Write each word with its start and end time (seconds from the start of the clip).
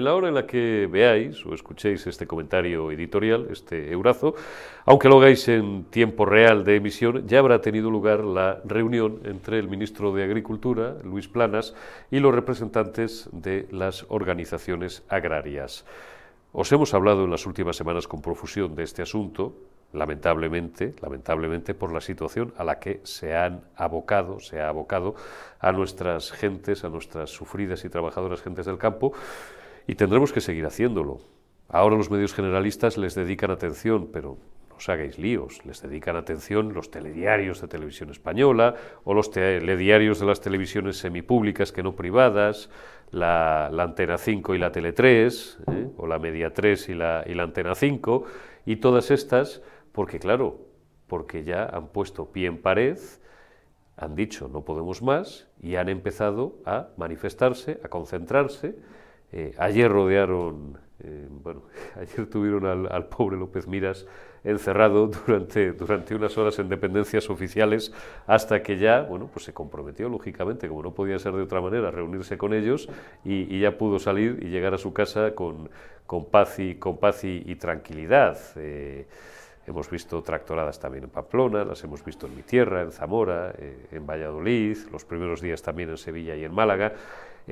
En 0.00 0.04
la 0.04 0.14
hora 0.14 0.28
en 0.28 0.34
la 0.34 0.46
que 0.46 0.88
veáis 0.90 1.44
o 1.44 1.52
escuchéis 1.52 2.06
este 2.06 2.26
comentario 2.26 2.90
editorial, 2.90 3.48
este 3.50 3.92
eurazo, 3.92 4.34
aunque 4.86 5.10
lo 5.10 5.18
hagáis 5.18 5.46
en 5.48 5.84
tiempo 5.90 6.24
real 6.24 6.64
de 6.64 6.76
emisión, 6.76 7.28
ya 7.28 7.38
habrá 7.38 7.60
tenido 7.60 7.90
lugar 7.90 8.24
la 8.24 8.62
reunión 8.64 9.20
entre 9.24 9.58
el 9.58 9.68
ministro 9.68 10.14
de 10.14 10.24
Agricultura, 10.24 10.96
Luis 11.04 11.28
Planas, 11.28 11.74
y 12.10 12.18
los 12.18 12.34
representantes 12.34 13.28
de 13.30 13.68
las 13.72 14.06
organizaciones 14.08 15.02
agrarias. 15.10 15.84
Os 16.52 16.72
hemos 16.72 16.94
hablado 16.94 17.24
en 17.24 17.30
las 17.30 17.44
últimas 17.44 17.76
semanas 17.76 18.08
con 18.08 18.22
profusión 18.22 18.74
de 18.74 18.84
este 18.84 19.02
asunto, 19.02 19.54
lamentablemente, 19.92 20.94
lamentablemente 21.02 21.74
por 21.74 21.92
la 21.92 22.00
situación 22.00 22.54
a 22.56 22.64
la 22.64 22.78
que 22.78 23.00
se 23.02 23.36
han 23.36 23.64
abocado, 23.76 24.40
se 24.40 24.62
ha 24.62 24.70
abocado 24.70 25.14
a 25.58 25.72
nuestras 25.72 26.32
gentes, 26.32 26.84
a 26.84 26.88
nuestras 26.88 27.28
sufridas 27.28 27.84
y 27.84 27.90
trabajadoras 27.90 28.40
gentes 28.40 28.64
del 28.64 28.78
campo, 28.78 29.12
y 29.90 29.96
tendremos 29.96 30.32
que 30.32 30.40
seguir 30.40 30.66
haciéndolo. 30.66 31.18
Ahora 31.68 31.96
los 31.96 32.12
medios 32.12 32.32
generalistas 32.32 32.96
les 32.96 33.16
dedican 33.16 33.50
atención, 33.50 34.08
pero 34.12 34.38
no 34.68 34.76
os 34.76 34.88
hagáis 34.88 35.18
líos, 35.18 35.66
les 35.66 35.82
dedican 35.82 36.14
atención 36.14 36.74
los 36.74 36.92
telediarios 36.92 37.60
de 37.60 37.66
televisión 37.66 38.10
española 38.10 38.76
o 39.02 39.14
los 39.14 39.32
telediarios 39.32 40.20
de 40.20 40.26
las 40.26 40.40
televisiones 40.40 40.96
semipúblicas 40.96 41.72
que 41.72 41.82
no 41.82 41.96
privadas, 41.96 42.70
la, 43.10 43.66
Antena 43.66 44.16
5 44.16 44.54
y 44.54 44.58
la 44.58 44.70
Tele 44.70 44.92
3, 44.92 45.58
¿eh? 45.72 45.88
o 45.96 46.06
la 46.06 46.20
Media 46.20 46.54
3 46.54 46.88
y 46.90 46.94
la, 46.94 47.24
y 47.26 47.34
la 47.34 47.42
Antena 47.42 47.74
5, 47.74 48.24
y 48.66 48.76
todas 48.76 49.10
estas 49.10 49.60
porque 49.90 50.20
claro, 50.20 50.68
porque 51.08 51.42
ya 51.42 51.64
han 51.64 51.88
puesto 51.88 52.30
pie 52.30 52.46
en 52.46 52.62
pared, 52.62 52.96
han 53.96 54.14
dicho 54.14 54.46
no 54.46 54.64
podemos 54.64 55.02
más 55.02 55.48
y 55.60 55.74
han 55.74 55.88
empezado 55.88 56.58
a 56.64 56.90
manifestarse, 56.96 57.80
a 57.82 57.88
concentrarse. 57.88 58.76
Eh, 59.32 59.54
ayer 59.58 59.90
rodearon, 59.90 60.78
eh, 61.04 61.28
bueno, 61.30 61.62
ayer 61.96 62.28
tuvieron 62.28 62.66
al, 62.66 63.06
pobre 63.06 63.36
López 63.36 63.66
Miras 63.66 64.06
encerrado 64.42 65.06
durante, 65.06 65.72
durante 65.72 66.14
unas 66.14 66.36
horas 66.38 66.58
en 66.58 66.68
dependencias 66.68 67.28
oficiales 67.28 67.92
hasta 68.26 68.62
que 68.62 68.78
ya, 68.78 69.02
bueno, 69.02 69.28
pues 69.32 69.44
se 69.44 69.52
comprometió, 69.52 70.08
lógicamente, 70.08 70.66
como 70.66 70.82
no 70.82 70.94
podía 70.94 71.18
ser 71.18 71.34
de 71.34 71.42
otra 71.42 71.60
manera, 71.60 71.88
a 71.88 71.90
reunirse 71.90 72.38
con 72.38 72.54
ellos 72.54 72.88
y, 73.24 73.60
ya 73.60 73.76
pudo 73.76 73.98
salir 73.98 74.38
y 74.42 74.48
llegar 74.48 74.72
a 74.74 74.78
su 74.78 74.92
casa 74.92 75.34
con, 75.34 75.68
con 76.06 76.24
paz 76.24 76.58
y, 76.58 76.76
con 76.76 76.96
paz 76.96 77.24
y, 77.24 77.54
tranquilidad. 77.56 78.38
Eh, 78.56 79.06
Hemos 79.66 79.90
visto 79.90 80.20
tractoradas 80.22 80.80
también 80.80 81.04
en 81.04 81.10
Pamplona, 81.10 81.64
las 81.64 81.84
hemos 81.84 82.02
visto 82.04 82.26
en 82.26 82.34
mi 82.34 82.42
tierra, 82.42 82.80
en 82.80 82.90
Zamora, 82.90 83.54
en 83.92 84.04
Valladolid, 84.06 84.76
los 84.90 85.04
primeros 85.04 85.42
días 85.42 85.62
también 85.62 85.90
en 85.90 85.98
Sevilla 85.98 86.34
y 86.34 86.42
en 86.42 86.52
Málaga, 86.52 86.94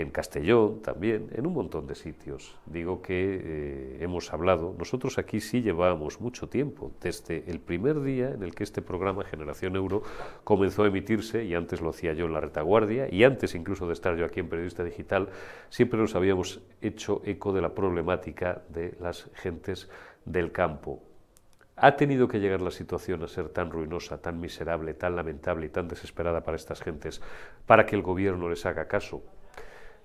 en 0.01 0.11
Castellón 0.11 0.81
también, 0.81 1.29
en 1.33 1.47
un 1.47 1.53
montón 1.53 1.87
de 1.87 1.95
sitios. 1.95 2.57
Digo 2.67 3.03
que 3.03 3.41
eh, 3.43 3.99
hemos 4.01 4.33
hablado, 4.33 4.75
nosotros 4.79 5.19
aquí 5.19 5.41
sí 5.41 5.61
llevábamos 5.61 6.21
mucho 6.21 6.49
tiempo, 6.49 6.93
desde 7.01 7.45
el 7.51 7.61
primer 7.61 8.01
día 8.03 8.31
en 8.31 8.43
el 8.43 8.55
que 8.55 8.65
este 8.65 8.81
programa 8.81 9.25
Generación 9.25 9.77
Euro 9.77 10.03
comenzó 10.45 10.85
a 10.85 10.89
emitirse, 10.89 11.45
y 11.45 11.55
antes 11.55 11.81
lo 11.81 11.91
hacía 11.91 12.13
yo 12.13 12.27
en 12.27 12.33
la 12.33 12.41
retaguardia, 12.41 13.13
y 13.13 13.25
antes 13.25 13.55
incluso 13.55 13.87
de 13.87 13.93
estar 13.93 14.17
yo 14.17 14.25
aquí 14.25 14.41
en 14.41 14.49
Periodista 14.49 14.85
Digital, 14.85 15.29
siempre 15.69 15.99
nos 15.99 16.15
habíamos 16.15 16.61
hecho 16.81 17.21
eco 17.25 17.53
de 17.53 17.61
la 17.61 17.75
problemática 17.75 18.63
de 18.69 18.95
las 19.01 19.29
gentes 19.35 19.89
del 20.25 20.53
campo 20.53 21.03
¿Ha 21.81 21.95
tenido 21.95 22.27
que 22.27 22.41
llegar 22.41 22.61
la 22.61 22.73
situación 22.73 23.23
a 23.23 23.29
ser 23.29 23.51
tan 23.51 23.71
ruinosa, 23.71 24.21
tan 24.21 24.41
miserable, 24.41 24.95
tan 24.95 25.15
lamentable 25.15 25.67
y 25.67 25.69
tan 25.69 25.87
desesperada 25.87 26.43
para 26.43 26.57
estas 26.57 26.83
gentes 26.83 27.23
para 27.67 27.87
que 27.87 27.95
el 27.95 28.03
gobierno 28.03 28.49
les 28.49 28.67
haga 28.67 28.89
caso? 28.89 29.23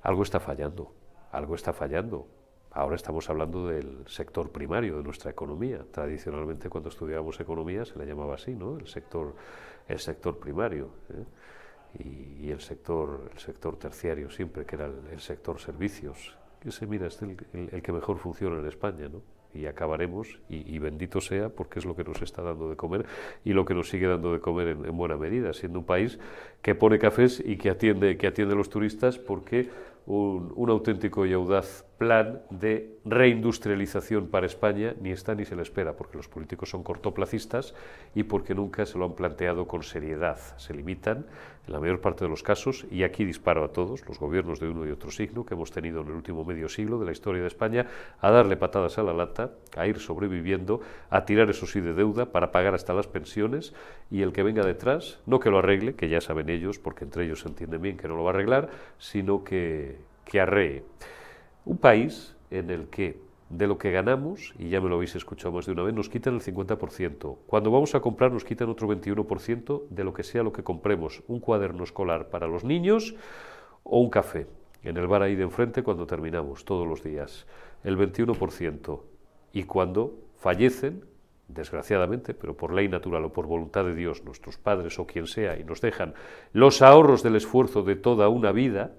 Algo 0.04 0.24
está 0.24 0.42
fallando, 0.42 0.94
algo 1.32 1.56
está 1.56 1.72
fallando. 1.72 2.28
Ahora 2.72 2.96
estamos 2.96 3.30
hablando 3.30 3.68
del 3.68 4.04
sector 4.06 4.52
primario 4.52 4.98
de 4.98 5.04
nuestra 5.04 5.32
economía. 5.32 5.86
Tradicionalmente, 5.92 6.70
cuando 6.70 6.90
estudiábamos 6.90 7.40
economía, 7.40 7.86
se 7.86 7.98
le 7.98 8.06
llamaba 8.06 8.36
así, 8.36 8.54
¿no? 8.54 8.78
El 8.78 8.88
sector, 8.88 9.34
el 9.88 10.00
sector 10.00 10.40
primario. 10.40 10.90
¿eh? 11.10 12.04
Y, 12.04 12.52
el, 12.52 12.60
sector, 12.60 13.30
el 13.32 13.40
sector 13.40 13.78
terciario 13.78 14.30
siempre, 14.30 14.66
que 14.66 14.76
era 14.76 14.88
el, 14.88 15.20
sector 15.22 15.60
servicios. 15.60 16.36
Que 16.60 16.72
se 16.72 16.86
mira, 16.86 17.08
es 17.08 17.22
el, 17.22 17.38
que 17.82 17.92
mejor 17.94 18.18
funciona 18.18 18.60
en 18.60 18.66
España, 18.66 19.08
¿no? 19.08 19.22
y 19.54 19.68
acabaremos, 19.68 20.40
y, 20.50 20.80
bendito 20.80 21.22
sea, 21.22 21.50
porque 21.50 21.78
es 21.78 21.86
lo 21.86 21.96
que 21.96 22.04
nos 22.04 22.22
está 22.24 22.42
dando 22.42 22.72
de 22.72 22.76
comer 22.76 23.06
y 23.46 23.54
lo 23.54 23.66
que 23.66 23.76
nos 23.76 23.88
sigue 23.88 24.08
dando 24.08 24.34
de 24.34 24.40
comer 24.40 24.70
en, 24.70 24.98
buena 24.98 25.16
medida, 25.16 25.54
siendo 25.54 25.80
un 25.80 25.86
país 25.86 26.18
que 26.64 26.74
pone 26.74 26.98
cafés 26.98 27.40
y 27.46 27.58
que 27.58 27.70
atiende, 27.70 28.18
que 28.18 28.26
atiende 28.26 28.56
a 28.56 28.58
los 28.58 28.70
turistas 28.70 29.20
porque 29.20 29.70
un, 30.06 30.54
un 30.56 30.70
auténtico 30.70 31.26
y 31.26 31.34
audaz 31.34 31.86
plan 31.98 32.42
de 32.50 32.98
reindustrialización 33.06 34.28
para 34.28 34.46
España 34.46 34.96
ni 35.00 35.12
está 35.12 35.36
ni 35.36 35.46
se 35.46 35.56
le 35.56 35.62
espera, 35.62 35.94
porque 35.94 36.18
los 36.18 36.28
políticos 36.28 36.70
son 36.70 36.84
cortoplacistas 36.84 37.74
y 38.16 38.24
porque 38.24 38.56
nunca 38.56 38.86
se 38.86 38.98
lo 38.98 39.06
han 39.06 39.14
planteado 39.14 39.68
con 39.68 39.84
seriedad. 39.84 40.38
Se 40.58 40.74
limitan, 40.74 41.26
en 41.66 41.74
la 41.74 41.80
mayor 41.80 42.02
parte 42.02 42.26
de 42.26 42.30
los 42.30 42.44
casos, 42.44 42.86
y 42.92 43.04
aquí 43.04 43.24
disparo 43.24 43.64
a 43.64 43.70
todos, 43.70 44.06
los 44.08 44.20
gobiernos 44.20 44.60
de 44.60 44.68
uno 44.68 44.86
y 44.86 44.92
otro 44.92 45.12
signo 45.12 45.46
que 45.46 45.54
hemos 45.54 45.72
tenido 45.72 46.02
en 46.02 46.08
el 46.08 46.14
último 46.14 46.44
medio 46.44 46.68
siglo 46.68 47.00
de 47.00 47.06
la 47.06 47.12
historia 47.12 47.42
de 47.42 47.48
España, 47.48 47.88
a 48.20 48.32
darle 48.32 48.58
patadas 48.58 48.98
a 48.98 49.04
la 49.04 49.14
lata, 49.14 49.52
a 49.78 49.88
ir 49.88 50.00
sobreviviendo, 50.00 50.82
a 51.10 51.26
tirar 51.26 51.50
eso 51.50 51.66
sí 51.66 51.80
de 51.80 51.94
deuda 51.94 52.26
para 52.32 52.52
pagar 52.52 52.74
hasta 52.74 52.94
las 52.94 53.08
pensiones, 53.08 53.74
y 54.12 54.24
el 54.24 54.34
que 54.34 54.44
venga 54.44 54.66
detrás, 54.66 55.20
no 55.26 55.40
que 55.40 55.50
lo 55.50 55.60
arregle, 55.60 55.96
que 55.96 56.10
ya 56.10 56.20
saben 56.22 56.50
ellos, 56.50 56.80
porque 56.80 57.06
entre 57.06 57.26
ellos 57.26 57.42
se 57.42 57.48
entiende 57.48 57.78
bien 57.78 57.98
que 57.98 58.08
no 58.08 58.16
lo 58.16 58.24
va 58.24 58.32
a 58.32 58.34
arreglar, 58.34 58.70
sino 58.98 59.44
que, 59.44 59.98
que 60.26 60.42
arree. 60.42 60.84
Un 61.66 61.78
país 61.78 62.36
en 62.50 62.70
el 62.70 62.88
que 62.88 63.22
de 63.50 63.68
lo 63.68 63.78
que 63.78 63.92
ganamos, 63.92 64.54
y 64.58 64.70
ya 64.70 64.82
me 64.82 64.90
lo 64.90 64.96
habéis 64.96 65.16
escuchado 65.16 65.52
más 65.52 65.68
de 65.68 65.74
una 65.74 65.84
vez, 65.84 65.94
nos 65.94 66.10
quitan 66.10 66.34
el 66.34 66.42
50%. 66.42 67.38
Cuando 67.46 67.72
vamos 67.72 67.94
a 67.94 68.00
comprar 68.00 68.32
nos 68.32 68.44
quitan 68.44 68.70
otro 68.70 68.88
21% 68.88 69.84
de 69.90 70.04
lo 70.04 70.14
que 70.14 70.24
sea 70.24 70.42
lo 70.42 70.52
que 70.52 70.64
compremos. 70.64 71.22
Un 71.28 71.40
cuaderno 71.40 71.84
escolar 71.84 72.30
para 72.30 72.48
los 72.48 72.64
niños 72.64 73.16
o 73.84 74.00
un 74.00 74.10
café 74.10 74.48
en 74.84 74.98
el 74.98 75.08
bar 75.08 75.22
ahí 75.22 75.36
de 75.36 75.44
enfrente 75.44 75.84
cuando 75.84 76.08
terminamos, 76.08 76.66
todos 76.66 76.88
los 76.88 77.04
días. 77.04 77.46
El 77.84 77.98
21%. 77.98 79.02
Y 79.54 79.64
cuando 79.64 80.16
fallecen, 80.38 81.06
desgraciadamente, 81.48 82.34
pero 82.34 82.58
por 82.58 82.74
ley 82.74 82.88
natural 82.88 83.26
o 83.26 83.34
por 83.34 83.46
voluntad 83.46 83.86
de 83.86 83.94
Dios, 83.94 84.24
nuestros 84.24 84.58
padres 84.58 84.98
o 84.98 85.06
quien 85.06 85.28
sea, 85.28 85.60
y 85.60 85.64
nos 85.64 85.80
dejan 85.80 86.16
los 86.54 86.82
ahorros 86.82 87.22
del 87.22 87.36
esfuerzo 87.36 87.84
de 87.84 87.96
toda 87.96 88.30
una 88.30 88.52
vida, 88.52 88.94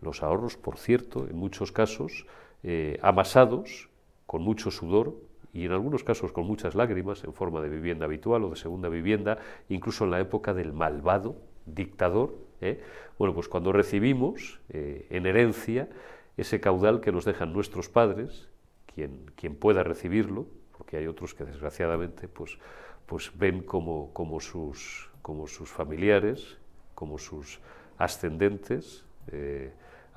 los 0.00 0.22
ahorros, 0.22 0.56
por 0.56 0.78
cierto, 0.78 1.26
en 1.28 1.36
muchos 1.36 1.72
casos, 1.72 2.26
eh, 2.62 2.98
amasados 3.02 3.88
con 4.26 4.42
mucho 4.42 4.70
sudor 4.70 5.14
y 5.52 5.64
en 5.64 5.72
algunos 5.72 6.04
casos 6.04 6.32
con 6.32 6.46
muchas 6.46 6.74
lágrimas 6.74 7.24
en 7.24 7.32
forma 7.32 7.60
de 7.60 7.68
vivienda 7.68 8.04
habitual 8.04 8.44
o 8.44 8.50
de 8.50 8.56
segunda 8.56 8.88
vivienda, 8.88 9.38
incluso 9.68 10.04
en 10.04 10.10
la 10.10 10.20
época 10.20 10.54
del 10.54 10.72
malvado 10.72 11.36
dictador. 11.66 12.34
¿eh? 12.60 12.80
Bueno, 13.18 13.34
pues 13.34 13.48
cuando 13.48 13.72
recibimos 13.72 14.60
eh, 14.68 15.06
en 15.10 15.26
herencia 15.26 15.88
ese 16.36 16.60
caudal 16.60 17.00
que 17.00 17.12
nos 17.12 17.24
dejan 17.24 17.52
nuestros 17.52 17.88
padres, 17.88 18.48
quien, 18.86 19.30
quien 19.34 19.56
pueda 19.56 19.82
recibirlo, 19.82 20.46
porque 20.76 20.96
hay 20.96 21.06
otros 21.06 21.34
que 21.34 21.44
desgraciadamente 21.44 22.28
pues, 22.28 22.58
pues 23.06 23.32
ven 23.36 23.62
como, 23.62 24.12
como, 24.12 24.40
sus, 24.40 25.10
como 25.22 25.46
sus 25.46 25.68
familiares, 25.68 26.58
como 26.94 27.18
sus 27.18 27.60
ascendentes, 27.98 29.04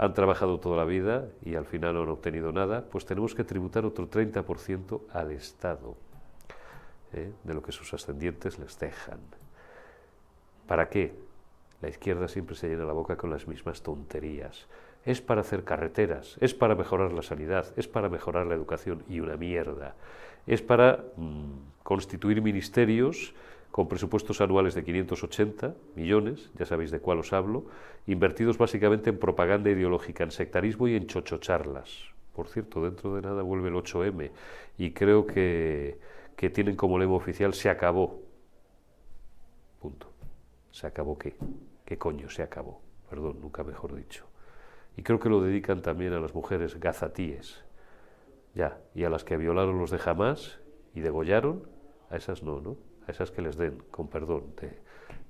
han 0.03 0.14
trabajado 0.14 0.59
toda 0.59 0.75
la 0.75 0.84
vida 0.84 1.30
y 1.46 1.56
al 1.56 1.66
final 1.66 1.94
no 1.94 2.03
han 2.03 2.09
obtenido 2.09 2.52
nada, 2.52 2.84
pues 2.91 3.06
tenemos 3.06 3.34
que 3.34 3.46
tributar 3.46 3.86
otro 3.86 4.09
30% 4.09 5.00
al 5.14 5.32
Estado 5.32 5.96
¿eh? 7.14 7.32
de 7.41 7.53
lo 7.53 7.61
que 7.61 7.72
sus 7.72 7.94
ascendientes 7.94 8.59
les 8.59 8.78
dejan. 8.78 9.20
¿Para 10.67 10.90
qué? 10.90 11.14
La 11.82 11.88
izquierda 11.88 12.28
siempre 12.28 12.55
se 12.58 12.67
llena 12.67 12.84
la 12.84 12.91
boca 12.91 13.16
con 13.16 13.29
las 13.29 13.47
mismas 13.47 13.82
tonterías. 13.82 14.67
Es 15.05 15.22
para 15.22 15.40
hacer 15.40 15.64
carreteras, 15.64 16.38
es 16.41 16.53
para 16.53 16.76
mejorar 16.76 17.14
la 17.14 17.22
sanidad, 17.22 17.67
es 17.78 17.88
para 17.88 18.09
mejorar 18.09 18.46
la 18.47 18.56
educación 18.56 19.03
y 19.08 19.22
una 19.22 19.38
mierda. 19.38 19.96
Es 20.46 20.61
para 20.61 21.06
mm, 21.16 21.84
constituir 21.84 22.41
ministerios 22.41 23.34
con 23.73 23.87
presupuestos 23.87 24.40
anuales 24.40 24.75
de 24.75 24.84
580 24.84 25.73
millones, 25.96 26.52
ya 26.53 26.64
sabéis 26.64 26.91
de 26.91 26.99
cuál 26.99 27.17
os 27.17 27.34
hablo, 27.34 27.66
invertidos 28.05 28.59
básicamente 28.59 29.09
en 29.09 29.17
propaganda 29.17 29.72
ideológica, 29.72 30.23
en 30.23 30.29
sectarismo 30.29 30.87
y 30.87 30.96
en 30.96 31.08
chochocharlas. 31.08 31.90
Por 32.35 32.49
cierto, 32.49 32.84
dentro 32.84 33.16
de 33.16 33.23
nada 33.23 33.41
vuelve 33.41 33.70
el 33.70 33.73
8M 33.73 34.29
y 34.78 34.91
creo 34.91 35.25
que, 35.25 35.97
que 36.35 36.52
tienen 36.52 36.75
como 36.75 36.99
lema 36.99 37.16
oficial 37.16 37.55
se 37.55 37.72
acabó. 37.72 38.22
Punto. 39.81 40.08
¿Se 40.70 40.85
acabó 40.85 41.17
qué? 41.17 41.35
¿Qué 41.84 41.97
coño 41.97 42.29
se 42.29 42.43
acabó? 42.43 42.79
Perdón, 43.09 43.41
nunca 43.41 43.64
mejor 43.64 43.96
dicho. 43.96 44.28
Y 44.97 45.02
creo 45.02 45.20
que 45.20 45.29
lo 45.29 45.41
dedican 45.41 45.81
también 45.81 46.14
a 46.14 46.20
las 46.20 46.35
mujeres 46.35 46.79
gazatíes. 46.79 47.64
Ya, 48.53 48.78
y 48.93 49.03
a 49.03 49.09
las 49.09 49.23
que 49.23 49.35
violaron 49.35 49.79
los 49.79 49.90
de 49.90 49.99
Hamas 50.05 50.59
y 50.93 50.99
degollaron, 50.99 51.67
a 52.11 52.17
esas 52.17 52.43
no, 52.43 52.61
¿no? 52.61 52.92
A 53.08 53.11
esas 53.11 53.32
que 53.32 53.41
les 53.41 53.58
den, 53.58 53.84
con 53.91 54.08
perdón, 54.08 54.53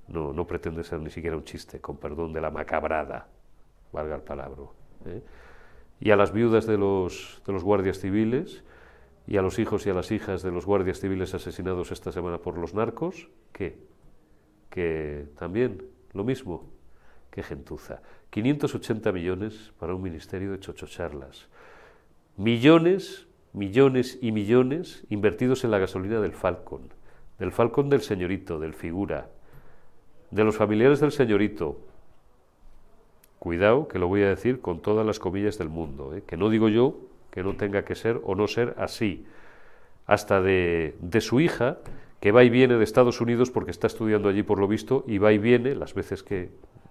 no, 0.08 0.32
no 0.32 0.46
pretende 0.46 0.84
ser 0.84 1.00
ni 1.00 1.10
siquiera 1.10 1.36
un 1.36 1.44
chiste, 1.44 1.80
con 1.80 1.96
perdón 1.96 2.32
de 2.32 2.40
la 2.40 2.50
macabrada, 2.50 3.26
valga 3.92 4.16
el 4.16 4.22
palabra. 4.22 4.62
¿eh? 5.06 5.22
y 6.00 6.10
a 6.10 6.16
las 6.16 6.32
viudas 6.32 6.66
de 6.66 6.76
los, 6.76 7.40
de 7.46 7.52
los 7.52 7.64
guardias 7.64 7.98
civiles 7.98 8.62
y 9.26 9.36
a 9.36 9.42
los 9.42 9.58
hijos 9.58 9.86
y 9.86 9.90
a 9.90 9.94
las 9.94 10.10
hijas 10.10 10.42
de 10.42 10.50
los 10.50 10.66
guardias 10.66 11.00
civiles 11.00 11.34
asesinados 11.34 11.92
esta 11.92 12.12
semana 12.12 12.38
por 12.38 12.58
los 12.58 12.74
narcos, 12.74 13.28
¿qué? 13.52 13.78
Que 14.68 15.26
también 15.38 15.82
lo 16.12 16.24
mismo, 16.24 16.68
qué 17.30 17.42
gentuza. 17.42 18.02
580 18.30 19.12
millones 19.12 19.72
para 19.78 19.94
un 19.94 20.02
ministerio 20.02 20.52
de 20.52 20.60
chochocharlas. 20.60 21.48
Millones, 22.36 23.26
millones 23.52 24.18
y 24.20 24.32
millones 24.32 25.06
invertidos 25.08 25.64
en 25.64 25.70
la 25.70 25.78
gasolina 25.78 26.20
del 26.20 26.32
Falcon, 26.32 26.90
del 27.38 27.52
Falcon 27.52 27.88
del 27.88 28.02
señorito, 28.02 28.58
del 28.58 28.74
figura, 28.74 29.28
de 30.30 30.44
los 30.44 30.56
familiares 30.56 31.00
del 31.00 31.12
señorito. 31.12 31.78
Cuidado, 33.38 33.88
que 33.88 33.98
lo 33.98 34.08
voy 34.08 34.22
a 34.22 34.28
decir 34.28 34.60
con 34.60 34.80
todas 34.80 35.06
las 35.06 35.18
comillas 35.18 35.58
del 35.58 35.68
mundo, 35.68 36.14
¿eh? 36.14 36.22
que 36.26 36.36
no 36.36 36.48
digo 36.48 36.68
yo 36.68 36.96
que 37.30 37.42
no 37.42 37.56
tenga 37.56 37.84
que 37.84 37.96
ser 37.96 38.20
o 38.22 38.36
no 38.36 38.46
ser 38.46 38.74
así. 38.78 39.26
Hasta 40.06 40.40
de, 40.40 40.96
de 41.00 41.20
su 41.20 41.40
hija, 41.40 41.78
que 42.20 42.30
va 42.30 42.44
y 42.44 42.48
viene 42.48 42.76
de 42.76 42.84
Estados 42.84 43.20
Unidos 43.20 43.50
porque 43.50 43.72
está 43.72 43.88
estudiando 43.88 44.28
allí 44.28 44.44
por 44.44 44.60
lo 44.60 44.68
visto, 44.68 45.04
y 45.06 45.18
va 45.18 45.32
y 45.32 45.38
viene 45.38 45.74
las 45.74 45.94
veces 45.94 46.22
que 46.22 46.50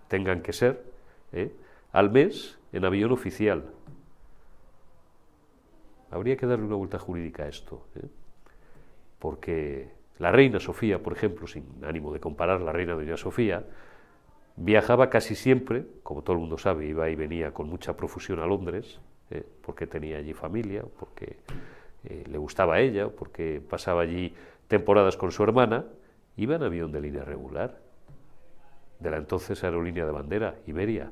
tengan 0.09 0.41
que 0.41 0.51
ser, 0.51 0.83
¿eh? 1.31 1.51
al 1.93 2.11
mes 2.11 2.57
en 2.73 2.85
avión 2.85 3.11
oficial. 3.11 3.63
Habría 6.11 6.37
que 6.37 6.45
darle 6.45 6.65
una 6.65 6.75
vuelta 6.75 6.99
jurídica 6.99 7.43
a 7.43 7.47
esto, 7.47 7.87
¿eh? 7.95 8.07
porque 9.17 9.89
la 10.19 10.31
reina 10.31 10.59
Sofía, 10.59 11.01
por 11.01 11.13
ejemplo, 11.13 11.47
sin 11.47 11.63
ánimo 11.83 12.13
de 12.13 12.19
comparar 12.19 12.61
la 12.61 12.71
reina 12.71 12.93
doña 12.93 13.17
Sofía, 13.17 13.63
viajaba 14.55 15.09
casi 15.09 15.35
siempre, 15.35 15.85
como 16.03 16.21
todo 16.21 16.35
el 16.35 16.39
mundo 16.39 16.57
sabe, 16.57 16.85
iba 16.85 17.09
y 17.09 17.15
venía 17.15 17.51
con 17.51 17.67
mucha 17.67 17.97
profusión 17.97 18.39
a 18.39 18.45
Londres, 18.45 18.99
eh, 19.31 19.43
porque 19.65 19.87
tenía 19.87 20.17
allí 20.17 20.33
familia, 20.33 20.83
porque 20.99 21.37
eh, 22.05 22.23
le 22.29 22.37
gustaba 22.37 22.75
a 22.75 22.79
ella, 22.79 23.09
porque 23.09 23.61
pasaba 23.67 24.01
allí 24.01 24.33
temporadas 24.67 25.17
con 25.17 25.31
su 25.31 25.43
hermana, 25.43 25.85
iba 26.37 26.55
en 26.55 26.63
avión 26.63 26.91
de 26.91 27.01
línea 27.01 27.23
regular, 27.23 27.79
de 28.99 29.11
la 29.11 29.17
entonces 29.17 29.63
aerolínea 29.63 30.05
de 30.05 30.11
bandera, 30.11 30.55
Iberia. 30.67 31.11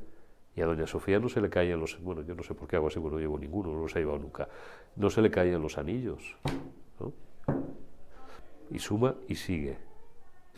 Y 0.56 0.62
a 0.62 0.66
doña 0.66 0.86
Sofía 0.86 1.20
no 1.20 1.30
se 1.30 1.40
le 1.42 1.50
caían 1.50 1.80
los... 1.80 2.02
Bueno, 2.02 2.24
yo 2.24 2.36
no 2.36 2.44
sé 2.44 2.54
por 2.54 2.68
qué 2.68 2.76
hago 2.76 2.88
así, 2.88 3.00
no 3.00 3.18
llevo 3.18 3.40
ninguno, 3.40 3.72
no 3.72 3.82
los 3.82 3.96
ha 3.96 4.00
llevado 4.00 4.20
nunca. 4.20 4.50
No 4.98 5.10
se 5.10 5.22
le 5.22 5.32
caían 5.32 5.62
los 5.62 5.78
anillos. 5.78 6.36
Y 8.72 8.80
suma 8.80 9.16
y 9.28 9.36
sigue. 9.36 9.78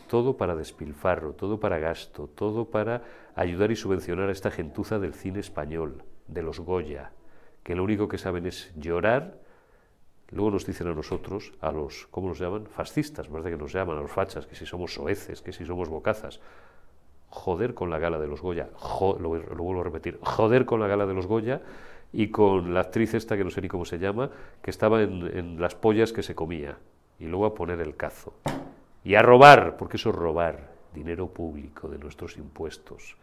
Todo 0.08 0.36
para 0.36 0.54
despilfarro, 0.54 1.32
todo 1.32 1.58
para 1.58 1.78
gasto, 1.78 2.28
todo 2.28 2.66
para 2.66 3.02
ayudar 3.34 3.72
y 3.72 3.76
subvencionar 3.76 4.28
a 4.28 4.32
esta 4.32 4.50
gentuza 4.50 4.98
del 4.98 5.14
cine 5.14 5.40
español, 5.40 6.04
de 6.28 6.42
los 6.42 6.60
Goya, 6.60 7.10
que 7.62 7.74
lo 7.74 7.82
único 7.82 8.08
que 8.08 8.18
saben 8.18 8.46
es 8.46 8.72
llorar. 8.76 9.38
Luego 10.30 10.52
nos 10.52 10.66
dicen 10.66 10.86
a 10.88 10.94
nosotros, 10.94 11.52
a 11.60 11.72
los, 11.72 12.06
¿cómo 12.10 12.28
nos 12.28 12.38
llaman? 12.38 12.66
Fascistas, 12.66 13.30
más 13.30 13.42
que 13.42 13.56
nos 13.56 13.72
llaman, 13.72 13.98
a 13.98 14.02
los 14.02 14.12
fachas, 14.12 14.46
que 14.46 14.54
si 14.54 14.66
somos 14.66 14.94
soeces, 14.94 15.42
que 15.42 15.52
si 15.52 15.64
somos 15.64 15.88
bocazas. 15.88 16.40
Joder 17.28 17.74
con 17.74 17.90
la 17.90 17.98
gala 17.98 18.18
de 18.18 18.28
los 18.28 18.40
Goya, 18.40 18.70
lo, 19.00 19.28
vuelvo 19.28 19.80
a 19.80 19.84
repetir, 19.84 20.20
joder 20.22 20.66
con 20.66 20.78
la 20.78 20.86
gala 20.86 21.06
de 21.06 21.14
los 21.14 21.26
Goya 21.26 21.62
y 22.12 22.28
con 22.28 22.74
la 22.74 22.80
actriz 22.80 23.14
esta, 23.14 23.36
que 23.36 23.42
no 23.42 23.50
sé 23.50 23.60
ni 23.60 23.68
cómo 23.68 23.84
se 23.84 23.98
llama, 23.98 24.30
que 24.62 24.70
estaba 24.70 25.02
en 25.02 25.60
las 25.60 25.74
pollas 25.74 26.12
que 26.12 26.22
se 26.22 26.36
comía. 26.36 26.78
Y 27.18 27.26
luego 27.26 27.46
a 27.46 27.54
poner 27.54 27.80
el 27.80 27.96
cazo. 27.96 28.34
Y 29.04 29.14
a 29.14 29.22
robar, 29.22 29.76
porque 29.76 29.96
eso 29.96 30.10
es 30.10 30.16
robar 30.16 30.72
dinero 30.94 31.28
público 31.28 31.88
de 31.88 31.98
nuestros 31.98 32.36
impuestos. 32.36 33.16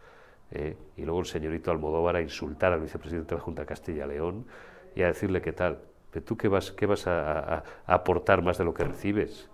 ¿eh? 0.52 0.76
y 0.96 1.02
luego 1.02 1.20
el 1.20 1.26
señorito 1.26 1.70
Almodóvar 1.70 2.16
a 2.16 2.20
insultar 2.20 2.72
al 2.72 2.80
vicepresidente 2.80 3.30
de 3.30 3.38
la 3.38 3.44
Junta 3.44 3.62
de 3.62 3.66
Castilla-León 3.66 4.46
y 4.94 5.02
a 5.02 5.06
decirle 5.08 5.40
qué 5.40 5.52
tal. 5.52 5.78
¿Pero 6.10 6.24
tú 6.24 6.36
qué 6.36 6.48
vas, 6.48 6.72
qué 6.72 6.86
vas 6.86 7.06
a, 7.06 7.64
aportar 7.86 8.42
más 8.42 8.58
de 8.58 8.64
lo 8.64 8.74
que 8.74 8.84
recibes? 8.84 9.48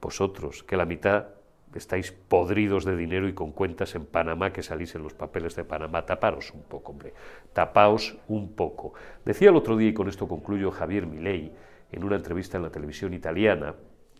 Vosotros, 0.00 0.62
que 0.62 0.76
la 0.76 0.86
mitad 0.86 1.26
estáis 1.74 2.12
podridos 2.12 2.84
de 2.84 2.96
dinero 2.96 3.28
y 3.28 3.34
con 3.34 3.52
cuentas 3.52 3.94
en 3.94 4.06
Panamá 4.06 4.52
que 4.52 4.62
salís 4.62 4.94
en 4.94 5.02
los 5.02 5.12
papeles 5.12 5.56
de 5.56 5.64
Panamá. 5.64 6.06
Taparos 6.06 6.52
un 6.54 6.62
poco, 6.62 6.92
hombre. 6.92 7.12
Tapaos 7.52 8.16
un 8.28 8.52
poco. 8.52 8.94
Decía 9.24 9.50
el 9.50 9.56
otro 9.56 9.76
día, 9.76 9.90
y 9.90 9.94
con 9.94 10.08
esto 10.08 10.26
concluyo, 10.26 10.70
Javier 10.70 11.06
Milei, 11.06 11.52
en 11.94 12.04
una 12.04 12.16
entrevista 12.16 12.56
en 12.56 12.64
la 12.64 12.70
televisión 12.70 13.14
italiana, 13.14 13.74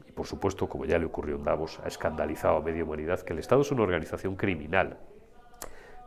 y 0.09 0.13
por 0.13 0.27
supuesto, 0.27 0.69
como 0.69 0.85
ya 0.85 0.99
le 0.99 1.07
ocurrió 1.07 1.37
en 1.37 1.45
Davos, 1.45 1.81
ha 1.85 1.89
escandalizado 1.89 2.57
a 2.57 2.63
media 2.63 2.85
humanidad, 2.85 3.21
que 3.21 3.33
el 3.33 3.39
Estado 3.39 3.63
es 3.63 3.71
una 3.73 3.83
organización 3.83 4.37
criminal 4.37 4.99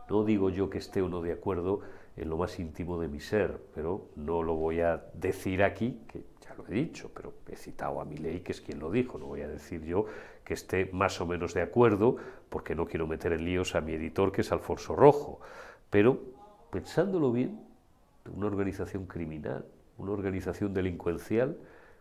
no 0.08 0.24
digo 0.24 0.50
yo 0.50 0.70
que 0.70 0.78
esté 0.78 1.02
o 1.02 1.08
no 1.08 1.20
de 1.20 1.32
acuerdo 1.32 1.80
en 2.16 2.28
lo 2.30 2.36
más 2.36 2.58
íntimo 2.58 2.98
de 2.98 3.08
mi 3.08 3.20
ser, 3.20 3.60
pero 3.74 4.08
no 4.16 4.42
lo 4.42 4.54
voy 4.54 4.80
a 4.80 5.04
decir 5.14 5.62
aquí, 5.62 6.00
que 6.08 6.24
ya 6.40 6.54
lo 6.54 6.66
he 6.66 6.72
dicho, 6.72 7.10
pero 7.14 7.34
he 7.48 7.56
citado 7.56 8.00
a 8.00 8.04
mi 8.04 8.16
ley, 8.16 8.40
que 8.40 8.52
es 8.52 8.60
quien 8.60 8.80
lo 8.80 8.90
dijo, 8.90 9.18
no 9.18 9.26
voy 9.26 9.42
a 9.42 9.48
decir 9.48 9.84
yo 9.84 10.06
que 10.44 10.54
esté 10.54 10.90
más 10.92 11.20
o 11.20 11.26
menos 11.26 11.54
de 11.54 11.62
acuerdo, 11.62 12.16
porque 12.48 12.74
no 12.74 12.86
quiero 12.86 13.06
meter 13.06 13.32
en 13.34 13.44
líos 13.44 13.74
a 13.74 13.80
mi 13.80 13.92
editor, 13.92 14.32
que 14.32 14.40
es 14.40 14.50
Alfonso 14.50 14.96
Rojo. 14.96 15.40
Pero, 15.90 16.18
pensándolo 16.70 17.30
bien, 17.30 17.60
una 18.34 18.46
organización 18.46 19.06
criminal, 19.06 19.66
una 19.98 20.12
organización 20.12 20.72
delincuencial, 20.72 21.56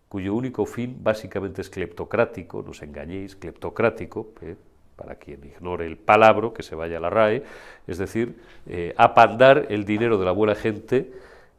cuyo 0.08 0.34
único 0.34 0.66
fin 0.66 0.98
básicamente 1.02 1.62
es 1.62 1.70
cleptocrático, 1.70 2.64
no 2.64 2.72
os 2.72 2.82
engañéis, 2.82 3.36
cleptocrático, 3.36 4.32
¿eh? 4.42 4.56
para 4.96 5.16
quien 5.16 5.44
ignore 5.46 5.86
el 5.86 5.98
palabro, 5.98 6.54
que 6.54 6.64
se 6.64 6.76
vaya 6.76 6.98
a 6.98 7.00
la 7.00 7.10
RAE, 7.10 7.44
es 7.86 7.98
decir, 7.98 8.40
eh, 8.66 8.94
apandar 8.98 9.68
el 9.70 9.86
dinero 9.86 10.18
de 10.18 10.26
la 10.26 10.32
buena 10.32 10.56
gente 10.56 11.12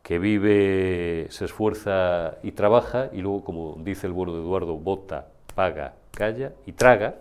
que 0.02 0.18
vive, 0.18 1.26
se 1.30 1.44
esfuerza 1.44 2.38
y 2.42 2.52
trabaja, 2.52 3.10
y 3.12 3.20
luego, 3.20 3.44
como 3.44 3.76
dice 3.84 4.06
el 4.06 4.12
bueno 4.12 4.32
de 4.32 4.40
Eduardo, 4.40 4.76
vota, 4.76 5.28
paga, 5.54 5.94
calla 6.12 6.52
y 6.66 6.72
traga 6.72 7.16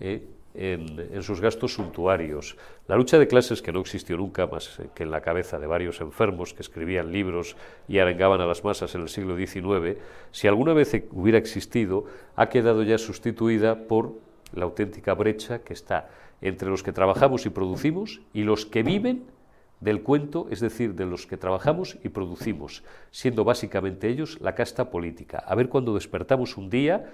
eh, 0.00 0.26
en, 0.54 1.22
sus 1.22 1.40
gastos 1.40 1.74
suntuarios. 1.74 2.56
La 2.88 2.96
lucha 2.96 3.18
de 3.18 3.28
clases, 3.28 3.62
que 3.62 3.72
no 3.72 3.80
existió 3.80 4.16
nunca 4.16 4.46
más 4.46 4.80
que 4.94 5.02
en 5.02 5.10
la 5.10 5.20
cabeza 5.20 5.58
de 5.58 5.66
varios 5.66 6.00
enfermos 6.00 6.54
que 6.54 6.62
escribían 6.62 7.12
libros 7.12 7.56
y 7.88 7.98
arengaban 7.98 8.40
a 8.40 8.46
las 8.46 8.64
masas 8.64 8.94
en 8.94 9.02
el 9.02 9.08
siglo 9.08 9.36
XIX, 9.36 9.98
si 10.30 10.48
alguna 10.48 10.72
vez 10.72 10.92
hubiera 11.10 11.38
existido, 11.38 12.04
ha 12.36 12.48
quedado 12.48 12.82
ya 12.82 12.98
sustituida 12.98 13.86
por 13.86 14.12
la 14.52 14.64
auténtica 14.64 15.14
brecha 15.14 15.60
que 15.60 15.72
está 15.72 16.10
entre 16.40 16.68
los 16.68 16.82
que 16.82 16.92
trabajamos 16.92 17.46
y 17.46 17.50
producimos 17.50 18.20
y 18.34 18.42
los 18.42 18.66
que 18.66 18.82
viven 18.82 19.24
del 19.80 20.02
cuento, 20.02 20.46
es 20.50 20.60
decir, 20.60 20.94
de 20.94 21.06
los 21.06 21.26
que 21.26 21.36
trabajamos 21.36 21.98
y 22.04 22.08
producimos, 22.08 22.84
siendo 23.10 23.44
básicamente 23.44 24.08
ellos 24.08 24.40
la 24.40 24.54
casta 24.54 24.90
política. 24.90 25.38
A 25.38 25.54
ver 25.54 25.68
cuando 25.68 25.94
despertamos 25.94 26.56
un 26.56 26.70
día 26.70 27.10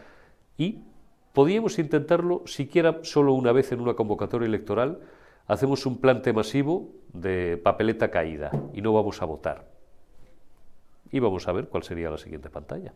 y 0.58 0.80
podíamos 1.38 1.78
intentarlo 1.78 2.42
siquiera 2.46 2.98
solo 3.02 3.32
una 3.32 3.52
vez 3.52 3.70
en 3.70 3.80
una 3.80 3.94
convocatoria 3.94 4.48
electoral, 4.48 4.98
hacemos 5.46 5.86
un 5.86 6.00
plante 6.00 6.32
masivo 6.32 6.88
de 7.12 7.56
papeleta 7.58 8.10
caída 8.10 8.50
y 8.74 8.82
no 8.82 8.92
vamos 8.92 9.22
a 9.22 9.24
votar. 9.24 9.64
Y 11.12 11.20
vamos 11.20 11.46
a 11.46 11.52
ver 11.52 11.68
cuál 11.68 11.84
sería 11.84 12.10
la 12.10 12.18
siguiente 12.18 12.50
pantalla. 12.50 12.92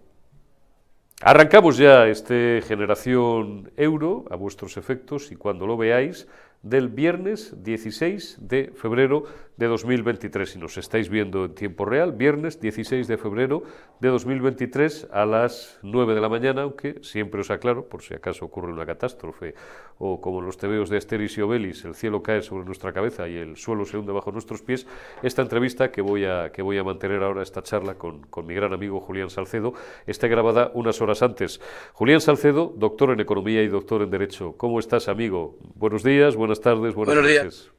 Arrancamos 1.20 1.76
ya 1.76 2.08
este 2.08 2.64
generación 2.66 3.70
euro 3.76 4.24
a 4.28 4.34
vuestros 4.34 4.76
efectos 4.76 5.30
y 5.30 5.36
cuando 5.36 5.64
lo 5.64 5.76
veáis 5.76 6.26
del 6.62 6.88
viernes 6.88 7.54
16 7.62 8.38
de 8.40 8.72
febrero 8.74 9.24
de 9.56 9.66
2023. 9.66 10.50
Si 10.50 10.58
nos 10.58 10.78
estáis 10.78 11.08
viendo 11.08 11.44
en 11.44 11.54
tiempo 11.54 11.84
real, 11.84 12.12
viernes 12.12 12.60
16 12.60 13.06
de 13.06 13.18
febrero 13.18 13.64
de 14.00 14.08
2023 14.08 15.08
a 15.12 15.26
las 15.26 15.78
9 15.82 16.14
de 16.14 16.20
la 16.20 16.28
mañana, 16.28 16.62
aunque 16.62 17.00
siempre 17.02 17.40
os 17.40 17.50
aclaro, 17.50 17.88
por 17.88 18.02
si 18.02 18.14
acaso 18.14 18.44
ocurre 18.44 18.72
una 18.72 18.86
catástrofe 18.86 19.54
o 19.98 20.20
como 20.20 20.40
en 20.40 20.46
los 20.46 20.56
tebeos 20.56 20.88
de 20.88 20.96
Asteris 20.96 21.36
y 21.38 21.42
Obelis, 21.42 21.84
el 21.84 21.94
cielo 21.94 22.22
cae 22.22 22.42
sobre 22.42 22.64
nuestra 22.64 22.92
cabeza 22.92 23.28
y 23.28 23.36
el 23.36 23.56
suelo 23.56 23.84
se 23.84 23.98
hunde 23.98 24.12
bajo 24.12 24.32
nuestros 24.32 24.62
pies, 24.62 24.86
esta 25.22 25.42
entrevista 25.42 25.92
que 25.92 26.00
voy 26.00 26.24
a, 26.24 26.50
que 26.50 26.62
voy 26.62 26.78
a 26.78 26.84
mantener 26.84 27.22
ahora, 27.22 27.42
esta 27.42 27.62
charla 27.62 27.94
con, 27.94 28.22
con 28.22 28.46
mi 28.46 28.54
gran 28.54 28.72
amigo 28.72 29.00
Julián 29.00 29.30
Salcedo, 29.30 29.74
está 30.06 30.28
grabada 30.28 30.70
unas 30.74 31.00
horas 31.00 31.22
antes. 31.22 31.60
Julián 31.92 32.20
Salcedo, 32.20 32.72
doctor 32.76 33.10
en 33.10 33.20
Economía 33.20 33.62
y 33.62 33.68
doctor 33.68 34.02
en 34.02 34.10
Derecho. 34.10 34.54
¿Cómo 34.56 34.78
estás, 34.78 35.08
amigo? 35.08 35.56
Buenos 35.76 36.02
días, 36.02 36.36
buenas 36.36 36.51
tardes, 36.60 36.94
buenas 36.94 37.14
Buenos 37.14 37.30
días. 37.30 37.70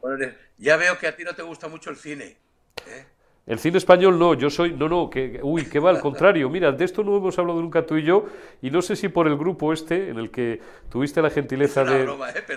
Buenos 0.00 0.20
días. 0.20 0.34
Ya 0.58 0.76
veo 0.76 0.98
que 0.98 1.06
a 1.06 1.14
ti 1.14 1.24
no 1.24 1.34
te 1.34 1.42
gusta 1.42 1.68
mucho 1.68 1.90
el 1.90 1.96
cine. 1.96 2.36
¿eh? 2.86 3.06
El 3.46 3.60
cine 3.60 3.78
español 3.78 4.18
no, 4.18 4.34
yo 4.34 4.50
soy, 4.50 4.72
no, 4.72 4.88
no, 4.88 5.08
que, 5.08 5.38
uy, 5.40 5.66
que 5.66 5.78
va 5.78 5.90
al 5.90 6.00
contrario. 6.00 6.50
Mira, 6.50 6.72
de 6.72 6.84
esto 6.84 7.04
no 7.04 7.16
hemos 7.16 7.38
hablado 7.38 7.60
nunca 7.60 7.86
tú 7.86 7.96
y 7.96 8.02
yo, 8.02 8.26
y 8.60 8.70
no 8.70 8.82
sé 8.82 8.96
si 8.96 9.08
por 9.08 9.28
el 9.28 9.36
grupo 9.36 9.72
este, 9.72 10.08
en 10.08 10.18
el 10.18 10.32
que 10.32 10.60
tuviste 10.90 11.22
la 11.22 11.30
gentileza 11.30 11.84
de, 11.84 12.02
¿eh? 12.02 12.08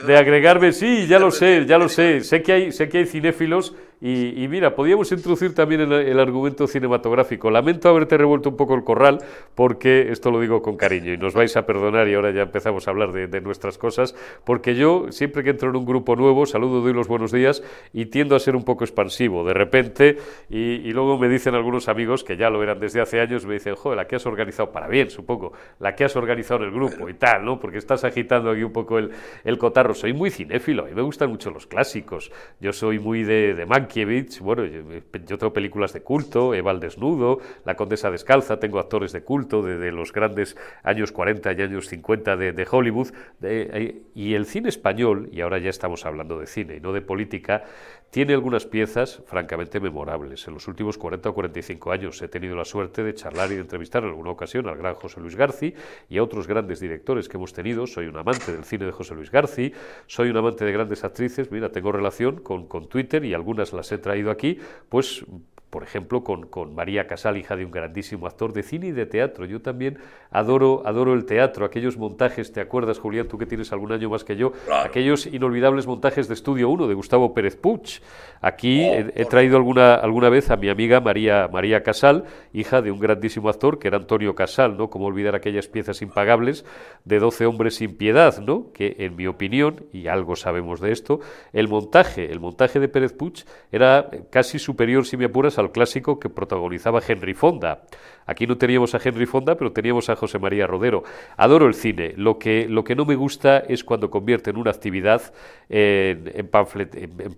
de, 0.07 0.17
agregarme, 0.17 0.73
sí, 0.73 1.05
ya 1.05 1.19
lo 1.19 1.29
sé, 1.29 1.67
ya 1.67 1.77
lo 1.77 1.89
sé. 1.89 2.21
Sé 2.21 2.41
que 2.41 2.53
hay, 2.53 2.71
sé 2.71 2.89
que 2.89 2.99
hay 2.99 3.05
cinéfilos 3.05 3.75
Y, 4.01 4.47
mira, 4.47 4.75
podíamos 4.75 5.11
introducir 5.11 5.53
también 5.53 5.81
el, 5.81 6.19
argumento 6.19 6.67
cinematográfico. 6.67 7.51
Lamento 7.51 7.89
haberte 7.89 8.17
revuelto 8.17 8.49
un 8.49 8.55
poco 8.55 8.73
el 8.73 8.85
corral, 8.85 9.19
porque 9.55 10.09
esto 10.09 10.31
lo 10.31 10.39
digo 10.39 10.61
con 10.61 10.77
cariño 10.77 11.11
y 11.13 11.17
nos 11.17 11.33
vais 11.33 11.57
a 11.57 11.65
perdonar 11.65 12.07
y 12.07 12.13
ahora 12.13 12.31
ya 12.31 12.43
empezamos 12.43 12.87
a 12.87 12.91
hablar 12.91 13.11
de, 13.11 13.41
nuestras 13.41 13.77
cosas, 13.77 14.15
porque 14.45 14.75
yo 14.75 15.11
siempre 15.11 15.43
que 15.43 15.49
entro 15.49 15.69
en 15.69 15.75
un 15.75 15.85
grupo 15.85 16.15
nuevo, 16.15 16.45
saludo, 16.45 16.79
doy 16.79 16.93
los 16.93 17.09
buenos 17.09 17.31
días 17.33 17.61
y 17.91 18.05
tiendo 18.05 18.35
a 18.37 18.39
ser 18.39 18.55
un 18.55 18.63
poco 18.63 18.83
expansivo 18.83 19.45
de 19.45 19.53
repente 19.53 20.17
y, 20.49 20.91
luego 20.91 21.17
me 21.17 21.29
dicen 21.29 21.55
algunos 21.55 21.87
amigos 21.89 22.23
que 22.23 22.37
ya 22.37 22.49
lo 22.49 22.63
eran 22.63 22.79
desde 22.79 23.01
hace 23.01 23.19
años, 23.19 23.45
me 23.45 23.55
dicen, 23.55 23.75
joder, 23.75 23.97
la 23.97 24.07
que 24.07 24.15
has 24.15 24.25
organizado, 24.25 24.71
para 24.71 24.87
bien, 24.87 25.09
supongo, 25.09 25.53
la 25.79 25.95
que 25.95 26.05
has 26.05 26.15
organizado 26.15 26.61
en 26.61 26.69
el 26.69 26.73
grupo 26.73 27.09
y 27.09 27.13
tal, 27.15 27.43
¿no? 27.43 27.59
Porque 27.59 27.77
estás 27.77 28.03
agitando 28.03 28.51
aquí 28.51 28.63
un 28.63 28.71
poco 28.71 28.97
el, 28.97 29.11
el 29.43 29.57
cotarro. 29.57 29.93
Soy 29.93 30.13
muy 30.13 30.31
cinéfilo, 30.31 30.83
a 30.83 30.87
mí 30.87 30.93
me 30.93 31.01
gustan 31.01 31.29
mucho 31.29 31.51
los 31.51 31.67
clásicos. 31.67 32.31
Yo 32.59 32.73
soy 32.73 32.99
muy 32.99 33.23
de, 33.23 33.53
de 33.53 33.65
Mankiewicz, 33.89 34.39
bueno, 34.39 34.65
yo, 34.65 35.37
tengo 35.37 35.51
películas 35.51 35.93
de 35.93 36.01
culto, 36.01 36.53
Eva 36.53 36.71
al 36.71 36.79
desnudo, 36.79 37.39
La 37.65 37.75
condesa 37.75 38.11
descalza, 38.11 38.59
tengo 38.59 38.79
actores 38.79 39.11
de 39.11 39.23
culto 39.23 39.63
de, 39.63 39.91
los 39.91 40.13
grandes 40.13 40.55
años 40.83 41.11
40 41.11 41.51
y 41.53 41.61
años 41.61 41.87
50 41.87 42.37
de, 42.37 42.67
Hollywood. 42.69 43.09
Eh, 43.41 44.03
y 44.13 44.35
el 44.35 44.45
cine 44.45 44.69
español, 44.69 45.29
y 45.31 45.41
ahora 45.41 45.57
ya 45.57 45.71
estamos 45.71 46.05
hablando 46.05 46.39
de 46.39 46.45
cine 46.45 46.75
y 46.75 46.79
no 46.79 46.93
de 46.93 47.01
política, 47.01 47.63
tiene 48.11 48.33
algunas 48.33 48.65
piezas 48.65 49.21
francamente 49.25 49.79
memorables. 49.79 50.47
En 50.47 50.55
los 50.55 50.67
últimos 50.67 50.97
40 50.97 51.29
o 51.29 51.33
45 51.33 51.91
años 51.91 52.21
he 52.21 52.27
tenido 52.27 52.55
la 52.55 52.65
suerte 52.65 53.03
de 53.03 53.13
charlar 53.13 53.51
y 53.51 53.55
de 53.55 53.61
entrevistar 53.61 54.03
en 54.03 54.09
alguna 54.09 54.31
ocasión 54.31 54.67
al 54.67 54.77
gran 54.77 54.95
José 54.95 55.19
Luis 55.19 55.35
Garci 55.35 55.73
y 56.09 56.17
a 56.17 56.23
otros 56.23 56.47
grandes 56.47 56.79
directores 56.79 57.29
que 57.29 57.37
hemos 57.37 57.53
tenido. 57.53 57.85
Soy 57.85 58.07
un 58.07 58.17
amante 58.17 58.51
del 58.51 58.63
cine 58.63 58.85
de 58.85 58.91
José 58.91 59.15
Luis 59.15 59.31
Garci, 59.31 59.71
soy 60.07 60.29
un 60.29 60.37
amante 60.37 60.65
de 60.65 60.71
grandes 60.71 61.03
actrices. 61.03 61.51
Mira, 61.51 61.71
tengo 61.71 61.91
relación 61.91 62.37
con, 62.37 62.67
con 62.67 62.89
Twitter 62.89 63.23
y 63.25 63.33
algunas 63.33 63.73
las 63.73 63.91
he 63.91 63.97
traído 63.97 64.31
aquí, 64.31 64.59
pues 64.89 65.23
por 65.69 65.83
ejemplo, 65.83 66.23
con, 66.23 66.47
con, 66.47 66.73
María 66.73 67.05
Casal, 67.07 67.37
hija 67.37 67.55
de 67.55 67.65
un 67.65 67.71
grandísimo 67.71 68.25
actor 68.25 68.53
de 68.53 68.63
cine 68.63 68.87
y 68.87 68.91
de 68.91 69.05
teatro. 69.05 69.45
Yo 69.45 69.61
también 69.61 69.99
adoro, 70.31 70.81
adoro 70.85 71.13
el 71.13 71.25
teatro, 71.25 71.65
aquellos 71.65 71.97
montajes, 71.97 72.51
¿te 72.51 72.61
acuerdas, 72.61 72.97
Julián, 72.97 73.27
tú 73.27 73.37
que 73.37 73.45
tienes 73.45 73.71
algún 73.71 73.91
año 73.91 74.09
más 74.09 74.23
que 74.23 74.35
yo? 74.35 74.53
Aquellos 74.83 75.27
inolvidables 75.27 75.85
montajes 75.85 76.27
de 76.27 76.33
Estudio 76.33 76.69
1 76.69 76.87
de 76.87 76.93
Gustavo 76.93 77.33
Pérez 77.33 77.55
Puch. 77.55 78.01
Aquí 78.41 78.83
oh, 78.83 79.11
he, 79.15 79.25
traído 79.25 79.57
alguna, 79.57 79.95
alguna 79.95 80.29
vez 80.29 80.49
a 80.49 80.55
mi 80.55 80.69
amiga 80.69 81.01
María, 81.01 81.49
María 81.51 81.83
Casal, 81.83 82.23
hija 82.53 82.81
de 82.81 82.91
un 82.91 82.99
grandísimo 82.99 83.49
actor 83.49 83.79
que 83.79 83.89
era 83.89 83.97
Antonio 83.97 84.33
Casal, 84.33 84.77
¿no? 84.77 84.89
Como 84.89 85.05
olvidar 85.05 85.35
aquellas 85.35 85.67
piezas 85.67 86.01
impagables 86.01 86.65
de 87.05 87.19
12 87.19 87.45
hombres 87.45 87.75
sin 87.75 87.95
piedad, 87.95 88.39
¿no? 88.39 88.71
Que 88.73 88.95
en 88.99 89.15
mi 89.15 89.27
opinión, 89.27 89.85
y 89.91 90.07
algo 90.07 90.35
sabemos 90.35 90.79
de 90.79 90.91
esto, 90.91 91.19
el 91.53 91.67
montaje, 91.67 92.31
el 92.31 92.39
montaje 92.39 92.79
de 92.79 92.87
Pérez 92.87 93.13
Puch 93.13 93.43
era 93.71 94.09
casi 94.31 94.57
superior, 94.57 95.05
si 95.05 95.17
me 95.17 95.25
apuras, 95.25 95.58
al 95.59 95.71
clásico 95.71 96.19
que 96.19 96.29
protagonizaba 96.29 97.01
Henry 97.07 97.33
Fonda. 97.33 97.83
Aquí 98.25 98.45
no 98.45 98.57
teníamos 98.57 98.93
a 98.93 98.99
Henry 99.03 99.25
Fonda, 99.25 99.55
pero 99.55 99.71
teníamos 99.71 100.09
a 100.09 100.15
José 100.15 100.37
María 100.37 100.67
Rodero. 100.67 101.03
Adoro 101.35 101.67
el 101.67 101.73
cine. 101.73 102.13
Lo 102.15 102.37
que, 102.37 102.67
lo 102.67 102.83
que 102.83 102.95
no 102.95 103.05
me 103.05 103.15
gusta 103.15 103.59
es 103.59 103.83
cuando 103.83 104.09
convierte 104.11 104.51
en 104.51 104.57
una 104.57 104.71
actividad 104.71 105.33
en, 105.67 106.31
en, 106.33 106.47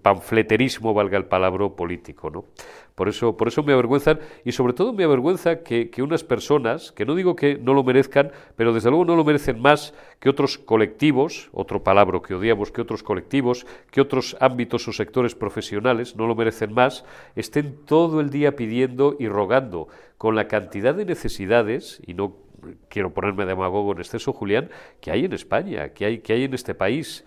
panfleterismo, 0.02 0.94
valga 0.94 1.18
el 1.18 1.26
palabra, 1.26 1.70
político. 1.70 2.30
¿no? 2.30 2.46
Por 3.02 3.10
eso, 3.10 3.36
por 3.36 3.48
eso 3.48 3.64
me 3.64 3.74
avergüenzan 3.74 4.20
y 4.46 4.52
sobre 4.52 4.74
todo 4.74 4.94
me 4.94 5.04
avergüenza 5.04 5.64
que, 5.64 5.90
unas 6.04 6.24
personas, 6.24 6.92
que 6.92 7.04
no 7.04 7.16
digo 7.16 7.36
que 7.36 7.58
no 7.58 7.74
lo 7.74 7.84
merezcan, 7.84 8.32
pero 8.56 8.74
desde 8.74 8.92
luego 8.92 9.06
no 9.06 9.16
lo 9.16 9.26
merecen 9.26 9.60
más 9.60 9.96
que 10.20 10.30
otros 10.30 10.60
colectivos, 10.60 11.50
otro 11.52 11.84
palabra 11.84 12.20
que 12.24 12.36
odiamos, 12.36 12.72
que 12.72 12.80
otros 12.80 13.02
colectivos, 13.02 13.66
que 13.90 14.02
otros 14.02 14.38
ámbitos 14.40 14.88
o 14.88 14.94
sectores 14.94 15.34
profesionales, 15.34 16.16
no 16.16 16.28
lo 16.28 16.36
merecen 16.36 16.76
más, 16.76 17.04
estén 17.36 17.76
todo 17.88 18.22
el 18.22 18.30
día 18.30 18.56
pidiendo 18.56 19.16
y 19.18 19.28
rogando 19.28 19.88
con 20.20 20.36
la 20.36 20.48
cantidad 20.48 20.94
de 20.94 21.06
necesidades, 21.06 22.04
y 22.06 22.14
no 22.14 22.36
quiero 22.88 23.16
ponerme 23.16 23.48
demagogo 23.48 23.94
en 23.94 23.98
exceso, 23.98 24.32
Julián, 24.32 24.70
que 25.00 25.10
hay 25.10 25.26
en 25.26 25.34
España, 25.34 25.90
que 25.90 26.06
hay, 26.06 26.20
que 26.20 26.34
hay 26.34 26.44
en 26.44 26.54
este 26.54 26.76
país. 26.76 27.26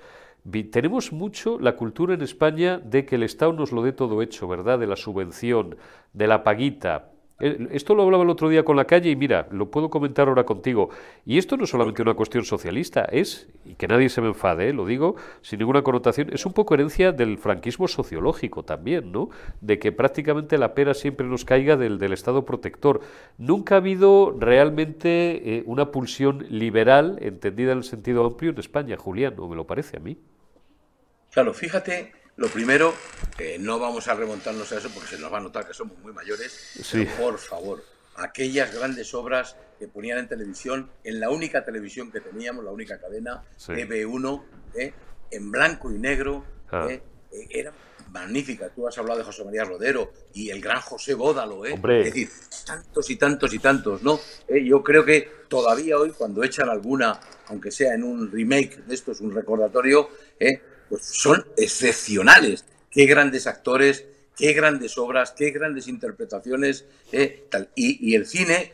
Tenemos 0.70 1.10
mucho 1.10 1.58
la 1.58 1.74
cultura 1.74 2.12
en 2.12 2.20
España 2.20 2.78
de 2.78 3.06
que 3.06 3.14
el 3.14 3.22
Estado 3.22 3.54
nos 3.54 3.72
lo 3.72 3.82
dé 3.82 3.92
todo 3.92 4.20
hecho, 4.20 4.46
¿verdad? 4.46 4.78
De 4.78 4.86
la 4.86 4.96
subvención, 4.96 5.76
de 6.12 6.26
la 6.26 6.44
paguita. 6.44 7.12
Eh, 7.40 7.68
esto 7.72 7.94
lo 7.94 8.02
hablaba 8.02 8.24
el 8.24 8.30
otro 8.30 8.50
día 8.50 8.62
con 8.62 8.76
la 8.76 8.84
calle 8.84 9.10
y 9.10 9.16
mira, 9.16 9.48
lo 9.50 9.70
puedo 9.70 9.88
comentar 9.88 10.28
ahora 10.28 10.44
contigo. 10.44 10.90
Y 11.24 11.38
esto 11.38 11.56
no 11.56 11.64
es 11.64 11.70
solamente 11.70 12.02
una 12.02 12.12
cuestión 12.12 12.44
socialista, 12.44 13.06
es, 13.06 13.48
y 13.64 13.74
que 13.74 13.88
nadie 13.88 14.10
se 14.10 14.20
me 14.20 14.28
enfade, 14.28 14.68
¿eh? 14.68 14.72
lo 14.74 14.84
digo 14.84 15.16
sin 15.40 15.60
ninguna 15.60 15.82
connotación, 15.82 16.28
es 16.32 16.44
un 16.44 16.52
poco 16.52 16.74
herencia 16.74 17.10
del 17.12 17.38
franquismo 17.38 17.88
sociológico 17.88 18.64
también, 18.64 19.12
¿no? 19.12 19.30
De 19.62 19.78
que 19.78 19.92
prácticamente 19.92 20.58
la 20.58 20.74
pera 20.74 20.94
siempre 20.94 21.26
nos 21.26 21.44
caiga 21.44 21.76
del, 21.76 21.98
del 21.98 22.12
Estado 22.12 22.44
protector. 22.44 23.00
Nunca 23.38 23.76
ha 23.76 23.78
habido 23.78 24.36
realmente 24.38 25.56
eh, 25.56 25.62
una 25.66 25.90
pulsión 25.90 26.46
liberal, 26.50 27.18
entendida 27.20 27.72
en 27.72 27.78
el 27.78 27.84
sentido 27.84 28.26
amplio, 28.26 28.50
en 28.50 28.58
España, 28.58 28.96
Julián, 28.96 29.34
¿no 29.36 29.48
me 29.48 29.56
lo 29.56 29.66
parece 29.66 29.96
a 29.96 30.00
mí? 30.00 30.18
Claro, 31.34 31.52
fíjate, 31.52 32.12
lo 32.36 32.48
primero, 32.48 32.94
no 33.60 33.78
vamos 33.78 34.08
a 34.08 34.14
remontarnos 34.14 34.72
a 34.72 34.78
eso 34.78 34.88
porque 34.94 35.10
se 35.10 35.18
nos 35.18 35.32
va 35.32 35.38
a 35.38 35.40
notar 35.40 35.66
que 35.66 35.74
somos 35.74 35.98
muy 35.98 36.12
mayores, 36.12 36.52
sí. 36.80 37.06
por 37.18 37.38
favor, 37.38 37.82
aquellas 38.16 38.74
grandes 38.74 39.12
obras 39.14 39.56
que 39.78 39.88
ponían 39.88 40.18
en 40.18 40.28
televisión, 40.28 40.90
en 41.02 41.20
la 41.20 41.30
única 41.30 41.64
televisión 41.64 42.10
que 42.10 42.20
teníamos, 42.20 42.64
la 42.64 42.70
única 42.70 42.98
cadena, 43.00 43.42
TV1, 43.58 44.42
¿eh? 44.76 44.92
en 45.30 45.50
blanco 45.50 45.90
y 45.90 45.98
negro, 45.98 46.44
ah. 46.70 46.86
¿eh? 46.88 47.02
Eh, 47.32 47.46
era 47.50 47.72
magnífica. 48.10 48.68
Tú 48.68 48.86
has 48.86 48.96
hablado 48.98 49.18
de 49.18 49.24
José 49.24 49.44
María 49.44 49.64
Rodero 49.64 50.12
y 50.32 50.50
el 50.50 50.60
gran 50.60 50.80
José 50.80 51.14
Bódalo, 51.14 51.66
¿eh? 51.66 51.74
Es 51.74 52.04
decir, 52.04 52.28
tantos 52.64 53.10
y 53.10 53.16
tantos 53.16 53.52
y 53.52 53.58
tantos, 53.58 54.02
¿no? 54.02 54.20
yo 54.48 54.82
creo 54.82 55.04
que 55.04 55.28
todavía 55.48 55.98
hoy, 55.98 56.12
cuando 56.12 56.44
echan 56.44 56.68
alguna, 56.68 57.18
aunque 57.48 57.70
sea 57.70 57.94
en 57.94 58.04
un 58.04 58.30
remake 58.30 58.84
de 58.86 58.94
esto, 58.94 59.12
es 59.12 59.20
un 59.20 59.34
recordatorio, 59.34 60.08
¿eh? 60.38 60.60
Pues 60.88 61.04
son 61.04 61.46
excepcionales. 61.56 62.64
Qué 62.90 63.06
grandes 63.06 63.46
actores, 63.46 64.04
qué 64.36 64.52
grandes 64.52 64.98
obras, 64.98 65.32
qué 65.36 65.50
grandes 65.50 65.88
interpretaciones. 65.88 66.84
Eh, 67.12 67.48
y, 67.74 68.14
el 68.14 68.26
cine, 68.26 68.72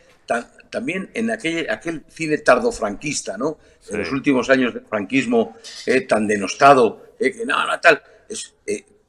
también 0.70 1.10
en 1.14 1.30
aquel, 1.30 1.68
aquel 1.70 2.04
cine 2.08 2.38
tardofranquista, 2.38 3.36
¿no? 3.36 3.58
En 3.88 3.98
los 3.98 4.12
últimos 4.12 4.50
años 4.50 4.74
del 4.74 4.84
franquismo 4.84 5.56
eh, 5.86 6.02
tan 6.02 6.26
denostado, 6.26 7.14
eh, 7.18 7.32
que 7.32 7.44
nada, 7.44 7.80
tal. 7.80 8.02
Es, 8.28 8.54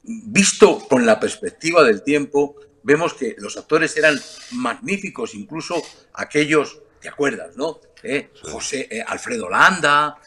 visto 0.04 0.80
con 0.88 1.06
la 1.06 1.20
perspectiva 1.20 1.84
del 1.84 2.02
tiempo, 2.02 2.56
vemos 2.82 3.14
que 3.14 3.36
los 3.38 3.56
actores 3.56 3.96
eran 3.96 4.18
magníficos, 4.50 5.34
incluso 5.34 5.80
aquellos, 6.14 6.80
¿te 7.00 7.08
acuerdas, 7.08 7.56
no? 7.56 7.80
José 8.42 9.04
Alfredo 9.06 9.48
Landa, 9.48 10.18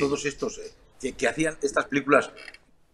todos 0.00 0.24
estos 0.24 0.58
que, 1.10 1.28
hacían 1.28 1.56
estas 1.60 1.86
películas 1.86 2.30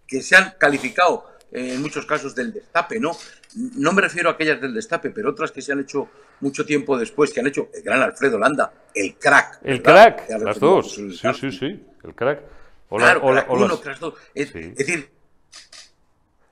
que 0.06 0.22
se 0.22 0.36
han 0.36 0.54
calificado 0.58 1.26
eh, 1.52 1.74
en 1.74 1.82
muchos 1.82 2.06
casos 2.06 2.34
del 2.34 2.52
destape, 2.52 2.98
¿no? 2.98 3.12
No 3.54 3.92
me 3.92 4.02
refiero 4.02 4.30
a 4.30 4.32
aquellas 4.32 4.60
del 4.60 4.72
destape, 4.72 5.10
pero 5.10 5.30
otras 5.30 5.52
que 5.52 5.60
se 5.60 5.72
han 5.72 5.80
hecho 5.80 6.08
mucho 6.40 6.64
tiempo 6.64 6.96
después, 6.96 7.32
que 7.32 7.40
han 7.40 7.46
hecho 7.46 7.68
el 7.74 7.82
gran 7.82 8.00
Alfredo 8.00 8.38
Landa, 8.38 8.72
el 8.94 9.16
crack. 9.16 9.60
El 9.62 9.82
crack, 9.82 10.28
las 10.30 10.58
dos. 10.58 10.94
Sí, 10.94 11.10
sí, 11.12 11.52
sí, 11.52 11.86
el 12.04 12.14
crack. 12.14 12.40
Hola, 12.90 13.20
claro, 13.20 13.44
uno, 13.50 13.80
crack 13.80 13.98
dos. 13.98 14.14
Es, 14.34 14.52
decir, 14.52 15.10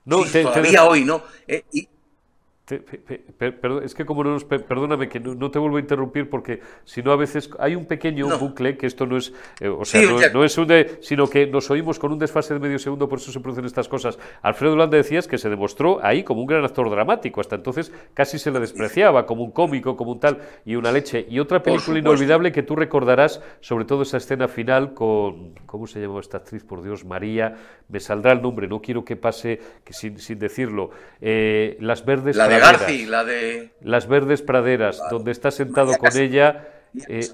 no, 0.05 0.25
todavía 0.25 0.85
hoy, 0.85 1.05
¿no? 1.05 1.25
Eh, 1.47 1.65
y, 1.73 1.89
es 2.69 3.95
que 3.95 4.05
como 4.05 4.25
no 4.25 4.33
nos, 4.33 4.45
perdóname 4.45 5.09
que 5.09 5.21
no, 5.21 5.51
te 5.51 5.59
vuelvo 5.59 5.77
a 5.77 5.81
interrumpir 5.81 6.29
porque 6.29 6.61
si 6.85 7.01
no 7.01 7.13
a 7.13 7.17
veces 7.17 7.49
hay 7.61 7.77
un 7.77 7.87
pequeño 7.87 8.39
bucle 8.39 8.77
que 8.77 8.87
esto 8.87 9.07
no 9.07 9.17
es, 9.17 9.33
eh, 9.61 9.69
o 9.69 9.85
sea, 9.85 10.03
no, 10.33 10.45
es 10.45 10.59
un 10.59 10.67
de, 10.67 10.99
sino 11.01 11.29
que 11.29 11.47
nos 11.47 11.71
oímos 11.71 12.01
con 12.01 12.13
un 12.13 12.19
desfase 12.19 12.55
de 12.55 12.61
medio 12.61 12.79
segundo, 12.81 13.09
por 13.09 13.19
eso 13.19 13.31
se 13.31 13.39
producen 13.39 13.67
estas 13.67 13.89
cosas. 13.89 14.19
Alfredo 14.43 14.75
Landa 14.75 14.97
decías 14.97 15.29
que 15.29 15.39
se 15.39 15.49
demostró 15.49 16.05
ahí 16.05 16.25
como 16.25 16.41
un 16.41 16.47
gran 16.47 16.65
actor 16.65 16.91
dramático, 16.91 17.41
hasta 17.41 17.55
entonces 17.55 17.93
casi 18.15 18.39
se 18.39 18.51
le 18.51 18.59
despreciaba 18.59 19.27
como 19.27 19.45
un 19.45 19.53
cómico, 19.53 19.97
como 19.97 20.13
un 20.13 20.21
tal 20.21 20.39
y 20.65 20.75
una 20.75 20.91
leche. 20.91 21.25
Y 21.29 21.39
otra 21.39 21.63
película 21.63 22.01
inolvidable 22.01 22.51
que 22.51 22.65
tú 22.65 22.75
recordarás, 22.75 23.41
sobre 23.61 23.85
todo 23.85 24.03
esa 24.03 24.17
escena 24.17 24.49
final 24.49 24.93
con, 24.93 25.55
¿cómo 25.67 25.87
se 25.87 26.01
llamó 26.01 26.19
esta 26.19 26.39
actriz? 26.39 26.65
Por 26.65 26.83
Dios, 26.83 27.05
María, 27.05 27.55
me 27.89 28.01
saldrá 28.01 28.33
el 28.33 28.43
nombre, 28.43 28.67
no 28.67 28.83
quiero 28.83 29.05
que 29.05 29.15
pase 29.15 29.61
que 29.85 29.93
sin, 29.93 30.19
sin 30.19 30.41
decirlo. 30.41 30.91
Eh, 31.21 31.77
las 31.81 32.05
verdes 32.05 32.35
la 32.37 32.56
de... 33.25 33.71
Las 33.81 34.07
verdes 34.07 34.43
praderas, 34.43 35.01
donde 35.11 35.33
está 35.33 35.51
sentado 35.51 35.97
con 35.97 36.17
ella... 36.17 36.69
Eh, 37.09 37.29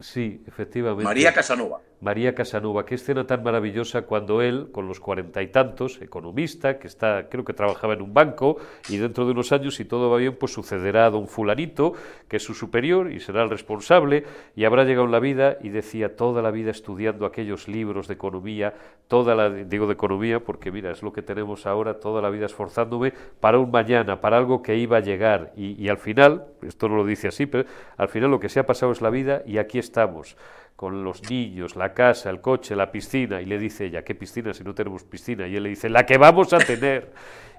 sí, 0.00 0.42
efectivamente. 0.46 1.04
María 1.04 1.32
Casanova. 1.32 1.80
María 2.00 2.34
Casanova, 2.34 2.84
qué 2.84 2.96
escena 2.96 3.26
tan 3.26 3.42
maravillosa 3.42 4.02
cuando 4.02 4.42
él, 4.42 4.68
con 4.70 4.86
los 4.86 5.00
cuarenta 5.00 5.42
y 5.42 5.48
tantos, 5.48 6.00
economista, 6.02 6.78
que 6.78 6.88
está, 6.88 7.28
creo 7.30 7.44
que 7.44 7.54
trabajaba 7.54 7.94
en 7.94 8.02
un 8.02 8.12
banco, 8.12 8.58
y 8.88 8.98
dentro 8.98 9.24
de 9.24 9.32
unos 9.32 9.50
años, 9.52 9.76
si 9.76 9.86
todo 9.86 10.10
va 10.10 10.18
bien, 10.18 10.36
pues 10.36 10.52
sucederá 10.52 11.06
a 11.06 11.10
don 11.10 11.26
fulanito, 11.26 11.94
que 12.28 12.36
es 12.36 12.44
su 12.44 12.52
superior 12.52 13.10
y 13.10 13.20
será 13.20 13.42
el 13.42 13.50
responsable, 13.50 14.24
y 14.54 14.64
habrá 14.64 14.84
llegado 14.84 15.06
en 15.06 15.12
la 15.12 15.20
vida, 15.20 15.56
y 15.62 15.70
decía 15.70 16.16
toda 16.16 16.42
la 16.42 16.50
vida 16.50 16.70
estudiando 16.70 17.24
aquellos 17.24 17.66
libros 17.66 18.08
de 18.08 18.14
economía, 18.14 18.74
toda 19.08 19.34
la, 19.34 19.48
digo 19.48 19.86
de 19.86 19.94
economía, 19.94 20.40
porque 20.40 20.70
mira, 20.70 20.90
es 20.90 21.02
lo 21.02 21.14
que 21.14 21.22
tenemos 21.22 21.64
ahora, 21.64 21.94
toda 21.94 22.20
la 22.20 22.28
vida 22.28 22.44
esforzándome 22.44 23.14
para 23.40 23.58
un 23.58 23.70
mañana, 23.70 24.20
para 24.20 24.36
algo 24.36 24.62
que 24.62 24.76
iba 24.76 24.98
a 24.98 25.00
llegar, 25.00 25.52
y, 25.56 25.82
y 25.82 25.88
al 25.88 25.98
final, 25.98 26.44
esto 26.60 26.90
no 26.90 26.96
lo 26.96 27.06
dice 27.06 27.28
así, 27.28 27.46
pero 27.46 27.66
al 27.96 28.08
final 28.08 28.30
lo 28.30 28.38
que 28.38 28.50
se 28.50 28.60
ha 28.60 28.66
pasado 28.66 28.92
es 28.92 29.00
la 29.00 29.08
vida, 29.08 29.42
y 29.46 29.56
aquí 29.56 29.78
estamos 29.78 30.36
con 30.76 31.02
los 31.02 31.28
niños, 31.30 31.74
la 31.74 31.94
casa, 31.94 32.30
el 32.30 32.40
coche, 32.40 32.76
la 32.76 32.92
piscina, 32.92 33.40
y 33.40 33.46
le 33.46 33.58
dice 33.58 33.86
ella, 33.86 34.04
¿qué 34.04 34.14
piscina 34.14 34.52
si 34.52 34.62
no 34.62 34.74
tenemos 34.74 35.02
piscina? 35.04 35.48
Y 35.48 35.56
él 35.56 35.62
le 35.62 35.70
dice, 35.70 35.88
la 35.88 36.04
que 36.04 36.18
vamos 36.18 36.52
a 36.52 36.58
tener. 36.58 37.12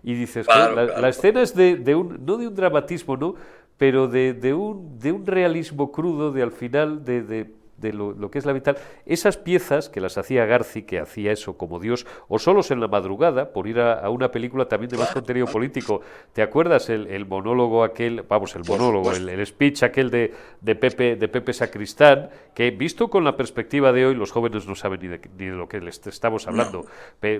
Y 0.03 0.13
dices, 0.13 0.47
la, 0.47 1.09
escena 1.09 1.41
es 1.41 1.55
de, 1.55 1.95
un, 1.95 2.23
no 2.23 2.37
de 2.37 2.47
un 2.47 2.55
dramatismo, 2.55 3.17
¿no? 3.17 3.35
pero 3.77 4.07
de, 4.07 4.33
de, 4.33 4.53
un, 4.53 4.99
de 4.99 5.11
un 5.11 5.25
realismo 5.25 5.91
crudo, 5.91 6.31
de 6.31 6.43
al 6.43 6.51
final, 6.51 7.03
de 7.03 7.21
de 7.21 7.56
lo, 7.81 8.31
que 8.31 8.39
es 8.39 8.45
la 8.45 8.53
vital, 8.53 8.77
esas 9.05 9.37
piezas 9.37 9.89
que 9.89 10.01
las 10.01 10.17
hacía 10.17 10.45
Garci, 10.45 10.83
que 10.83 10.99
hacía 10.99 11.31
eso 11.31 11.57
como 11.57 11.79
Dios, 11.79 12.05
o 12.27 12.39
solos 12.39 12.71
en 12.71 12.79
la 12.79 12.87
madrugada, 12.87 13.53
por 13.53 13.67
ir 13.67 13.79
a, 13.79 14.09
una 14.09 14.31
película 14.31 14.67
también 14.67 14.89
de 14.89 14.97
más 14.97 15.11
contenido 15.11 15.47
político. 15.47 16.01
¿Te 16.33 16.41
acuerdas 16.41 16.89
el, 16.89 17.25
monólogo 17.25 17.83
aquel, 17.83 18.23
vamos, 18.27 18.55
el 18.55 18.63
monólogo, 18.67 19.11
el, 19.11 19.45
speech 19.45 19.83
aquel 19.83 20.09
de, 20.09 20.33
de, 20.61 20.75
Pepe, 20.75 21.15
de 21.15 21.27
Pepe 21.27 21.53
Sacristán, 21.53 22.29
que 22.53 22.71
visto 22.71 23.09
con 23.09 23.23
la 23.23 23.35
perspectiva 23.35 23.91
de 23.91 24.05
hoy, 24.05 24.15
los 24.15 24.31
jóvenes 24.31 24.67
no 24.67 24.75
saben 24.75 24.99
ni 25.01 25.07
de, 25.07 25.21
ni 25.37 25.45
de 25.45 25.55
lo 25.55 25.67
que 25.67 25.79
les 25.79 26.05
estamos 26.07 26.47
hablando, 26.47 26.85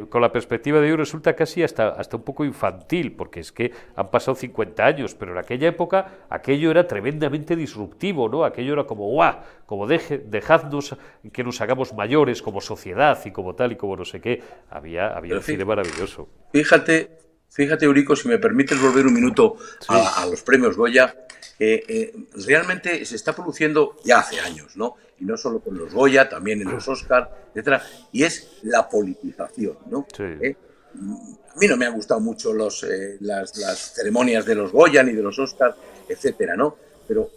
con 0.10 0.22
la 0.22 0.32
perspectiva 0.32 0.79
de 0.79 0.91
hoy 0.91 0.98
resulta 0.98 1.36
casi 1.36 1.63
hasta, 1.63 1.89
hasta 1.89 2.17
un 2.17 2.24
poco 2.24 2.46
infantil, 2.46 3.13
porque 3.13 3.39
es 3.39 3.51
que 3.51 3.72
han 3.96 4.10
pasado 4.10 4.36
50 4.36 4.86
años, 4.86 5.15
pero 5.15 5.32
en 5.32 5.38
aquella 5.38 5.67
época 5.67 6.08
aquello 6.29 6.72
era 6.72 6.88
tremendamente 6.88 7.56
disruptivo, 7.56 8.29
¿no? 8.29 8.44
Aquello 8.44 8.74
era 8.74 8.84
como, 8.86 9.10
¡guau! 9.10 9.36
Como 9.65 9.88
deje, 9.88 10.17
dejadnos 10.29 10.96
que 11.31 11.43
nos 11.43 11.62
hagamos 11.62 11.93
mayores 11.93 12.41
como 12.41 12.62
sociedad 12.62 13.19
y 13.25 13.31
como 13.31 13.55
tal 13.55 13.72
y 13.72 13.75
como 13.75 13.96
no 13.96 14.05
sé 14.05 14.22
qué. 14.22 14.41
Había, 14.69 15.15
había 15.15 15.36
un 15.36 15.43
cine 15.43 15.65
maravilloso. 15.65 16.27
Fíjate, 16.51 17.17
fíjate, 17.50 17.86
Eurico, 17.86 18.15
si 18.15 18.27
me 18.27 18.38
permites 18.38 18.81
volver 18.81 19.05
un 19.05 19.13
minuto 19.13 19.57
a, 19.88 20.25
los 20.29 20.41
premios 20.41 20.75
Goya. 20.77 21.15
Eh, 21.60 21.84
eh, 21.88 22.13
realmente 22.46 23.03
se 23.03 23.15
está 23.15 23.34
produciendo 23.34 23.98
ya 24.03 24.19
hace 24.19 24.39
años, 24.39 24.77
¿no? 24.77 24.96
Y 25.19 25.25
no 25.25 25.38
solo 25.38 25.60
con 25.60 25.75
los 25.75 25.91
Goya, 25.91 26.29
también 26.29 26.62
en 26.62 26.69
los 26.69 26.88
Oscar, 26.88 27.48
etcétera, 27.50 27.81
y 28.12 28.24
es 28.24 28.60
la 28.63 28.88
politización, 28.88 29.77
¿no? 29.89 30.05
Eh, 30.19 30.55
a 30.93 31.60
mí 31.60 31.67
no 31.67 31.77
me 31.77 31.88
han 31.88 31.93
gustado 31.93 32.19
mucho 32.19 32.53
los, 32.53 32.86
las, 33.22 33.57
las, 33.57 33.93
ceremonias 33.96 34.46
de 34.46 34.55
los 34.55 34.72
Goya 34.72 35.01
ni 35.01 35.13
de 35.13 35.24
los 35.24 35.38
Oscar, 35.39 35.75
etcétera, 36.07 36.55
¿no? 36.55 36.77
Pero 37.07 37.31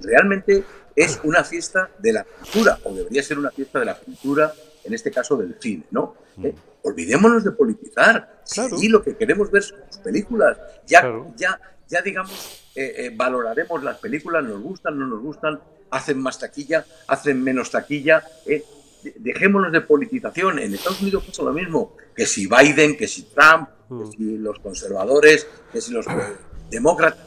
realmente 0.00 0.64
es 0.96 1.20
una 1.24 1.44
fiesta 1.44 1.90
de 1.98 2.12
la 2.12 2.24
cultura, 2.24 2.78
o 2.84 2.94
debería 2.94 3.22
ser 3.22 3.38
una 3.38 3.50
fiesta 3.50 3.80
de 3.80 3.84
la 3.86 3.98
cultura, 3.98 4.52
en 4.84 4.94
este 4.94 5.10
caso 5.10 5.36
del 5.36 5.56
cine, 5.60 5.84
¿no? 5.90 6.14
Mm. 6.36 6.46
Eh, 6.46 6.54
olvidémonos 6.82 7.44
de 7.44 7.50
politizar. 7.52 8.42
Claro. 8.52 8.76
lo 8.90 9.02
que 9.02 9.16
queremos 9.16 9.50
ver 9.50 9.62
son 9.62 9.80
las 9.80 9.98
películas. 9.98 10.58
Ya, 10.86 11.10
ya, 11.36 11.58
ya 11.88 12.02
digamos, 12.02 12.70
eh, 12.74 12.94
eh, 12.98 13.12
valoraremos 13.14 13.82
las 13.82 13.98
películas, 13.98 14.44
nos 14.44 14.60
gustan, 14.60 14.98
no 14.98 15.06
nos 15.06 15.20
gustan, 15.20 15.58
hacen 15.90 16.20
más 16.20 16.38
taquilla, 16.38 16.84
hacen 17.08 17.42
menos 17.42 17.70
taquilla. 17.70 18.22
dejémonos 19.02 19.72
de 19.72 19.80
politización. 19.80 20.58
En 20.58 20.74
Estados 20.74 21.00
Unidos 21.00 21.24
pasa 21.26 21.42
lo 21.42 21.52
mismo. 21.52 21.96
Que 22.14 22.26
si 22.26 22.46
Biden, 22.46 22.96
que 22.96 23.08
si 23.08 23.22
Trump, 23.22 23.70
que 23.88 23.94
mm. 23.94 24.12
si 24.12 24.36
los 24.36 24.58
conservadores, 24.58 25.46
que 25.72 25.80
si 25.80 25.90
los 25.90 26.04
demócratas. 26.70 27.26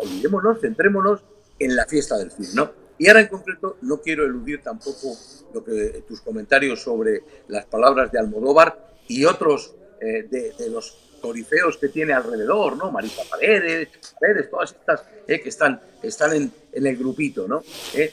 olvidémonos, 0.00 0.60
centrémonos 0.60 1.20
en 1.60 1.76
la 1.76 1.86
fiesta 1.86 2.18
del 2.18 2.32
cine, 2.32 2.48
¿no? 2.54 2.79
Y 3.00 3.08
ahora 3.08 3.22
en 3.22 3.28
concreto 3.28 3.78
no 3.80 4.02
quiero 4.02 4.26
eludir 4.26 4.60
tampoco 4.62 5.16
lo 5.54 5.64
que 5.64 6.04
tus 6.06 6.20
comentarios 6.20 6.82
sobre 6.82 7.22
las 7.48 7.64
palabras 7.64 8.12
de 8.12 8.18
Almodóvar 8.18 8.90
y 9.08 9.24
otros 9.24 9.74
eh, 9.98 10.24
de, 10.30 10.68
los 10.68 10.98
corifeos 11.18 11.78
que 11.78 11.88
tiene 11.88 12.12
alrededor, 12.12 12.76
¿no? 12.76 12.90
Marisa 12.90 13.22
Paredes, 13.30 13.88
Paredes 14.20 14.50
todas 14.50 14.72
estas 14.72 15.02
eh, 15.26 15.40
que 15.40 15.48
están, 15.48 15.80
están 16.02 16.34
en, 16.34 16.52
en, 16.72 16.86
el 16.86 16.98
grupito, 16.98 17.48
¿no? 17.48 17.62
Eh, 17.94 18.12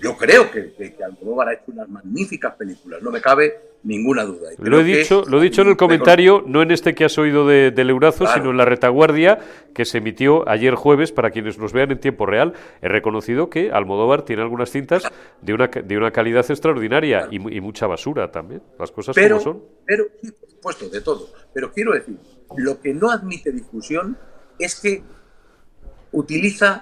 yo 0.00 0.16
creo 0.16 0.50
que, 0.50 0.72
que, 0.74 1.04
Almodóvar 1.04 1.48
ha 1.48 1.52
hecho 1.54 1.64
unas 1.68 1.88
magníficas 1.88 2.54
películas, 2.56 3.02
no 3.02 3.10
me 3.10 3.20
cabe 3.20 3.74
ninguna 3.82 4.24
duda. 4.24 4.50
Lo 4.58 4.80
he, 4.80 4.84
dicho, 4.84 5.24
lo 5.28 5.40
he 5.40 5.42
dicho 5.42 5.62
en 5.62 5.68
el 5.68 5.76
comentario, 5.76 6.42
no 6.46 6.62
en 6.62 6.70
este 6.70 6.94
que 6.94 7.04
has 7.04 7.16
oído 7.18 7.46
de, 7.46 7.70
del 7.70 7.90
Eurazo, 7.90 8.26
sino 8.26 8.50
en 8.50 8.56
la 8.56 8.64
retaguardia 8.64 9.38
que 9.74 9.84
se 9.84 9.98
emitió 9.98 10.48
ayer 10.48 10.74
jueves 10.74 11.12
para 11.12 11.30
quienes 11.30 11.58
nos 11.58 11.72
vean 11.72 11.90
en 11.90 12.00
tiempo 12.00 12.26
real. 12.26 12.54
He 12.80 12.88
reconocido 12.88 13.50
que 13.50 13.70
Almodóvar 13.70 14.22
tiene 14.22 14.42
algunas 14.42 14.70
cintas 14.70 15.04
de 15.42 15.54
una, 15.54 15.68
de 15.68 15.96
una 15.96 16.10
calidad 16.10 16.44
extraordinaria 16.48 17.28
y, 17.30 17.38
mucha 17.38 17.86
basura 17.86 18.30
también, 18.30 18.62
las 18.78 18.90
cosas 18.90 19.14
pero, 19.14 19.38
como 19.38 19.44
son. 19.44 19.62
Pero, 19.86 20.04
por 20.20 20.48
supuesto, 20.48 20.88
de 20.88 21.00
todo. 21.00 21.28
Pero 21.52 21.72
quiero 21.72 21.92
decir, 21.92 22.16
lo 22.56 22.80
que 22.80 22.94
no 22.94 23.10
admite 23.10 23.52
discusión 23.52 24.16
es 24.58 24.80
que 24.80 25.02
utiliza, 26.12 26.80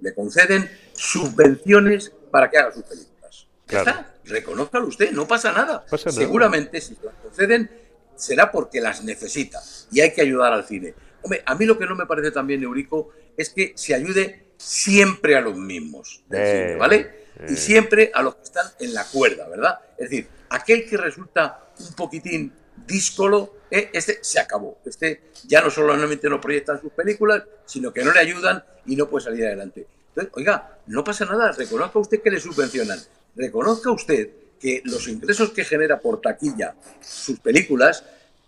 le 0.00 0.14
conceden 0.14 0.68
subvenciones 0.92 2.12
para 2.30 2.50
que 2.50 2.58
haga 2.58 2.72
sus 2.72 2.84
películas. 2.84 3.46
Claro. 3.66 4.04
Reconózcalo 4.24 4.86
usted, 4.86 5.10
no 5.12 5.26
pasa 5.26 5.52
nada. 5.52 5.84
Seguramente 6.10 6.80
si 6.80 6.96
las 7.02 7.14
conceden 7.22 7.70
será 8.14 8.50
porque 8.50 8.80
las 8.80 9.02
necesita 9.04 9.62
y 9.90 10.00
hay 10.00 10.12
que 10.12 10.22
ayudar 10.22 10.52
al 10.52 10.66
cine. 10.66 10.94
Hombre, 11.22 11.42
a 11.44 11.54
mí 11.54 11.64
lo 11.64 11.78
que 11.78 11.86
no 11.86 11.94
me 11.94 12.06
parece 12.06 12.30
también, 12.30 12.62
Eurico, 12.62 13.10
es 13.36 13.50
que 13.50 13.72
se 13.76 13.94
ayude 13.94 14.48
siempre 14.56 15.36
a 15.36 15.40
los 15.40 15.56
mismos 15.56 16.22
del 16.28 16.42
eh, 16.42 16.62
cine, 16.66 16.76
¿vale? 16.76 17.26
Y 17.48 17.54
eh. 17.54 17.56
siempre 17.56 18.10
a 18.14 18.22
los 18.22 18.36
que 18.36 18.42
están 18.44 18.66
en 18.80 18.94
la 18.94 19.04
cuerda, 19.04 19.48
¿verdad? 19.48 19.78
Es 19.96 20.10
decir, 20.10 20.28
aquel 20.50 20.88
que 20.88 20.96
resulta 20.96 21.68
un 21.78 21.92
poquitín 21.94 22.52
díscolo, 22.86 23.54
eh, 23.70 23.90
este 23.92 24.18
se 24.22 24.40
acabó. 24.40 24.78
Este 24.84 25.22
ya 25.46 25.60
no 25.60 25.70
solamente 25.70 26.28
no 26.28 26.40
proyectan 26.40 26.80
sus 26.80 26.92
películas, 26.92 27.44
sino 27.66 27.92
que 27.92 28.02
no 28.02 28.12
le 28.12 28.20
ayudan 28.20 28.64
y 28.86 28.96
no 28.96 29.08
puede 29.08 29.24
salir 29.24 29.46
adelante 29.46 29.86
oiga, 30.32 30.78
no 30.86 31.04
pasa 31.04 31.24
nada, 31.24 31.52
reconozca 31.52 31.98
usted 31.98 32.22
que 32.22 32.30
le 32.30 32.40
subvencionan, 32.40 32.98
reconozca 33.36 33.90
usted 33.90 34.30
que 34.58 34.82
los 34.84 35.08
ingresos 35.08 35.50
que 35.50 35.64
genera 35.64 36.00
por 36.00 36.20
taquilla 36.20 36.74
sus 37.00 37.38
películas, 37.40 38.04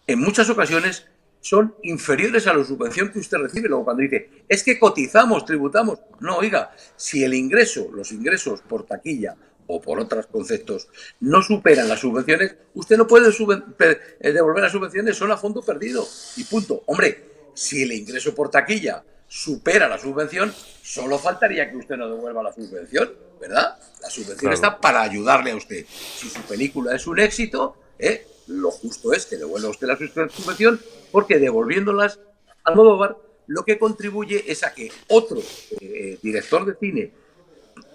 en 0.07 0.19
muchas 0.19 0.51
ocasiones 0.51 1.07
son 1.41 1.75
inferiores 1.83 2.47
a 2.47 2.55
la 2.55 2.65
subvención 2.65 3.11
que 3.11 3.19
usted 3.19 3.39
recibe. 3.39 3.69
Luego 3.69 3.85
cuando 3.85 4.03
dice, 4.03 4.45
es 4.49 4.63
que 4.63 4.79
cotizamos, 4.79 5.45
tributamos. 5.45 5.99
No, 6.21 6.39
oiga, 6.39 6.73
si 6.97 7.25
el 7.25 7.35
ingreso, 7.35 7.91
los 7.93 8.13
ingresos 8.13 8.61
por 8.63 8.85
taquilla 8.85 9.37
o 9.67 9.81
por 9.81 10.01
otros 10.01 10.27
conceptos 10.27 10.89
no 11.21 11.43
superan 11.43 11.89
las 11.89 12.01
subvenciones, 12.01 12.57
usted 12.75 12.97
no 12.97 13.07
puede 13.07 13.31
eh, 13.31 14.33
devolver 14.33 14.63
las 14.65 14.73
subvenciones, 14.73 15.17
son 15.17 15.33
a 15.33 15.37
fondo 15.37 15.63
perdido. 15.63 16.07
Y 16.37 16.45
punto. 16.45 16.83
Hombre, 16.87 17.25
si 17.55 17.83
el 17.83 17.93
ingreso 17.93 18.35
por 18.35 18.51
taquilla 18.51 19.03
supera 19.31 19.89
la 19.89 19.97
subvención, 19.97 20.53
solo 20.83 21.17
faltaría 21.17 21.71
que 21.71 21.77
usted 21.77 21.97
no 21.97 22.11
devuelva 22.11 22.43
la 22.43 22.53
subvención, 22.53 23.13
¿verdad? 23.41 23.79
La 24.03 24.11
subvención 24.11 24.53
está 24.53 24.81
para 24.81 25.03
ayudarle 25.03 25.53
a 25.53 25.57
usted. 25.57 25.87
Si 25.89 26.29
su 26.29 26.43
película 26.43 26.97
es 26.97 27.07
un 27.07 27.21
éxito, 27.21 27.77
¿eh? 27.97 28.27
lo 28.49 28.73
justo 28.73 29.13
es 29.13 29.27
que 29.27 29.37
devuelva 29.37 29.69
usted 29.69 29.87
la 29.87 29.97
subvención, 29.97 30.81
porque 31.13 31.39
devolviéndolas 31.39 32.19
al 32.65 32.75
Modóvar, 32.75 33.17
lo 33.47 33.65
que 33.65 33.79
contribuye 33.79 34.51
es 34.51 34.65
a 34.65 34.75
que 34.75 34.91
otro 35.09 35.41
eh, 35.81 36.19
director 36.21 36.67
de 36.67 36.75
cine 36.75 37.13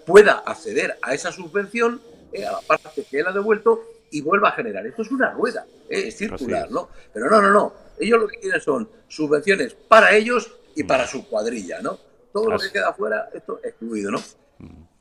pueda 0.06 0.38
acceder 0.38 0.96
a 1.02 1.12
esa 1.12 1.32
subvención, 1.32 2.00
eh, 2.32 2.46
a 2.46 2.52
la 2.52 2.60
parte 2.62 3.04
que 3.10 3.20
él 3.20 3.26
ha 3.26 3.32
devuelto, 3.32 3.82
y 4.10 4.22
vuelva 4.22 4.48
a 4.48 4.52
generar. 4.52 4.86
Esto 4.86 5.02
es 5.02 5.10
una 5.10 5.32
rueda, 5.32 5.66
es 5.90 6.16
circular, 6.16 6.70
¿no? 6.70 6.88
Pero 7.12 7.28
no, 7.28 7.42
no, 7.42 7.50
no. 7.50 7.74
Ellos 7.98 8.20
lo 8.20 8.26
que 8.26 8.38
quieren 8.38 8.60
son 8.60 8.88
subvenciones 9.08 9.74
para 9.74 10.14
ellos 10.14 10.50
y 10.76 10.84
para 10.84 11.06
su 11.06 11.26
cuadrilla, 11.26 11.80
¿no? 11.80 11.98
Todo 12.32 12.50
lo 12.50 12.58
que 12.58 12.70
queda 12.70 12.90
afuera, 12.90 13.30
esto 13.34 13.58
excluido, 13.64 14.10
¿no? 14.10 14.20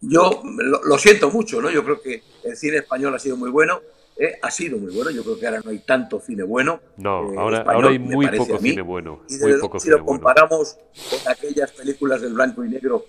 Yo 0.01 0.41
lo, 0.43 0.97
siento 0.97 1.29
mucho, 1.29 1.61
¿no? 1.61 1.69
Yo 1.69 1.83
creo 1.83 2.01
que 2.01 2.23
el 2.43 2.55
cine 2.55 2.77
español 2.77 3.13
ha 3.13 3.19
sido 3.19 3.35
muy 3.35 3.49
bueno, 3.49 3.81
eh, 4.17 4.37
ha 4.41 4.49
sido 4.51 4.77
muy 4.77 4.93
bueno. 4.93 5.11
Yo 5.11 5.23
creo 5.23 5.37
que 5.37 5.45
ahora 5.47 5.61
no 5.63 5.71
hay 5.71 5.79
tanto 5.79 6.19
cine 6.19 6.43
bueno. 6.43 6.79
No, 6.97 7.33
eh, 7.33 7.35
ahora, 7.37 7.65
ahora, 7.67 7.89
hay 7.89 7.99
muy 7.99 8.27
poco 8.27 8.57
cine 8.59 8.81
bueno. 8.81 9.23
Y 9.29 9.37
muy 9.37 9.59
poco 9.59 9.79
si 9.79 9.89
lo 9.89 10.05
comparamos 10.05 10.77
con 11.09 11.31
aquellas 11.31 11.71
películas 11.71 12.21
del 12.21 12.33
blanco 12.33 12.63
y 12.63 12.69
negro, 12.69 13.03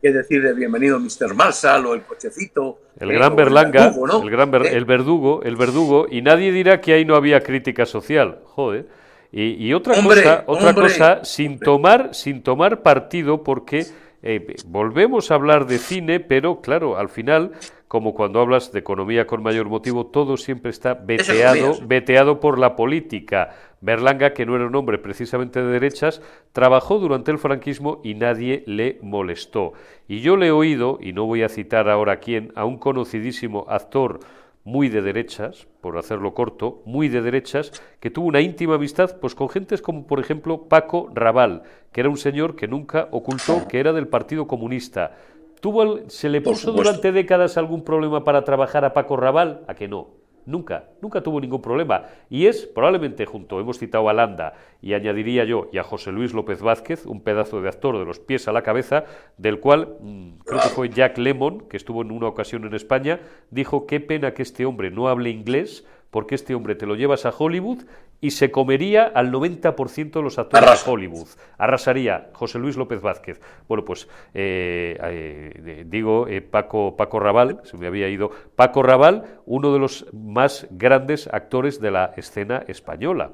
qué 0.00 0.12
decir 0.12 0.42
de 0.42 0.54
Bienvenido 0.54 0.98
Mr. 0.98 1.34
Marshall 1.34 1.84
o 1.86 1.94
El 1.94 2.02
Cochecito. 2.02 2.78
El 2.98 3.12
gran 3.12 3.36
Berlanga, 3.36 3.92
el, 4.22 4.30
gran 4.30 4.54
eh. 4.54 4.70
el 4.72 4.84
verdugo, 4.86 5.42
el 5.42 5.56
verdugo, 5.56 6.06
y 6.10 6.22
nadie 6.22 6.52
dirá 6.52 6.80
que 6.80 6.94
ahí 6.94 7.04
no 7.04 7.16
había 7.16 7.42
crítica 7.42 7.84
social. 7.84 8.40
Joder. 8.44 8.99
Y, 9.32 9.72
otra 9.74 9.94
cosa, 10.02 10.44
otra 10.46 10.74
cosa 10.74 11.24
sin 11.24 11.58
tomar, 11.60 12.14
sin 12.14 12.42
tomar 12.42 12.82
partido, 12.82 13.44
porque 13.44 13.86
eh, 14.22 14.56
volvemos 14.66 15.30
a 15.30 15.34
hablar 15.34 15.66
de 15.66 15.78
cine, 15.78 16.18
pero 16.18 16.60
claro, 16.60 16.98
al 16.98 17.08
final 17.08 17.52
como 17.90 18.14
cuando 18.14 18.38
hablas 18.38 18.70
de 18.70 18.78
economía 18.78 19.26
con 19.26 19.42
mayor 19.42 19.68
motivo, 19.68 20.06
todo 20.06 20.36
siempre 20.36 20.70
está 20.70 20.94
veteado, 20.94 21.76
veteado 21.84 22.38
por 22.38 22.56
la 22.56 22.76
política. 22.76 23.56
Berlanga, 23.80 24.32
que 24.32 24.46
no 24.46 24.54
era 24.54 24.66
un 24.66 24.76
hombre 24.76 24.98
precisamente 24.98 25.60
de 25.60 25.72
derechas, 25.72 26.22
trabajó 26.52 27.00
durante 27.00 27.32
el 27.32 27.38
franquismo 27.38 28.00
y 28.04 28.14
nadie 28.14 28.62
le 28.68 29.00
molestó. 29.02 29.72
Y 30.06 30.20
yo 30.20 30.36
le 30.36 30.46
he 30.46 30.50
oído, 30.52 31.00
y 31.02 31.12
no 31.12 31.26
voy 31.26 31.42
a 31.42 31.48
citar 31.48 31.90
ahora 31.90 32.20
quién, 32.20 32.52
a 32.54 32.64
un 32.64 32.78
conocidísimo 32.78 33.66
actor 33.68 34.20
muy 34.64 34.88
de 34.88 35.02
derechas, 35.02 35.66
por 35.80 35.96
hacerlo 35.96 36.34
corto, 36.34 36.82
muy 36.84 37.08
de 37.08 37.22
derechas, 37.22 37.72
que 37.98 38.10
tuvo 38.10 38.26
una 38.26 38.40
íntima 38.40 38.74
amistad 38.74 39.16
pues 39.20 39.34
con 39.34 39.48
gentes 39.48 39.82
como 39.82 40.06
por 40.06 40.20
ejemplo 40.20 40.68
Paco 40.68 41.10
Raval, 41.14 41.62
que 41.92 42.00
era 42.00 42.10
un 42.10 42.18
señor 42.18 42.56
que 42.56 42.68
nunca 42.68 43.08
ocultó 43.10 43.66
que 43.68 43.80
era 43.80 43.92
del 43.92 44.08
Partido 44.08 44.46
Comunista. 44.46 45.16
¿Tuvo, 45.60 46.08
¿Se 46.08 46.28
le 46.28 46.40
puso 46.40 46.72
durante 46.72 47.12
décadas 47.12 47.56
algún 47.56 47.84
problema 47.84 48.24
para 48.24 48.44
trabajar 48.44 48.84
a 48.84 48.94
Paco 48.94 49.16
Raval? 49.16 49.62
¿A 49.66 49.74
que 49.74 49.88
no? 49.88 50.19
Nunca, 50.46 50.84
nunca 51.00 51.22
tuvo 51.22 51.40
ningún 51.40 51.62
problema. 51.62 52.04
Y 52.28 52.46
es 52.46 52.66
probablemente 52.66 53.26
junto, 53.26 53.60
hemos 53.60 53.78
citado 53.78 54.08
a 54.08 54.12
Landa 54.12 54.54
y 54.82 54.94
añadiría 54.94 55.44
yo, 55.44 55.68
y 55.72 55.78
a 55.78 55.82
José 55.82 56.12
Luis 56.12 56.32
López 56.32 56.62
Vázquez, 56.62 57.06
un 57.06 57.20
pedazo 57.20 57.60
de 57.60 57.68
actor 57.68 57.98
de 57.98 58.04
los 58.04 58.18
pies 58.18 58.48
a 58.48 58.52
la 58.52 58.62
cabeza, 58.62 59.04
del 59.36 59.60
cual 59.60 59.96
mm, 60.00 60.38
creo 60.44 60.60
que 60.60 60.68
fue 60.68 60.88
Jack 60.88 61.18
Lemon, 61.18 61.68
que 61.68 61.76
estuvo 61.76 62.02
en 62.02 62.10
una 62.10 62.28
ocasión 62.28 62.64
en 62.64 62.74
España, 62.74 63.20
dijo 63.50 63.86
qué 63.86 64.00
pena 64.00 64.34
que 64.34 64.42
este 64.42 64.66
hombre 64.66 64.90
no 64.90 65.08
hable 65.08 65.30
inglés 65.30 65.84
porque 66.10 66.34
este 66.34 66.54
hombre 66.54 66.74
te 66.74 66.86
lo 66.86 66.96
llevas 66.96 67.24
a 67.24 67.32
Hollywood 67.36 67.84
y 68.20 68.32
se 68.32 68.50
comería 68.50 69.04
al 69.04 69.32
90% 69.32 70.10
de 70.10 70.22
los 70.22 70.38
actores 70.38 70.84
de 70.84 70.90
Hollywood. 70.90 71.28
Arrasaría 71.56 72.30
José 72.32 72.58
Luis 72.58 72.76
López 72.76 73.00
Vázquez. 73.00 73.40
Bueno, 73.66 73.84
pues 73.84 74.08
eh, 74.34 74.98
eh, 75.02 75.84
digo 75.86 76.28
eh, 76.28 76.42
Paco, 76.42 76.96
Paco 76.96 77.18
Raval, 77.20 77.60
se 77.64 77.76
me 77.76 77.86
había 77.86 78.08
ido, 78.08 78.30
Paco 78.56 78.82
Raval, 78.82 79.40
uno 79.46 79.72
de 79.72 79.78
los 79.78 80.06
más 80.12 80.66
grandes 80.70 81.28
actores 81.32 81.80
de 81.80 81.90
la 81.90 82.12
escena 82.16 82.64
española. 82.66 83.32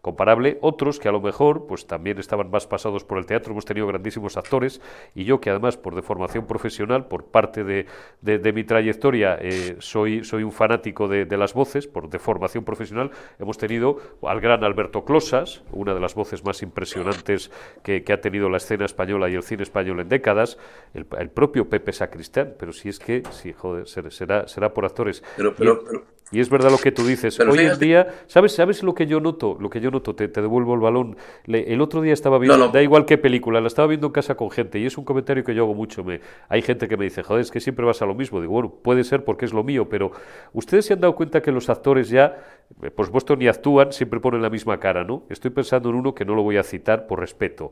Comparable 0.00 0.58
otros 0.60 0.98
que 0.98 1.08
a 1.08 1.12
lo 1.12 1.20
mejor 1.20 1.66
pues 1.66 1.86
también 1.86 2.18
estaban 2.18 2.50
más 2.50 2.66
pasados 2.66 3.04
por 3.04 3.18
el 3.18 3.26
teatro 3.26 3.52
hemos 3.52 3.64
tenido 3.64 3.86
grandísimos 3.86 4.36
actores 4.36 4.80
y 5.14 5.24
yo 5.24 5.40
que 5.40 5.50
además 5.50 5.76
por 5.76 5.94
deformación 5.94 6.46
profesional 6.46 7.06
por 7.06 7.24
parte 7.24 7.64
de, 7.64 7.86
de, 8.20 8.52
mi 8.52 8.64
trayectoria 8.64 9.36
eh, 9.40 9.76
soy 9.80 10.24
soy 10.24 10.44
un 10.44 10.52
fanático 10.52 11.08
de, 11.08 11.24
de, 11.24 11.36
las 11.36 11.52
voces 11.52 11.86
por 11.86 12.08
deformación 12.08 12.64
profesional 12.64 13.10
hemos 13.38 13.58
tenido 13.58 13.98
al 14.22 14.40
gran 14.40 14.62
Alberto 14.64 15.04
Closas 15.04 15.62
una 15.72 15.94
de 15.94 16.00
las 16.00 16.14
voces 16.14 16.44
más 16.44 16.62
impresionantes 16.62 17.50
que, 17.82 18.04
que 18.04 18.12
ha 18.12 18.20
tenido 18.20 18.48
la 18.48 18.58
escena 18.58 18.84
española 18.84 19.28
y 19.28 19.34
el 19.34 19.42
cine 19.42 19.64
español 19.64 20.00
en 20.00 20.08
décadas 20.08 20.58
el, 20.94 21.06
el 21.18 21.30
propio 21.30 21.68
Pepe 21.68 21.92
Sacristán 21.92 22.54
pero 22.58 22.72
si 22.72 22.88
es 22.88 22.98
que 22.98 23.22
sí 23.30 23.52
joder 23.52 23.88
será 23.88 24.46
será 24.46 24.72
por 24.72 24.84
actores 24.84 25.24
pero, 25.36 25.54
pero, 25.54 25.82
y 26.30 26.40
es 26.40 26.50
verdad 26.50 26.70
lo 26.70 26.78
que 26.78 26.92
tú 26.92 27.06
dices. 27.06 27.40
Hoy 27.40 27.60
en 27.60 27.78
día, 27.78 28.24
¿sabes, 28.26 28.52
¿sabes 28.52 28.82
lo 28.82 28.94
que 28.94 29.06
yo 29.06 29.20
noto? 29.20 29.56
Lo 29.58 29.70
que 29.70 29.80
yo 29.80 29.87
te, 29.90 30.28
devuelvo 30.28 30.74
el 30.74 30.80
balón. 30.80 31.16
el 31.46 31.80
otro 31.80 32.00
día 32.00 32.12
estaba 32.12 32.38
viendo, 32.38 32.68
da 32.68 32.82
igual 32.82 33.04
qué 33.04 33.18
película, 33.18 33.60
la 33.60 33.66
estaba 33.66 33.88
viendo 33.88 34.08
en 34.08 34.12
casa 34.12 34.36
con 34.36 34.50
gente 34.50 34.78
y 34.78 34.86
es 34.86 34.96
un 34.98 35.04
comentario 35.04 35.44
que 35.44 35.54
yo 35.54 35.64
hago 35.64 35.74
mucho. 35.74 36.04
Me, 36.04 36.20
hay 36.48 36.62
gente 36.62 36.88
que 36.88 36.96
me 36.96 37.04
dice, 37.04 37.22
joder, 37.22 37.42
es 37.42 37.50
que 37.50 37.60
siempre 37.60 37.84
vas 37.84 38.02
a 38.02 38.06
lo 38.06 38.14
mismo. 38.14 38.40
Digo, 38.40 38.52
bueno, 38.52 38.70
puede 38.70 39.04
ser 39.04 39.24
porque 39.24 39.44
es 39.44 39.52
lo 39.52 39.64
mío, 39.64 39.88
pero 39.88 40.12
ustedes 40.52 40.86
se 40.86 40.94
han 40.94 41.00
dado 41.00 41.14
cuenta 41.14 41.42
que 41.42 41.52
los 41.52 41.68
actores 41.70 42.08
ya, 42.08 42.38
eh, 42.82 42.90
por 42.90 43.06
supuesto, 43.06 43.36
ni 43.36 43.48
actúan, 43.48 43.92
siempre 43.92 44.20
ponen 44.20 44.42
la 44.42 44.50
misma 44.50 44.78
cara, 44.78 45.04
¿no? 45.04 45.24
Estoy 45.28 45.50
pensando 45.50 45.90
en 45.90 45.96
uno 45.96 46.14
que 46.14 46.24
no 46.24 46.34
lo 46.34 46.42
voy 46.42 46.56
a 46.56 46.62
citar 46.62 47.06
por 47.06 47.20
respeto. 47.20 47.70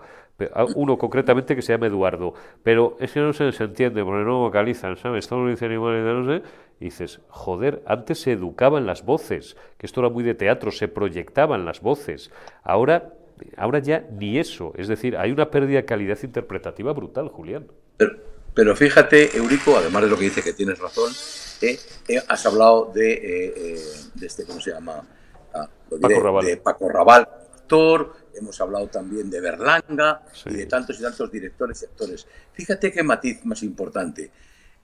Uno 0.75 0.99
concretamente 0.99 1.57
que 1.57 1.63
se 1.63 1.73
llama 1.73 1.87
Eduardo. 1.87 2.35
Pero 2.63 2.97
es 3.01 3.13
que 3.13 3.21
no 3.21 3.33
se, 3.33 3.49
entiende, 3.49 4.05
porque 4.05 4.25
no 4.25 4.41
vocalizan, 4.41 4.97
¿sabes? 4.97 5.27
Todos 5.29 5.45
lo 5.45 5.51
dicen 5.51 5.73
igual, 5.73 6.05
no 6.05 6.27
sé 6.27 6.43
y 6.81 6.87
dices, 6.87 7.21
joder, 7.29 7.83
antes 7.87 8.21
se 8.21 8.33
educaban 8.33 8.87
las 8.87 9.05
voces, 9.05 9.57
que 9.79 9.87
esto 9.87 10.01
era 10.01 10.11
muy 10.11 10.23
de 10.25 10.35
teatro, 10.35 10.71
se 10.71 10.89
proyectaban 10.89 11.65
las 11.65 11.81
voces. 11.81 12.31
Ahora, 12.63 13.15
ahora 13.57 13.79
ya 13.79 14.07
ni 14.11 14.39
eso. 14.39 14.73
Es 14.77 14.89
decir, 14.89 15.17
hay 15.17 15.31
una 15.31 15.51
pérdida 15.51 15.79
de 15.79 15.85
calidad 15.85 16.19
interpretativa 16.23 16.93
brutal, 16.93 17.29
Julián. 17.29 17.67
Pero, 18.55 18.77
fíjate, 18.77 19.37
Eurico, 19.37 19.77
además 19.77 20.03
de 20.03 20.09
lo 20.09 20.17
que 20.17 20.25
dice 20.25 20.43
que 20.43 20.53
tienes 20.53 20.79
razón, 20.79 21.13
eh, 21.63 21.79
eh, 22.09 22.23
has 22.29 22.47
hablado 22.47 22.91
de, 22.95 23.13
eh, 23.13 23.81
de, 24.15 24.27
este, 24.27 24.45
¿cómo 24.45 24.61
se 24.61 24.73
llama? 24.73 25.03
Ah, 25.55 25.69
Paco 26.01 26.21
Raval. 26.21 26.45
De 26.45 26.57
Paco 26.59 26.89
Raval, 26.89 27.29
actor, 27.67 28.15
hemos 28.35 28.61
hablado 28.61 28.87
también 28.87 29.29
de 29.29 29.41
Berlanga 29.41 30.23
y 30.45 30.55
de 30.55 30.67
tantos 30.67 30.99
y 30.99 31.03
tantos 31.03 31.31
directores 31.31 31.83
y 31.83 31.85
actores. 31.87 32.27
Fíjate 32.53 32.93
qué 32.93 33.03
matiz 33.03 33.45
más 33.45 33.63
importante. 33.63 34.31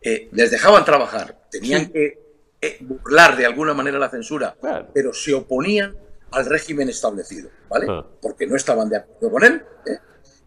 Eh, 0.04 0.28
les 0.32 0.50
dejaban 0.50 0.84
trabajar, 0.84 1.46
tenían 1.48 1.90
que 1.90 2.18
eh, 2.60 2.78
burlar 2.80 3.36
de 3.36 3.46
alguna 3.46 3.72
manera 3.72 3.98
la 3.98 4.10
censura, 4.10 4.56
pero 4.92 5.12
se 5.12 5.32
oponían 5.32 5.96
al 6.32 6.46
régimen 6.46 6.88
establecido, 6.88 7.50
¿vale? 7.68 7.86
Ah. 7.88 8.04
Porque 8.20 8.46
no 8.46 8.56
estaban 8.56 8.88
de 8.88 8.96
acuerdo 8.96 9.30
con 9.30 9.44
él. 9.44 9.64
¿eh? 9.86 9.98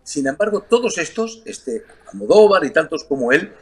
Sin 0.03 0.27
embargo, 0.27 0.61
todos 0.61 0.97
estos, 0.97 1.41
este 1.45 1.85
Almodóvar 2.11 2.65
y 2.65 2.71
tantos 2.71 3.05
como 3.05 3.31
él, 3.31 3.53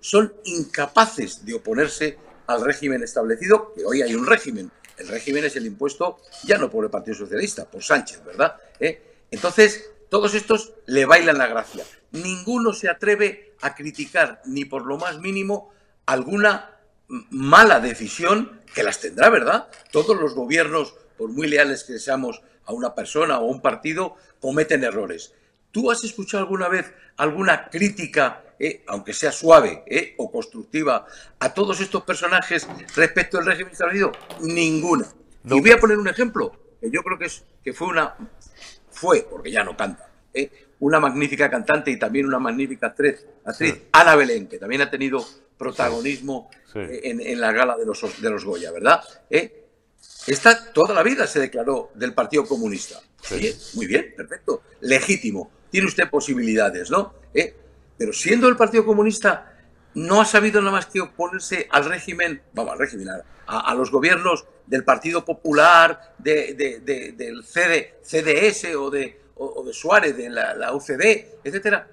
son 0.00 0.34
incapaces 0.44 1.44
de 1.44 1.54
oponerse 1.54 2.18
al 2.46 2.64
régimen 2.64 3.02
establecido, 3.02 3.72
que 3.74 3.84
hoy 3.84 4.02
hay 4.02 4.14
un 4.14 4.26
régimen. 4.26 4.70
El 4.98 5.08
régimen 5.08 5.44
es 5.44 5.56
el 5.56 5.64
impuesto 5.64 6.18
ya 6.44 6.58
no 6.58 6.68
por 6.68 6.84
el 6.84 6.90
Partido 6.90 7.16
Socialista, 7.16 7.70
por 7.70 7.82
Sánchez, 7.82 8.24
¿verdad? 8.24 8.56
Entonces, 9.30 9.90
todos 10.08 10.34
estos 10.34 10.74
le 10.86 11.06
bailan 11.06 11.38
la 11.38 11.46
gracia. 11.46 11.84
Ninguno 12.10 12.72
se 12.72 12.88
atreve 12.88 13.49
a 13.60 13.74
criticar 13.74 14.42
ni 14.44 14.64
por 14.64 14.86
lo 14.86 14.98
más 14.98 15.18
mínimo 15.18 15.70
alguna 16.06 16.76
mala 17.30 17.80
decisión 17.80 18.60
que 18.74 18.82
las 18.82 19.00
tendrá, 19.00 19.30
¿verdad? 19.30 19.68
Todos 19.90 20.18
los 20.18 20.34
gobiernos, 20.34 20.94
por 21.18 21.30
muy 21.30 21.48
leales 21.48 21.84
que 21.84 21.98
seamos 21.98 22.42
a 22.64 22.72
una 22.72 22.94
persona 22.94 23.38
o 23.38 23.48
a 23.48 23.50
un 23.50 23.60
partido, 23.60 24.16
cometen 24.40 24.84
errores. 24.84 25.34
¿Tú 25.72 25.90
has 25.90 26.02
escuchado 26.04 26.44
alguna 26.44 26.68
vez 26.68 26.92
alguna 27.16 27.68
crítica, 27.68 28.42
eh, 28.58 28.82
aunque 28.86 29.12
sea 29.12 29.32
suave 29.32 29.84
eh, 29.86 30.14
o 30.18 30.30
constructiva, 30.30 31.06
a 31.38 31.54
todos 31.54 31.80
estos 31.80 32.02
personajes 32.02 32.66
respecto 32.96 33.38
al 33.38 33.46
régimen 33.46 33.72
establecido? 33.72 34.12
Ninguna. 34.40 35.06
Y 35.44 35.60
voy 35.60 35.70
a 35.70 35.78
poner 35.78 35.98
un 35.98 36.08
ejemplo, 36.08 36.52
que 36.80 36.90
yo 36.90 37.02
creo 37.02 37.18
que, 37.18 37.26
es, 37.26 37.44
que 37.62 37.72
fue 37.72 37.88
una 37.88 38.16
fue, 38.90 39.26
porque 39.28 39.50
ya 39.50 39.64
no 39.64 39.76
canta, 39.76 40.10
¿eh? 40.34 40.69
Una 40.80 40.98
magnífica 40.98 41.50
cantante 41.50 41.90
y 41.90 41.98
también 41.98 42.26
una 42.26 42.38
magnífica 42.38 42.88
actriz, 42.88 43.26
Ana 43.92 44.16
Belén, 44.16 44.48
que 44.48 44.58
también 44.58 44.82
ha 44.82 44.90
tenido 44.90 45.24
protagonismo 45.56 46.50
eh, 46.74 47.00
En, 47.04 47.40
la 47.40 47.52
gala 47.52 47.76
de 47.76 47.84
los, 47.84 48.20
de 48.20 48.30
los 48.30 48.44
Goya, 48.44 48.72
¿verdad? 48.72 49.00
¿Eh? 49.28 49.66
Esta 50.26 50.72
toda 50.72 50.94
la 50.94 51.02
vida 51.02 51.26
se 51.26 51.40
declaró 51.40 51.90
del 51.94 52.14
Partido 52.14 52.46
Comunista. 52.46 53.00
muy 53.74 53.86
bien, 53.86 54.14
perfecto, 54.16 54.62
legítimo. 54.80 55.50
Tiene 55.70 55.86
usted 55.86 56.08
posibilidades, 56.08 56.90
¿no? 56.90 57.14
Pero 57.98 58.14
siendo 58.14 58.48
el 58.48 58.56
Partido 58.56 58.86
Comunista, 58.86 59.54
no 59.94 60.22
ha 60.22 60.24
sabido 60.24 60.60
nada 60.60 60.72
más 60.72 60.86
que 60.86 61.02
oponerse 61.02 61.66
al 61.70 61.84
régimen, 61.84 62.40
vamos, 62.54 62.72
al 62.72 62.78
régimen, 62.78 63.08
a, 63.46 63.74
los 63.74 63.90
gobiernos 63.90 64.46
del 64.66 64.84
Partido 64.84 65.24
Popular, 65.24 66.14
de, 66.16 66.54
del 67.14 67.44
CD, 67.44 67.96
CDS 68.02 68.74
o 68.76 68.90
de, 68.90 69.19
o, 69.40 69.64
de 69.64 69.72
Suárez, 69.72 70.16
de 70.16 70.28
la, 70.28 70.54
la 70.54 70.74
UCD, 70.74 71.40
etcétera, 71.42 71.88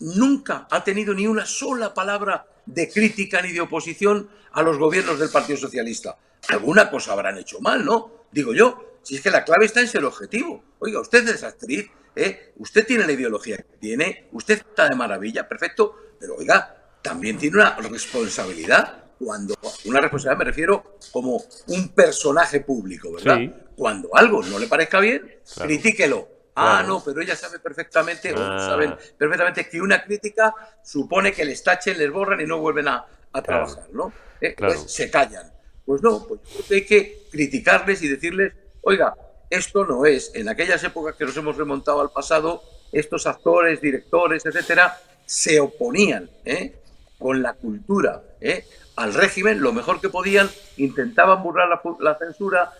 nunca 0.00 0.66
ha 0.70 0.82
tenido 0.82 1.12
ni 1.12 1.26
una 1.26 1.44
sola 1.44 1.92
palabra 1.92 2.46
de 2.64 2.88
crítica 2.88 3.42
ni 3.42 3.52
de 3.52 3.60
oposición 3.60 4.28
a 4.52 4.62
los 4.62 4.78
gobiernos 4.78 5.18
del 5.18 5.28
Partido 5.28 5.58
Socialista. 5.58 6.16
Alguna 6.48 6.90
cosa 6.90 7.12
habrán 7.12 7.36
hecho 7.38 7.60
mal, 7.60 7.84
¿no? 7.84 8.26
Digo 8.30 8.54
yo, 8.54 8.98
si 9.02 9.16
es 9.16 9.22
que 9.22 9.30
la 9.30 9.44
clave 9.44 9.66
está 9.66 9.80
en 9.80 9.88
ser 9.88 10.04
objetivo. 10.04 10.62
Oiga, 10.78 11.00
usted 11.00 11.28
es 11.28 11.42
actriz, 11.42 11.90
¿eh? 12.16 12.52
usted 12.56 12.86
tiene 12.86 13.06
la 13.06 13.12
ideología 13.12 13.56
que 13.56 13.76
tiene, 13.78 14.28
usted 14.32 14.58
está 14.58 14.88
de 14.88 14.96
maravilla, 14.96 15.48
perfecto, 15.48 15.96
pero 16.18 16.36
oiga, 16.36 16.76
también 17.02 17.38
tiene 17.38 17.56
una 17.56 17.76
responsabilidad 17.76 19.04
cuando, 19.18 19.54
una 19.84 20.00
responsabilidad 20.00 20.38
me 20.38 20.44
refiero 20.44 20.98
como 21.10 21.42
un 21.68 21.88
personaje 21.88 22.60
público, 22.60 23.12
¿verdad? 23.12 23.38
Cuando 23.76 24.10
algo 24.14 24.42
no 24.42 24.58
le 24.58 24.66
parezca 24.66 25.00
bien, 25.00 25.40
critíquelo. 25.56 26.37
Ah, 26.58 26.84
no, 26.86 27.02
pero 27.04 27.20
ella 27.20 27.36
sabe 27.36 27.58
perfectamente, 27.58 28.34
ah. 28.36 28.58
saben 28.58 28.96
perfectamente 29.16 29.68
que 29.68 29.80
una 29.80 30.02
crítica 30.04 30.54
supone 30.82 31.32
que 31.32 31.44
les 31.44 31.62
tachen, 31.62 31.98
les 31.98 32.10
borran 32.10 32.40
y 32.40 32.46
no 32.46 32.58
vuelven 32.58 32.88
a, 32.88 33.06
trabajar, 33.44 33.86
¿no? 33.92 34.12
Eh, 34.40 34.54
pues 34.58 34.90
se 34.90 35.10
callan. 35.10 35.52
Pues 35.86 36.02
no, 36.02 36.26
pues 36.26 36.40
hay 36.70 36.84
que 36.84 37.28
criticarles 37.30 38.02
y 38.02 38.08
decirles, 38.08 38.52
oiga, 38.82 39.14
esto 39.48 39.84
no 39.84 40.04
es. 40.06 40.32
En 40.34 40.48
aquellas 40.48 40.82
épocas 40.82 41.14
que 41.14 41.24
nos 41.24 41.36
hemos 41.36 41.56
remontado 41.56 42.00
al 42.00 42.10
pasado, 42.10 42.62
estos 42.90 43.26
actores, 43.26 43.80
directores, 43.80 44.44
etcétera, 44.44 44.98
se 45.24 45.60
oponían, 45.60 46.28
¿eh? 46.44 46.74
con 47.18 47.42
la 47.42 47.54
cultura 47.54 48.22
¿eh? 48.40 48.64
al 48.96 49.14
régimen 49.14 49.60
lo 49.60 49.72
mejor 49.72 50.00
que 50.00 50.08
podían, 50.08 50.50
intentaban 50.76 51.42
burlar 51.42 51.68
la, 52.00 52.18
censura, 52.18 52.72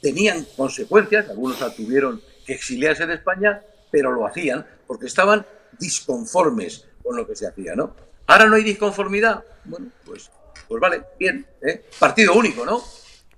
tenían 0.00 0.46
consecuencias, 0.56 1.28
algunos 1.28 1.58
tuvieron 1.76 2.18
que 2.18 2.24
exiliarse 2.48 3.06
de 3.06 3.14
España, 3.14 3.62
pero 3.90 4.10
lo 4.10 4.26
hacían 4.26 4.66
porque 4.86 5.06
estaban 5.06 5.46
disconformes 5.78 6.86
con 7.02 7.16
lo 7.16 7.26
que 7.26 7.36
se 7.36 7.46
hacía, 7.46 7.74
¿no? 7.74 7.94
Ahora 8.26 8.46
no 8.46 8.56
hay 8.56 8.64
disconformidad, 8.64 9.44
bueno, 9.64 9.88
pues 10.04 10.30
Pues 10.68 10.80
vale, 10.80 11.02
bien, 11.18 11.46
¿eh? 11.62 11.84
partido 11.98 12.34
único, 12.34 12.64
¿no? 12.64 12.82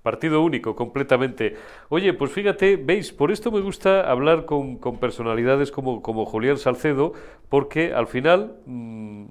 Partido 0.02 0.42
único, 0.42 0.74
completamente. 0.74 1.56
Oye, 1.90 2.14
pues 2.14 2.32
fíjate, 2.32 2.76
veis, 2.76 3.12
por 3.12 3.30
esto 3.30 3.52
me 3.52 3.60
gusta 3.60 4.10
hablar 4.10 4.46
con, 4.46 4.78
personalidades 4.98 5.70
como, 5.70 6.00
como 6.00 6.24
Julián 6.24 6.56
Salcedo, 6.56 7.12
porque 7.48 7.92
al 7.92 8.06
final 8.06 8.56
mm, 8.64 9.26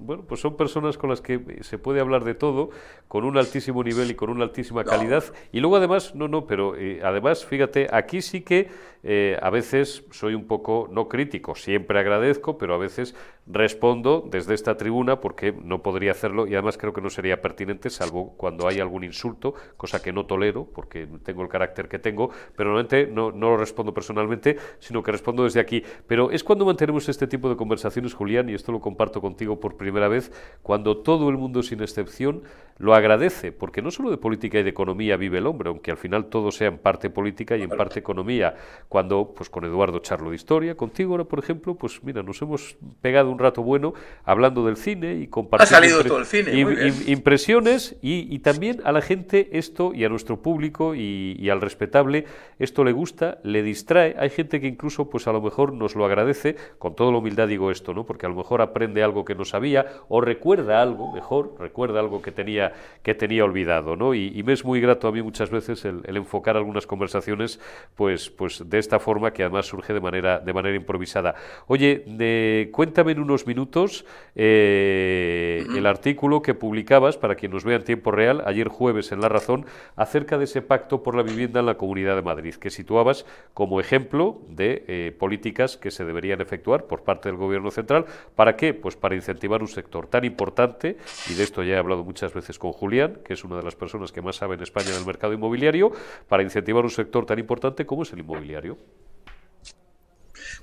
bueno, 0.00 0.24
pues 0.26 0.40
son 0.40 0.56
personas 0.56 0.96
con 0.96 1.10
las 1.10 1.20
que 1.20 1.58
se 1.60 1.78
puede 1.78 2.00
hablar 2.00 2.24
de 2.24 2.34
todo, 2.34 2.70
con 3.06 3.24
un 3.24 3.36
altísimo 3.36 3.84
nivel 3.84 4.10
y 4.10 4.14
con 4.14 4.30
una 4.30 4.44
altísima 4.44 4.82
calidad. 4.82 5.22
Y 5.52 5.60
luego 5.60 5.76
además, 5.76 6.14
no, 6.14 6.26
no, 6.26 6.46
pero 6.46 6.74
eh, 6.76 7.00
además, 7.04 7.44
fíjate, 7.44 7.86
aquí 7.92 8.22
sí 8.22 8.40
que 8.40 8.68
eh, 9.02 9.38
a 9.40 9.50
veces 9.50 10.04
soy 10.10 10.34
un 10.34 10.46
poco, 10.46 10.88
no 10.90 11.08
crítico, 11.08 11.54
siempre 11.54 11.98
agradezco, 12.00 12.56
pero 12.56 12.74
a 12.74 12.78
veces 12.78 13.14
respondo 13.52 14.26
desde 14.30 14.54
esta 14.54 14.76
tribuna 14.78 15.20
porque 15.20 15.52
no 15.52 15.82
podría 15.82 16.12
hacerlo 16.12 16.46
y 16.46 16.54
además 16.54 16.78
creo 16.78 16.94
que 16.94 17.02
no 17.02 17.10
sería 17.10 17.42
pertinente, 17.42 17.90
salvo 17.90 18.34
cuando 18.38 18.66
hay 18.66 18.80
algún 18.80 19.04
insulto, 19.04 19.54
cosa 19.76 20.00
que 20.00 20.12
no 20.12 20.24
tolero 20.24 20.64
porque 20.64 21.06
tengo 21.22 21.42
el 21.42 21.48
carácter 21.48 21.88
que 21.88 21.98
tengo, 21.98 22.30
pero 22.56 22.70
normalmente 22.70 23.06
no, 23.06 23.30
lo 23.30 23.56
respondo 23.58 23.92
personalmente, 23.92 24.56
sino 24.78 25.02
que 25.02 25.12
respondo 25.12 25.44
desde 25.44 25.60
aquí. 25.60 25.82
Pero 26.06 26.30
es 26.30 26.42
cuando 26.42 26.64
mantenemos 26.64 27.06
este 27.08 27.26
tipo 27.26 27.50
de 27.50 27.56
conversaciones, 27.56 28.14
Julián, 28.14 28.48
y 28.48 28.54
esto 28.54 28.72
lo 28.72 28.80
comparto 28.80 29.20
contigo 29.20 29.60
por 29.60 29.76
primera 29.76 29.90
primera 29.90 30.06
vez 30.06 30.30
cuando 30.62 30.98
todo 30.98 31.28
el 31.30 31.36
mundo, 31.36 31.64
sin 31.64 31.82
excepción, 31.82 32.42
lo 32.78 32.94
agradece, 32.94 33.52
porque 33.52 33.82
no 33.82 33.90
solo 33.90 34.10
de 34.10 34.16
política 34.16 34.58
y 34.58 34.62
de 34.62 34.70
economía 34.70 35.16
vive 35.16 35.38
el 35.38 35.46
hombre, 35.46 35.68
aunque 35.68 35.90
al 35.90 35.96
final 35.96 36.26
todo 36.26 36.50
sea 36.52 36.68
en 36.68 36.78
parte 36.78 37.10
política 37.10 37.56
y 37.56 37.62
en 37.62 37.70
parte 37.70 37.98
economía. 37.98 38.54
Cuando, 38.88 39.34
pues 39.34 39.50
con 39.50 39.64
Eduardo 39.64 39.98
charlo 39.98 40.30
de 40.30 40.36
historia, 40.36 40.76
contigo 40.76 41.12
ahora, 41.12 41.24
por 41.24 41.40
ejemplo, 41.40 41.74
pues 41.74 42.02
mira, 42.04 42.22
nos 42.22 42.40
hemos 42.40 42.76
pegado 43.02 43.30
un 43.30 43.38
rato 43.40 43.62
bueno 43.62 43.94
hablando 44.24 44.64
del 44.64 44.76
cine 44.76 45.14
y 45.14 45.26
compartiendo 45.26 45.76
ha 45.76 45.80
salido 45.80 46.04
todo 46.04 46.18
el 46.18 46.26
cine, 46.26 46.92
impresiones 47.06 47.96
y, 48.02 48.38
también 48.40 48.80
a 48.84 48.92
la 48.92 49.02
gente 49.02 49.50
esto 49.52 49.92
y 49.94 50.04
a 50.04 50.08
nuestro 50.08 50.40
público 50.40 50.94
y, 50.94 51.36
y 51.38 51.50
al 51.50 51.60
respetable 51.60 52.24
esto 52.58 52.84
le 52.84 52.92
gusta, 52.92 53.38
le 53.42 53.62
distrae. 53.62 54.14
Hay 54.18 54.30
gente 54.30 54.60
que 54.60 54.66
incluso, 54.66 55.10
pues 55.10 55.26
a 55.26 55.32
lo 55.32 55.40
mejor 55.40 55.72
nos 55.72 55.94
lo 55.94 56.04
agradece, 56.04 56.56
con 56.78 56.94
toda 56.94 57.10
la 57.10 57.18
humildad 57.18 57.48
digo 57.48 57.70
esto, 57.70 57.94
¿no? 57.94 58.04
Porque 58.04 58.26
a 58.26 58.28
lo 58.28 58.34
mejor 58.34 58.60
aprende 58.62 59.02
algo 59.02 59.24
que 59.24 59.34
no 59.34 59.44
sabía 59.44 59.86
o 60.08 60.20
recuerda 60.20 60.82
algo, 60.82 61.12
mejor, 61.12 61.54
recuerda 61.58 62.00
algo 62.00 62.22
que 62.22 62.32
tenía, 62.32 62.72
que 63.02 63.14
tenía 63.14 63.44
olvidado, 63.44 63.96
¿no? 63.96 64.14
Y, 64.14 64.42
me 64.42 64.54
es 64.54 64.64
muy 64.64 64.80
grato 64.80 65.06
a 65.06 65.12
mí 65.12 65.22
muchas 65.22 65.50
veces 65.50 65.84
el, 65.84 66.02
enfocar 66.16 66.56
algunas 66.56 66.86
conversaciones 66.86 67.60
pues, 67.94 68.30
pues 68.30 68.68
de 68.68 68.78
esta 68.78 68.98
forma 68.98 69.32
que 69.32 69.42
además 69.42 69.66
surge 69.66 69.92
de 69.92 70.00
manera, 70.00 70.40
de 70.40 70.52
manera 70.52 70.76
improvisada. 70.76 71.34
Oye, 71.66 72.68
cuéntame 72.72 73.14
unos 73.20 73.46
minutos 73.46 74.04
eh, 74.34 75.66
el 75.76 75.86
artículo 75.86 76.42
que 76.42 76.54
publicabas, 76.54 77.16
para 77.16 77.34
quien 77.34 77.52
nos 77.52 77.64
vea 77.64 77.76
en 77.76 77.84
tiempo 77.84 78.10
real, 78.10 78.42
ayer 78.46 78.68
jueves 78.68 79.12
en 79.12 79.20
La 79.20 79.28
Razón, 79.28 79.66
acerca 79.96 80.38
de 80.38 80.44
ese 80.44 80.62
pacto 80.62 81.02
por 81.02 81.14
la 81.14 81.22
vivienda 81.22 81.60
en 81.60 81.66
la 81.66 81.76
Comunidad 81.76 82.16
de 82.16 82.22
Madrid, 82.22 82.54
que 82.54 82.70
situabas 82.70 83.26
como 83.54 83.80
ejemplo 83.80 84.40
de 84.48 84.84
eh, 84.88 85.16
políticas 85.18 85.76
que 85.76 85.90
se 85.90 86.04
deberían 86.04 86.40
efectuar 86.40 86.84
por 86.84 87.02
parte 87.02 87.28
del 87.28 87.36
Gobierno 87.36 87.70
central. 87.70 88.06
¿Para 88.36 88.56
qué? 88.56 88.74
Pues 88.74 88.96
para 88.96 89.14
incentivar 89.14 89.62
un 89.62 89.68
sector 89.68 90.06
tan 90.06 90.24
importante, 90.24 90.96
y 91.28 91.34
de 91.34 91.42
esto 91.42 91.62
ya 91.62 91.74
he 91.74 91.78
hablado 91.78 92.04
muchas 92.04 92.32
veces 92.32 92.58
con 92.58 92.72
Julián, 92.72 93.18
que 93.24 93.34
es 93.34 93.44
una 93.44 93.56
de 93.56 93.62
las 93.62 93.76
personas 93.76 94.12
que 94.12 94.22
más 94.22 94.36
sabe 94.36 94.54
en 94.54 94.62
España 94.62 94.90
del 94.90 95.06
mercado 95.06 95.32
inmobiliario, 95.32 95.92
para 96.28 96.42
incentivar 96.42 96.84
un 96.84 96.90
sector 96.90 97.26
tan 97.26 97.38
importante 97.38 97.86
como 97.86 98.02
es 98.02 98.12
el 98.12 98.20
inmobiliario. 98.20 98.76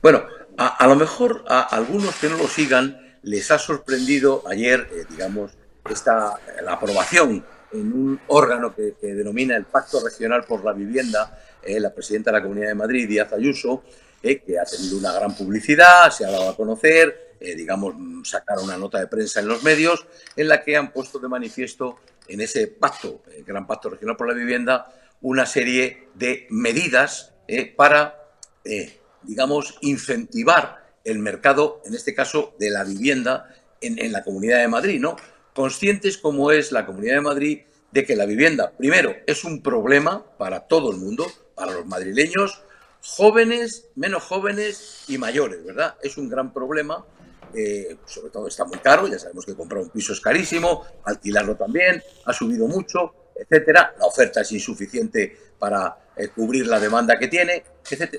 Bueno, 0.02 0.24
a, 0.58 0.88
lo 0.88 0.96
mejor 0.96 1.44
a 1.48 1.62
algunos 1.62 2.16
que 2.16 2.30
no 2.30 2.38
lo 2.38 2.48
sigan 2.48 3.20
les 3.24 3.52
ha 3.52 3.60
sorprendido 3.60 4.44
ayer, 4.48 4.88
eh, 4.92 5.06
digamos, 5.10 5.52
esta, 5.90 6.40
la 6.62 6.74
aprobación 6.74 7.46
en 7.72 7.94
un 7.94 8.20
órgano 8.28 8.74
que, 8.74 8.96
denomina 9.02 9.56
el 9.56 9.66
Pacto 9.66 10.00
Regional 10.04 10.46
por 10.46 10.64
la 10.64 10.74
Vivienda, 10.74 11.40
eh, 11.62 11.80
la 11.80 11.94
presidenta 11.94 12.32
de 12.32 12.38
la 12.38 12.44
Comunidad 12.44 12.70
de 12.70 12.76
Madrid, 12.76 13.08
Díaz 13.08 13.34
Ayuso, 13.34 13.84
eh, 14.24 14.40
que 14.40 14.58
ha 14.58 14.64
tenido 14.64 14.98
una 14.98 15.12
gran 15.12 15.36
publicidad, 15.36 16.10
se 16.12 16.26
ha 16.26 16.32
dado 16.32 16.50
a 16.50 16.56
conocer, 16.56 17.28
eh, 17.40 17.56
digamos, 17.56 17.96
sacar 18.28 18.58
una 18.60 18.78
nota 18.78 19.00
de 19.00 19.08
prensa 19.08 19.40
en 19.40 19.48
los 19.48 19.62
medios 19.62 20.08
en 20.36 20.48
la 20.48 20.64
que 20.64 20.76
han 20.76 20.92
puesto 20.92 21.20
de 21.20 21.28
manifiesto 21.28 22.00
en 22.28 22.42
ese 22.42 22.68
pacto, 22.68 23.22
el 23.36 23.44
Gran 23.44 23.68
Pacto 23.68 23.92
Regional 23.92 24.18
por 24.18 24.28
la 24.28 24.34
Vivienda, 24.34 24.92
una 25.22 25.46
serie 25.46 26.10
de 26.16 26.48
medidas 26.50 27.34
eh, 27.48 27.72
para, 27.76 28.24
eh, 28.64 28.97
digamos, 29.28 29.78
incentivar 29.82 30.88
el 31.04 31.20
mercado, 31.20 31.82
en 31.86 31.94
este 31.94 32.16
caso, 32.16 32.56
de 32.60 32.70
la 32.70 32.84
vivienda 32.84 33.54
en, 33.82 34.12
la 34.12 34.24
Comunidad 34.24 34.60
de 34.60 34.68
Madrid, 34.68 35.00
¿no? 35.00 35.16
Conscientes 35.54 36.18
como 36.18 36.52
es 36.52 36.72
la 36.72 36.86
Comunidad 36.86 37.16
de 37.16 37.22
Madrid 37.22 37.60
de 37.92 38.06
que 38.06 38.16
la 38.16 38.26
vivienda, 38.26 38.72
primero, 38.78 39.16
es 39.26 39.44
un 39.44 39.62
problema 39.62 40.26
para 40.38 40.62
todo 40.62 40.92
el 40.92 40.98
mundo, 40.98 41.26
para 41.56 41.72
los 41.72 41.86
madrileños, 41.86 42.62
jóvenes, 43.02 43.90
menos 43.96 44.24
jóvenes 44.24 45.04
y 45.08 45.18
mayores, 45.18 45.63
¿verdad? 45.63 45.96
Es 46.02 46.18
un 46.18 46.28
gran 46.28 46.54
problema 46.54 47.06
eh, 47.54 47.98
sobre 48.06 48.30
todo 48.30 48.48
está 48.48 48.66
muy 48.66 48.78
caro, 48.80 49.08
ya 49.08 49.20
sabemos 49.20 49.46
que 49.46 49.56
comprar 49.56 49.82
un 49.82 49.90
piso 49.90 50.13
es 50.13 50.20
carísimo, 50.20 50.86
alquilarlo 51.04 51.56
también, 51.56 52.04
ha 52.26 52.34
subido 52.34 52.68
mucho, 52.68 53.32
etcétera, 53.36 53.96
la 53.98 54.06
oferta 54.06 54.42
es 54.42 54.52
insuficiente 54.52 55.36
para 55.58 55.98
eh, 56.16 56.30
cubrir 56.30 56.68
la 56.68 56.80
demanda 56.80 57.18
que 57.18 57.28
tiene, 57.28 57.63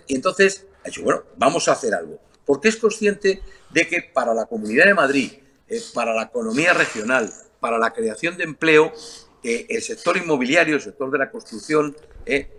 Y 0.07 0.14
entonces 0.14 0.66
ha 0.85 0.88
dicho, 0.88 1.02
bueno, 1.02 1.24
vamos 1.37 1.68
a 1.68 1.72
hacer 1.72 1.94
algo, 1.94 2.20
porque 2.44 2.68
es 2.68 2.76
consciente 2.76 3.42
de 3.70 3.88
que 3.88 4.02
para 4.02 4.35
la 4.35 4.46
Comunidad 4.46 4.87
de 4.87 4.94
Madrid, 4.94 5.33
eh, 5.68 5.83
para 5.94 6.14
la 6.14 6.24
economía 6.24 6.72
regional, 6.72 7.33
para 7.61 7.78
la 7.78 7.92
creación 7.92 8.37
de 8.37 8.44
empleo, 8.44 8.92
el 9.42 9.83
sector 9.83 10.16
inmobiliario, 10.16 10.74
el 10.74 10.83
sector 10.83 11.11
de 11.11 11.18
la 11.18 11.31
construcción, 11.31 11.96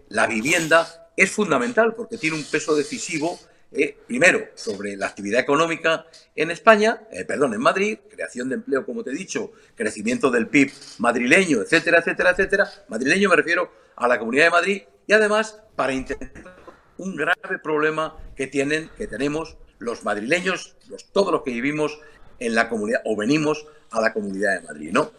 la 0.07 0.27
vivienda, 0.27 1.11
es 1.15 1.29
fundamental 1.29 1.93
porque 1.93 2.17
tiene 2.17 2.37
un 2.37 2.43
peso 2.45 2.75
decisivo 2.75 3.37
eh, 3.71 3.95
primero, 4.07 4.47
sobre 4.55 4.97
la 4.97 5.05
actividad 5.05 5.41
económica 5.41 6.07
en 6.35 6.49
España, 6.49 7.03
eh, 7.11 7.23
perdón, 7.23 7.53
en 7.53 7.61
Madrid, 7.61 7.99
creación 8.09 8.49
de 8.49 8.55
empleo, 8.55 8.83
como 8.83 9.03
te 9.03 9.11
he 9.11 9.13
dicho, 9.13 9.51
crecimiento 9.75 10.31
del 10.31 10.47
PIB 10.47 10.71
madrileño, 10.97 11.61
etcétera, 11.61 11.99
etcétera, 11.99 12.31
etcétera. 12.31 12.71
Madrileño 12.87 13.29
me 13.29 13.35
refiero 13.35 13.71
a 13.95 14.07
la 14.07 14.17
Comunidad 14.17 14.45
de 14.45 14.49
Madrid 14.49 14.81
y 15.05 15.13
además 15.13 15.59
para 15.75 15.93
intentar 15.93 16.58
un 16.99 17.15
grave 17.15 17.57
problema 17.61 18.15
que 18.35 18.47
tienen, 18.47 18.89
que 18.97 19.07
tenemos 19.07 19.57
los 19.79 20.03
madrileños, 20.03 20.75
los, 20.87 21.11
todos 21.11 21.31
los 21.31 21.41
que 21.41 21.51
vivimos 21.51 21.99
en 22.39 22.53
la 22.53 22.69
comunidad 22.69 23.01
o 23.05 23.15
venimos 23.15 23.65
a 23.91 24.01
la 24.01 24.13
Comunidad 24.13 24.59
de 24.59 24.67
Madrid, 24.67 24.91
¿no? 24.91 25.11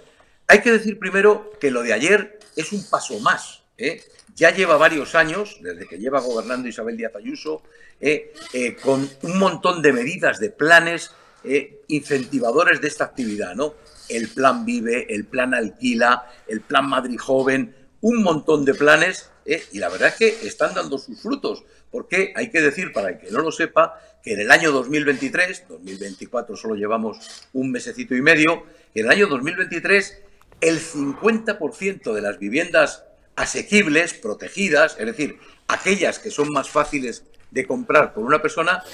Hay 0.47 0.61
que 0.63 0.71
decir 0.71 0.99
primero 0.99 1.51
que 1.61 1.71
lo 1.71 1.83
de 1.83 1.93
ayer 1.93 2.39
es 2.57 2.73
un 2.73 2.89
paso 2.89 3.19
más. 3.21 3.61
¿eh? 3.81 4.03
ya 4.37 4.51
lleva 4.55 4.77
varios 4.77 5.15
años, 5.15 5.59
desde 5.61 5.87
que 5.87 5.99
lleva 5.99 6.21
gobernando 6.21 6.69
Isabel 6.69 6.97
Díaz 6.97 7.17
Ayuso, 7.17 7.63
eh, 8.01 8.33
eh, 8.53 8.77
con 8.77 9.09
un 9.23 9.39
montón 9.39 9.83
de 9.83 9.93
medidas, 9.93 10.39
de 10.39 10.51
planes 10.51 11.13
incentivadores 11.89 12.83
de 12.83 12.89
esta 12.89 13.05
actividad, 13.05 13.55
¿no? 13.55 13.75
El 14.11 14.29
plan 14.29 14.67
Vive, 14.67 15.07
el 15.09 15.25
plan 15.25 15.55
Alquila, 15.55 16.31
el 16.47 16.61
plan 16.61 16.87
Madrid 16.87 17.19
Joven, 17.19 17.75
un 18.03 18.23
montón 18.23 18.67
de 18.67 18.75
planes, 18.75 19.30
y 19.45 19.79
la 19.79 19.89
verdad 19.89 20.09
es 20.09 20.15
que 20.15 20.47
están 20.47 20.75
dando 20.75 20.99
sus 20.99 21.21
frutos, 21.21 21.65
porque 21.91 22.33
hay 22.37 22.51
que 22.51 22.61
decir, 22.61 22.93
para 22.93 23.11
el 23.11 23.19
que 23.19 23.31
no 23.31 23.41
lo 23.41 23.51
sepa, 23.51 24.01
que 24.23 24.35
en 24.35 24.41
el 24.41 24.51
año 24.51 24.71
2023, 24.71 25.65
2024 25.69 26.57
solo 26.57 26.75
llevamos 26.75 27.19
un 27.53 27.71
mesecito 27.71 28.15
y 28.15 28.23
medio, 28.23 28.65
en 28.95 29.07
el 29.07 29.11
año 29.11 29.27
2023 29.27 30.19
el 30.61 30.81
50% 30.81 32.13
de 32.13 32.21
las 32.21 32.39
viviendas 32.39 33.05
asequibles, 33.37 34.15
protegidas, 34.15 34.97
es 34.99 35.07
decir, 35.07 35.39
aquellas 35.69 36.19
que 36.19 36.31
son 36.31 36.49
más 36.51 36.69
fáciles 36.69 37.25
de 37.51 37.67
comprar 37.67 38.13
por 38.13 38.25
una 38.25 38.43
persona, 38.43 38.85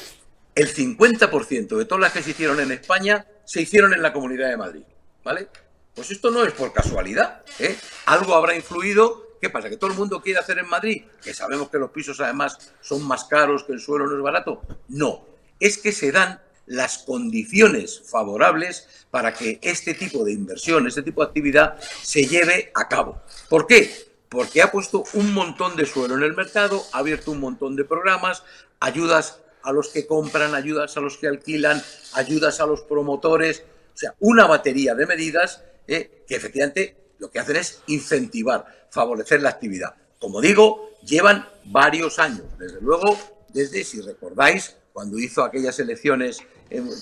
el 0.54 0.72
50% 0.72 1.76
de 1.76 1.84
todas 1.84 2.00
las 2.00 2.12
que 2.12 2.22
se 2.22 2.30
hicieron 2.30 2.60
en 2.60 2.72
España 2.72 3.26
se 3.44 3.60
hicieron 3.60 3.92
en 3.92 4.02
la 4.02 4.12
Comunidad 4.12 4.48
de 4.48 4.56
Madrid, 4.56 4.82
¿vale? 5.22 5.48
Pues 5.94 6.10
esto 6.10 6.30
no 6.30 6.44
es 6.44 6.52
por 6.52 6.72
casualidad, 6.72 7.42
¿eh? 7.58 7.76
Algo 8.06 8.34
habrá 8.34 8.54
influido. 8.54 9.25
¿Qué 9.40 9.50
pasa? 9.50 9.68
¿Que 9.68 9.76
todo 9.76 9.90
el 9.90 9.96
mundo 9.96 10.20
quiere 10.20 10.38
hacer 10.38 10.58
en 10.58 10.68
Madrid? 10.68 11.04
Que 11.22 11.34
sabemos 11.34 11.68
que 11.68 11.78
los 11.78 11.90
pisos 11.90 12.20
además 12.20 12.72
son 12.80 13.06
más 13.06 13.24
caros, 13.24 13.64
que 13.64 13.72
el 13.72 13.80
suelo 13.80 14.06
no 14.06 14.16
es 14.16 14.22
barato. 14.22 14.62
No, 14.88 15.26
es 15.60 15.78
que 15.78 15.92
se 15.92 16.12
dan 16.12 16.40
las 16.66 16.98
condiciones 16.98 18.02
favorables 18.10 19.06
para 19.10 19.32
que 19.32 19.58
este 19.62 19.94
tipo 19.94 20.24
de 20.24 20.32
inversión, 20.32 20.86
este 20.86 21.02
tipo 21.02 21.20
de 21.20 21.28
actividad 21.28 21.78
se 22.02 22.26
lleve 22.26 22.72
a 22.74 22.88
cabo. 22.88 23.22
¿Por 23.48 23.66
qué? 23.66 24.06
porque 24.28 24.62
ha 24.62 24.70
puesto 24.70 25.04
un 25.14 25.32
montón 25.32 25.76
de 25.76 25.86
suelo 25.86 26.16
en 26.16 26.22
el 26.22 26.34
mercado, 26.34 26.84
ha 26.92 26.98
abierto 26.98 27.30
un 27.30 27.40
montón 27.40 27.76
de 27.76 27.84
programas, 27.84 28.42
ayudas 28.80 29.40
a 29.62 29.72
los 29.72 29.88
que 29.88 30.06
compran, 30.06 30.54
ayudas 30.54 30.96
a 30.96 31.00
los 31.00 31.16
que 31.16 31.26
alquilan, 31.26 31.82
ayudas 32.12 32.60
a 32.60 32.66
los 32.66 32.82
promotores, 32.82 33.64
o 33.94 33.96
sea, 33.96 34.14
una 34.20 34.46
batería 34.46 34.94
de 34.94 35.06
medidas 35.06 35.62
eh, 35.88 36.24
que 36.26 36.36
efectivamente 36.36 36.96
lo 37.18 37.30
que 37.30 37.38
hacen 37.38 37.56
es 37.56 37.82
incentivar, 37.86 38.86
favorecer 38.90 39.42
la 39.42 39.50
actividad. 39.50 39.94
Como 40.18 40.40
digo, 40.40 40.90
llevan 41.02 41.48
varios 41.64 42.18
años, 42.18 42.42
desde 42.58 42.80
luego, 42.80 43.18
desde, 43.48 43.84
si 43.84 44.00
recordáis, 44.00 44.76
cuando 44.92 45.18
hizo 45.18 45.44
aquellas 45.44 45.78
elecciones 45.78 46.38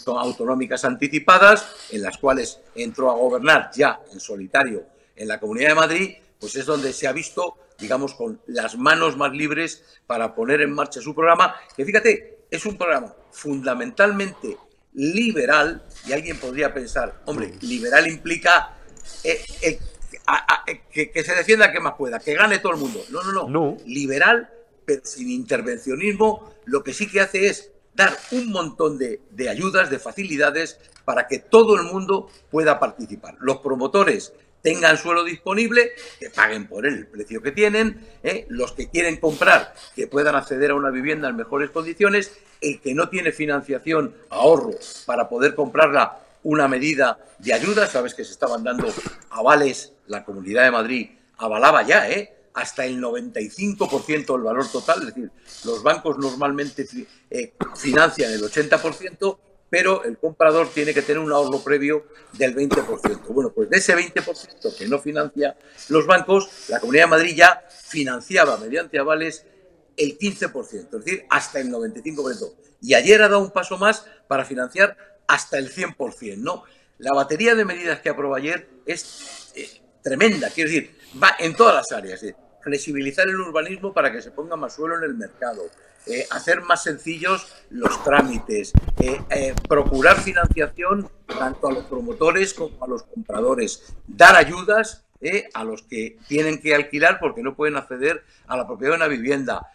autonómicas 0.06 0.84
anticipadas, 0.84 1.64
en 1.90 2.02
las 2.02 2.18
cuales 2.18 2.58
entró 2.74 3.10
a 3.10 3.14
gobernar 3.14 3.70
ya 3.74 4.00
en 4.12 4.20
solitario 4.20 4.84
en 5.16 5.28
la 5.28 5.38
Comunidad 5.38 5.68
de 5.68 5.74
Madrid, 5.74 6.16
pues 6.40 6.56
es 6.56 6.66
donde 6.66 6.92
se 6.92 7.06
ha 7.06 7.12
visto, 7.12 7.56
digamos, 7.78 8.14
con 8.14 8.40
las 8.48 8.76
manos 8.76 9.16
más 9.16 9.32
libres 9.32 9.84
para 10.06 10.34
poner 10.34 10.60
en 10.60 10.72
marcha 10.72 11.00
su 11.00 11.14
programa, 11.14 11.54
que 11.76 11.84
fíjate, 11.84 12.46
es 12.50 12.66
un 12.66 12.76
programa 12.76 13.14
fundamentalmente 13.30 14.56
liberal, 14.94 15.84
y 16.06 16.12
alguien 16.12 16.38
podría 16.38 16.72
pensar, 16.72 17.22
hombre, 17.26 17.52
liberal 17.62 18.06
implica 18.06 18.76
eh, 19.22 19.44
eh, 19.62 19.78
que, 20.90 21.24
se 21.24 21.34
defienda 21.34 21.72
que 21.72 21.80
más 21.80 21.94
pueda, 21.94 22.18
que 22.18 22.34
gane 22.34 22.58
todo 22.58 22.72
el 22.72 22.78
mundo. 22.78 23.04
No, 23.10 23.22
no, 23.22 23.32
no, 23.32 23.48
no. 23.48 23.76
Liberal, 23.86 24.50
pero 24.84 25.02
sin 25.04 25.30
intervencionismo, 25.30 26.52
lo 26.64 26.82
que 26.82 26.94
sí 26.94 27.10
que 27.10 27.20
hace 27.20 27.46
es 27.46 27.70
dar 27.94 28.16
un 28.32 28.50
montón 28.50 28.98
de, 28.98 29.20
de, 29.30 29.48
ayudas, 29.48 29.90
de 29.90 29.98
facilidades 29.98 30.78
para 31.04 31.26
que 31.26 31.38
todo 31.38 31.76
el 31.76 31.84
mundo 31.84 32.30
pueda 32.50 32.78
participar. 32.80 33.36
Los 33.40 33.58
promotores 33.58 34.32
tengan 34.64 34.96
suelo 34.96 35.24
disponible, 35.24 35.92
que 36.18 36.30
paguen 36.30 36.66
por 36.66 36.86
él 36.86 36.94
el 36.94 37.06
precio 37.06 37.42
que 37.42 37.52
tienen, 37.52 38.00
¿eh? 38.22 38.46
los 38.48 38.72
que 38.72 38.88
quieren 38.88 39.18
comprar, 39.18 39.74
que 39.94 40.06
puedan 40.06 40.34
acceder 40.36 40.70
a 40.70 40.74
una 40.74 40.88
vivienda 40.88 41.28
en 41.28 41.36
mejores 41.36 41.68
condiciones, 41.68 42.32
el 42.62 42.80
que 42.80 42.94
no 42.94 43.10
tiene 43.10 43.30
financiación, 43.30 44.14
ahorro 44.30 44.70
para 45.04 45.28
poder 45.28 45.54
comprarla, 45.54 46.18
una 46.44 46.68
medida 46.68 47.18
de 47.38 47.52
ayuda, 47.52 47.88
sabes 47.88 48.14
que 48.14 48.24
se 48.24 48.32
estaban 48.32 48.62
dando 48.62 48.86
avales, 49.30 49.92
la 50.06 50.24
Comunidad 50.24 50.64
de 50.64 50.70
Madrid 50.70 51.10
avalaba 51.38 51.82
ya, 51.82 52.08
¿eh? 52.08 52.34
hasta 52.54 52.84
el 52.86 53.02
95% 53.02 54.32
del 54.32 54.42
valor 54.42 54.70
total, 54.70 55.00
es 55.00 55.06
decir, 55.06 55.30
los 55.64 55.82
bancos 55.82 56.18
normalmente 56.18 56.86
eh, 57.30 57.54
financian 57.74 58.30
el 58.30 58.42
80%, 58.42 59.38
pero 59.68 60.04
el 60.04 60.18
comprador 60.18 60.68
tiene 60.68 60.94
que 60.94 61.02
tener 61.02 61.20
un 61.20 61.32
ahorro 61.32 61.58
previo 61.58 62.04
del 62.34 62.54
20%. 62.54 63.26
Bueno, 63.28 63.50
pues 63.52 63.68
de 63.70 63.78
ese 63.78 63.96
20% 63.96 64.76
que 64.76 64.86
no 64.86 65.00
financia 65.00 65.56
los 65.88 66.06
bancos, 66.06 66.48
la 66.68 66.78
Comunidad 66.78 67.04
de 67.04 67.10
Madrid 67.10 67.34
ya 67.34 67.64
financiaba 67.68 68.56
mediante 68.58 69.00
avales 69.00 69.44
el 69.96 70.16
15%, 70.16 70.98
es 70.98 71.04
decir, 71.04 71.24
hasta 71.28 71.58
el 71.58 71.72
95%. 71.72 72.52
Y 72.82 72.94
ayer 72.94 73.20
ha 73.22 73.28
dado 73.28 73.40
un 73.40 73.50
paso 73.50 73.78
más 73.78 74.06
para 74.28 74.44
financiar 74.44 74.96
hasta 75.26 75.58
el 75.58 75.72
100%, 75.72 76.38
¿no? 76.38 76.64
La 76.98 77.12
batería 77.12 77.54
de 77.54 77.64
medidas 77.64 78.00
que 78.00 78.08
aprobó 78.08 78.36
ayer 78.36 78.68
es 78.86 79.52
eh, 79.56 79.68
tremenda, 80.02 80.50
quiero 80.50 80.70
decir, 80.70 80.96
va 81.20 81.34
en 81.38 81.54
todas 81.54 81.74
las 81.74 81.92
áreas. 81.92 82.24
flexibilizar 82.62 83.28
el 83.28 83.38
urbanismo 83.38 83.92
para 83.92 84.10
que 84.10 84.22
se 84.22 84.30
ponga 84.30 84.56
más 84.56 84.74
suelo 84.74 84.96
en 84.96 85.04
el 85.04 85.14
mercado, 85.14 85.64
eh, 86.06 86.26
hacer 86.30 86.62
más 86.62 86.82
sencillos 86.82 87.46
los 87.68 88.02
trámites, 88.02 88.72
eh, 88.98 89.54
procurar 89.68 90.18
financiación 90.22 91.10
tanto 91.26 91.68
a 91.68 91.72
los 91.72 91.84
promotores 91.84 92.54
como 92.54 92.82
a 92.82 92.88
los 92.88 93.02
compradores, 93.02 93.94
dar 94.06 94.36
ayudas 94.36 95.04
a 95.54 95.64
los 95.64 95.82
que 95.82 96.18
tienen 96.28 96.60
que 96.60 96.74
alquilar 96.74 97.18
porque 97.18 97.42
no 97.42 97.54
pueden 97.54 97.76
acceder 97.76 98.24
a 98.46 98.58
la 98.58 98.66
propiedad 98.66 98.92
de 98.92 98.96
una 98.96 99.08
vivienda, 99.08 99.72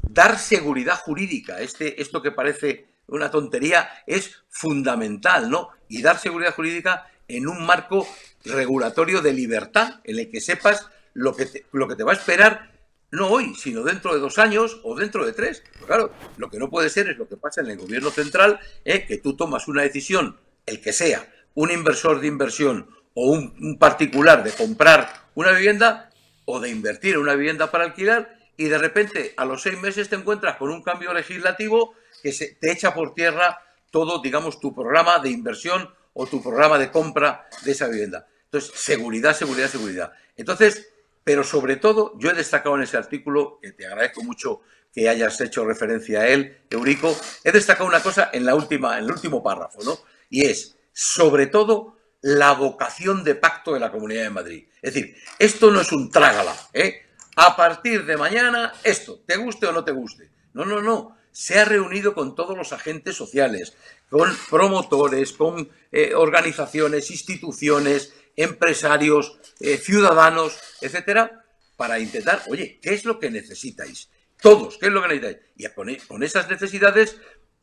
dar 0.00 0.38
seguridad 0.38 0.96
jurídica, 0.96 1.60
este, 1.60 2.00
esto 2.00 2.22
que 2.22 2.30
parece 2.30 2.86
una 3.08 3.30
tontería 3.30 3.88
es 4.06 4.44
fundamental, 4.48 5.50
¿no? 5.50 5.70
Y 5.88 6.02
dar 6.02 6.18
seguridad 6.18 6.54
jurídica 6.54 7.10
en 7.26 7.48
un 7.48 7.66
marco 7.66 8.06
regulatorio 8.44 9.20
de 9.20 9.32
libertad, 9.32 10.00
en 10.04 10.18
el 10.18 10.30
que 10.30 10.40
sepas 10.40 10.88
lo 11.14 11.34
que 11.34 11.64
lo 11.72 11.88
que 11.88 11.96
te 11.96 12.04
va 12.04 12.12
a 12.12 12.16
esperar 12.16 12.70
no 13.10 13.28
hoy, 13.28 13.54
sino 13.54 13.82
dentro 13.82 14.12
de 14.12 14.20
dos 14.20 14.38
años 14.38 14.80
o 14.82 14.94
dentro 14.94 15.24
de 15.24 15.32
tres. 15.32 15.62
claro, 15.86 16.12
lo 16.36 16.50
que 16.50 16.58
no 16.58 16.68
puede 16.68 16.90
ser 16.90 17.08
es 17.08 17.16
lo 17.16 17.28
que 17.28 17.36
pasa 17.36 17.60
en 17.60 17.68
el 17.68 17.78
gobierno 17.78 18.10
central, 18.10 18.60
¿eh? 18.84 19.06
que 19.06 19.18
tú 19.18 19.34
tomas 19.34 19.68
una 19.68 19.82
decisión, 19.82 20.36
el 20.66 20.80
que 20.80 20.92
sea, 20.92 21.26
un 21.54 21.70
inversor 21.70 22.20
de 22.20 22.26
inversión 22.26 22.90
o 23.14 23.30
un, 23.30 23.78
particular 23.78 24.44
de 24.44 24.52
comprar 24.52 25.10
una 25.34 25.52
vivienda 25.52 26.10
o 26.44 26.60
de 26.60 26.70
invertir 26.70 27.14
en 27.14 27.20
una 27.20 27.34
vivienda 27.34 27.70
para 27.70 27.84
alquilar 27.84 28.36
y 28.56 28.64
de 28.64 28.78
repente 28.78 29.34
a 29.36 29.44
los 29.44 29.62
seis 29.62 29.78
meses 29.80 30.08
te 30.08 30.16
encuentras 30.16 30.56
con 30.56 30.70
un 30.70 30.82
cambio 30.82 31.12
legislativo 31.12 31.94
que 32.22 32.32
se, 32.32 32.54
te 32.54 32.70
echa 32.72 32.94
por 32.94 33.14
tierra 33.14 33.58
todo, 33.90 34.20
digamos, 34.20 34.60
tu 34.60 34.74
programa 34.74 35.18
de 35.18 35.30
inversión 35.30 35.88
o 36.12 36.26
tu 36.26 36.42
programa 36.42 36.78
de 36.78 36.90
compra 36.90 37.48
de 37.64 37.72
esa 37.72 37.88
vivienda. 37.88 38.26
Entonces, 38.44 38.72
seguridad, 38.74 39.34
seguridad, 39.34 39.68
seguridad. 39.68 40.12
Entonces, 40.36 40.90
pero 41.24 41.44
sobre 41.44 41.76
todo, 41.76 42.14
yo 42.18 42.30
he 42.30 42.34
destacado 42.34 42.76
en 42.76 42.82
ese 42.82 42.96
artículo, 42.96 43.58
que 43.60 43.72
te 43.72 43.86
agradezco 43.86 44.22
mucho 44.22 44.62
que 44.94 45.08
hayas 45.08 45.40
hecho 45.40 45.64
referencia 45.64 46.20
a 46.20 46.28
él, 46.28 46.62
Eurico, 46.70 47.14
he 47.44 47.52
destacado 47.52 47.86
una 47.86 48.02
cosa 48.02 48.30
en, 48.32 48.46
la 48.46 48.54
última, 48.54 48.98
en 48.98 49.04
el 49.04 49.10
último 49.10 49.42
párrafo, 49.42 49.82
¿no? 49.84 49.98
Y 50.30 50.46
es, 50.46 50.76
sobre 50.92 51.46
todo, 51.46 51.98
la 52.22 52.52
vocación 52.52 53.24
de 53.24 53.34
pacto 53.34 53.74
de 53.74 53.80
la 53.80 53.92
Comunidad 53.92 54.22
de 54.22 54.30
Madrid. 54.30 54.68
Es 54.80 54.94
decir, 54.94 55.16
esto 55.38 55.70
no 55.70 55.82
es 55.82 55.92
un 55.92 56.10
trágala, 56.10 56.56
¿eh? 56.72 57.02
A 57.36 57.54
partir 57.54 58.04
de 58.06 58.16
mañana, 58.16 58.72
esto, 58.82 59.20
te 59.26 59.36
guste 59.36 59.66
o 59.66 59.72
no 59.72 59.84
te 59.84 59.92
guste. 59.92 60.30
No, 60.54 60.64
no, 60.64 60.82
no. 60.82 61.17
Se 61.38 61.56
ha 61.56 61.64
reunido 61.64 62.14
con 62.14 62.34
todos 62.34 62.58
los 62.58 62.72
agentes 62.72 63.14
sociales, 63.14 63.76
con 64.10 64.28
promotores, 64.50 65.32
con 65.32 65.70
eh, 65.92 66.12
organizaciones, 66.12 67.12
instituciones, 67.12 68.12
empresarios, 68.34 69.38
eh, 69.60 69.76
ciudadanos, 69.76 70.58
etcétera, 70.80 71.44
para 71.76 72.00
intentar, 72.00 72.42
oye, 72.48 72.80
¿qué 72.82 72.92
es 72.92 73.04
lo 73.04 73.20
que 73.20 73.30
necesitáis? 73.30 74.10
Todos, 74.42 74.78
¿qué 74.78 74.86
es 74.86 74.92
lo 74.92 75.00
que 75.00 75.14
necesitáis? 75.14 75.38
Y 75.56 75.68
con, 75.68 75.94
con 76.08 76.24
esas 76.24 76.50
necesidades, 76.50 77.20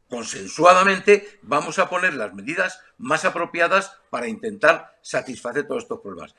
consensuadamente, 0.07 1.39
vamos 1.41 1.77
a 1.77 1.89
poner 1.89 2.13
las 2.13 2.33
medidas 2.33 2.79
más 2.97 3.25
apropiadas 3.25 3.91
para 4.09 4.29
intentar 4.29 4.97
satisfacer 5.01 5.67
todos 5.67 5.83
estos 5.83 5.99
problemas. 5.99 6.33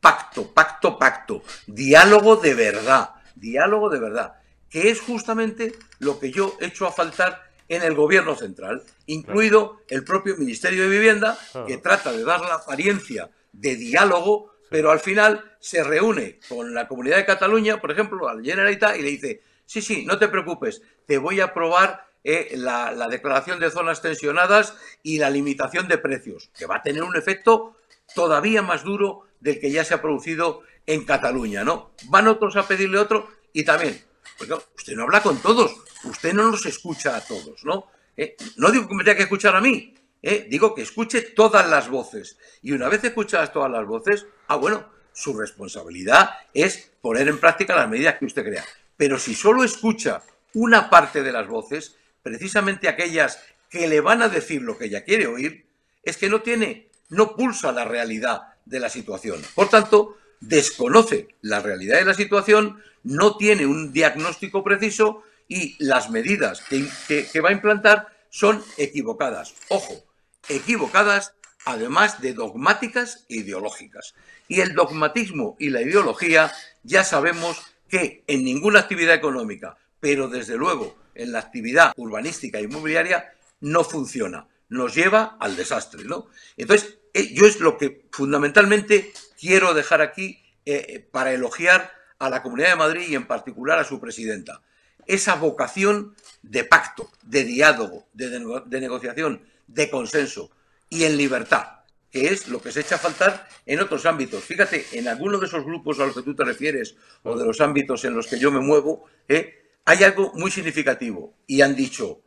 Pacto, 0.00 0.52
pacto, 0.52 0.98
pacto, 0.98 1.44
diálogo 1.68 2.34
de 2.34 2.54
verdad, 2.54 3.10
diálogo 3.36 3.90
de 3.90 4.00
verdad, 4.00 4.40
que 4.70 4.90
es 4.90 5.00
justamente 5.00 5.74
lo 5.98 6.18
que 6.18 6.30
yo 6.30 6.56
he 6.60 6.66
hecho 6.66 6.86
a 6.86 6.92
faltar 6.92 7.50
en 7.68 7.82
el 7.82 7.94
gobierno 7.94 8.34
central, 8.34 8.82
incluido 9.06 9.80
el 9.88 10.04
propio 10.04 10.36
Ministerio 10.36 10.82
de 10.82 10.88
Vivienda, 10.88 11.38
que 11.66 11.76
trata 11.76 12.12
de 12.12 12.24
dar 12.24 12.40
la 12.40 12.54
apariencia 12.54 13.30
de 13.52 13.76
diálogo, 13.76 14.52
pero 14.70 14.90
al 14.90 15.00
final 15.00 15.56
se 15.60 15.84
reúne 15.84 16.38
con 16.48 16.74
la 16.74 16.88
comunidad 16.88 17.16
de 17.16 17.26
Cataluña, 17.26 17.80
por 17.80 17.92
ejemplo, 17.92 18.28
a 18.28 18.34
la 18.34 18.42
Generalitat, 18.42 18.96
y 18.96 19.02
le 19.02 19.10
dice, 19.10 19.42
sí, 19.66 19.82
sí, 19.82 20.04
no 20.04 20.18
te 20.18 20.28
preocupes, 20.28 20.82
te 21.06 21.18
voy 21.18 21.40
a 21.40 21.46
aprobar 21.46 22.10
eh, 22.22 22.54
la, 22.56 23.08
declaración 23.08 23.60
de 23.60 23.70
zonas 23.70 24.02
tensionadas 24.02 24.74
y 25.02 25.18
la 25.18 25.30
limitación 25.30 25.88
de 25.88 25.98
precios, 25.98 26.50
que 26.58 26.66
va 26.66 26.76
a 26.76 26.82
tener 26.82 27.02
un 27.02 27.16
efecto 27.16 27.76
todavía 28.14 28.62
más 28.62 28.84
duro 28.84 29.22
del 29.40 29.58
que 29.58 29.70
ya 29.70 29.84
se 29.84 29.94
ha 29.94 30.02
producido 30.02 30.62
en 30.86 31.04
Cataluña, 31.04 31.64
¿no? 31.64 31.92
Van 32.08 32.28
otros 32.28 32.56
a 32.56 32.66
pedirle 32.66 32.98
otro 32.98 33.28
y 33.52 33.64
también, 33.64 34.02
pues 34.48 34.64
usted 34.74 34.96
no 34.96 35.02
habla 35.02 35.22
con 35.22 35.36
todos, 35.42 35.76
usted 36.04 36.32
no 36.32 36.50
nos 36.50 36.64
escucha 36.64 37.14
a 37.14 37.20
todos, 37.20 37.62
¿no? 37.64 37.90
Eh, 38.16 38.36
no 38.56 38.70
digo 38.70 38.88
que 38.88 38.94
me 38.94 39.04
tenga 39.04 39.18
que 39.18 39.24
escuchar 39.24 39.54
a 39.54 39.60
mí, 39.60 39.94
¿eh? 40.22 40.46
digo 40.48 40.74
que 40.74 40.82
escuche 40.82 41.20
todas 41.20 41.68
las 41.68 41.90
voces. 41.90 42.38
Y 42.62 42.72
una 42.72 42.88
vez 42.88 43.04
escuchadas 43.04 43.52
todas 43.52 43.70
las 43.70 43.86
voces, 43.86 44.26
ah, 44.48 44.56
bueno, 44.56 44.88
su 45.12 45.38
responsabilidad 45.38 46.30
es 46.54 46.90
poner 47.02 47.28
en 47.28 47.38
práctica 47.38 47.76
las 47.76 47.88
medidas 47.88 48.16
que 48.16 48.24
usted 48.24 48.44
crea. 48.44 48.64
Pero 48.96 49.18
si 49.18 49.34
solo 49.34 49.62
escucha 49.62 50.22
una 50.54 50.88
parte 50.88 51.22
de 51.22 51.32
las 51.32 51.46
voces, 51.46 51.96
precisamente 52.22 52.88
aquellas 52.88 53.42
que 53.68 53.88
le 53.88 54.00
van 54.00 54.22
a 54.22 54.28
decir 54.28 54.62
lo 54.62 54.78
que 54.78 54.86
ella 54.86 55.04
quiere 55.04 55.26
oír, 55.26 55.66
es 56.02 56.16
que 56.16 56.30
no 56.30 56.40
tiene, 56.40 56.88
no 57.10 57.36
pulsa 57.36 57.72
la 57.72 57.84
realidad 57.84 58.54
de 58.64 58.80
la 58.80 58.88
situación. 58.88 59.42
Por 59.54 59.68
tanto, 59.68 60.16
desconoce 60.40 61.28
la 61.42 61.60
realidad 61.60 61.98
de 61.98 62.04
la 62.06 62.14
situación, 62.14 62.82
no 63.02 63.36
tiene 63.36 63.66
un 63.66 63.92
diagnóstico 63.92 64.64
preciso 64.64 65.22
y 65.48 65.76
las 65.84 66.10
medidas 66.10 66.62
que, 66.62 67.40
va 67.40 67.50
a 67.50 67.52
implantar 67.52 68.08
son 68.30 68.62
equivocadas. 68.78 69.54
Ojo, 69.68 70.04
equivocadas, 70.48 71.34
además 71.64 72.20
de 72.20 72.34
dogmáticas 72.34 73.26
e 73.28 73.36
ideológicas. 73.36 74.14
Y 74.48 74.60
el 74.60 74.74
dogmatismo 74.74 75.56
y 75.58 75.70
la 75.70 75.82
ideología 75.82 76.52
ya 76.82 77.04
sabemos 77.04 77.60
que 77.88 78.22
en 78.26 78.44
ninguna 78.44 78.80
actividad 78.80 79.14
económica, 79.14 79.76
pero 79.98 80.28
desde 80.28 80.56
luego 80.56 80.96
en 81.14 81.32
la 81.32 81.40
actividad 81.40 81.92
urbanística 81.96 82.58
e 82.58 82.62
inmobiliaria, 82.62 83.34
no 83.60 83.84
funciona. 83.84 84.46
Nos 84.68 84.94
lleva 84.94 85.36
al 85.40 85.56
desastre, 85.56 86.04
¿no? 86.04 86.28
Entonces, 86.56 86.98
eh, 87.12 87.34
yo 87.34 87.46
es 87.46 87.58
lo 87.58 87.76
que 87.76 88.06
fundamentalmente 88.12 89.12
quiero 89.40 89.72
dejar 89.72 90.02
aquí 90.02 90.42
eh, 90.66 91.08
para 91.10 91.32
elogiar 91.32 91.92
a 92.18 92.28
la 92.28 92.42
Comunidad 92.42 92.70
de 92.70 92.76
Madrid 92.76 93.06
y 93.08 93.14
en 93.14 93.26
particular 93.26 93.78
a 93.78 93.84
su 93.84 93.98
presidenta. 93.98 94.60
Esa 95.06 95.34
vocación 95.34 96.14
de 96.42 96.64
pacto, 96.64 97.10
de 97.22 97.44
diálogo, 97.44 98.06
de 98.12 98.80
negociación, 98.80 99.42
de 99.66 99.90
consenso 99.90 100.50
y 100.90 101.04
en 101.04 101.16
libertad, 101.16 101.80
que 102.10 102.28
es 102.28 102.48
lo 102.48 102.60
que 102.60 102.70
se 102.70 102.80
echa 102.80 102.96
a 102.96 102.98
faltar 102.98 103.48
en 103.64 103.80
otros 103.80 104.04
ámbitos. 104.04 104.44
Fíjate, 104.44 104.86
en 104.92 105.08
alguno 105.08 105.38
de 105.38 105.46
esos 105.46 105.64
grupos 105.64 105.98
a 105.98 106.06
los 106.06 106.14
que 106.14 106.22
tú 106.22 106.34
te 106.34 106.44
refieres 106.44 106.96
o 107.22 107.36
de 107.38 107.46
los 107.46 107.60
ámbitos 107.60 108.04
en 108.04 108.14
los 108.14 108.26
que 108.26 108.38
yo 108.38 108.50
me 108.50 108.60
muevo, 108.60 109.06
¿eh? 109.28 109.72
hay 109.86 110.04
algo 110.04 110.32
muy 110.34 110.50
significativo 110.50 111.34
y 111.46 111.62
han 111.62 111.74
dicho, 111.74 112.22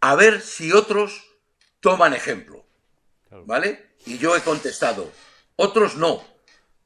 a 0.00 0.16
ver 0.16 0.40
si 0.40 0.72
otros 0.72 1.24
toman 1.80 2.14
ejemplo. 2.14 2.64
¿Vale? 3.44 3.96
Y 4.06 4.18
yo 4.18 4.36
he 4.36 4.40
contestado, 4.40 5.12
otros 5.56 5.96
no, 5.96 6.22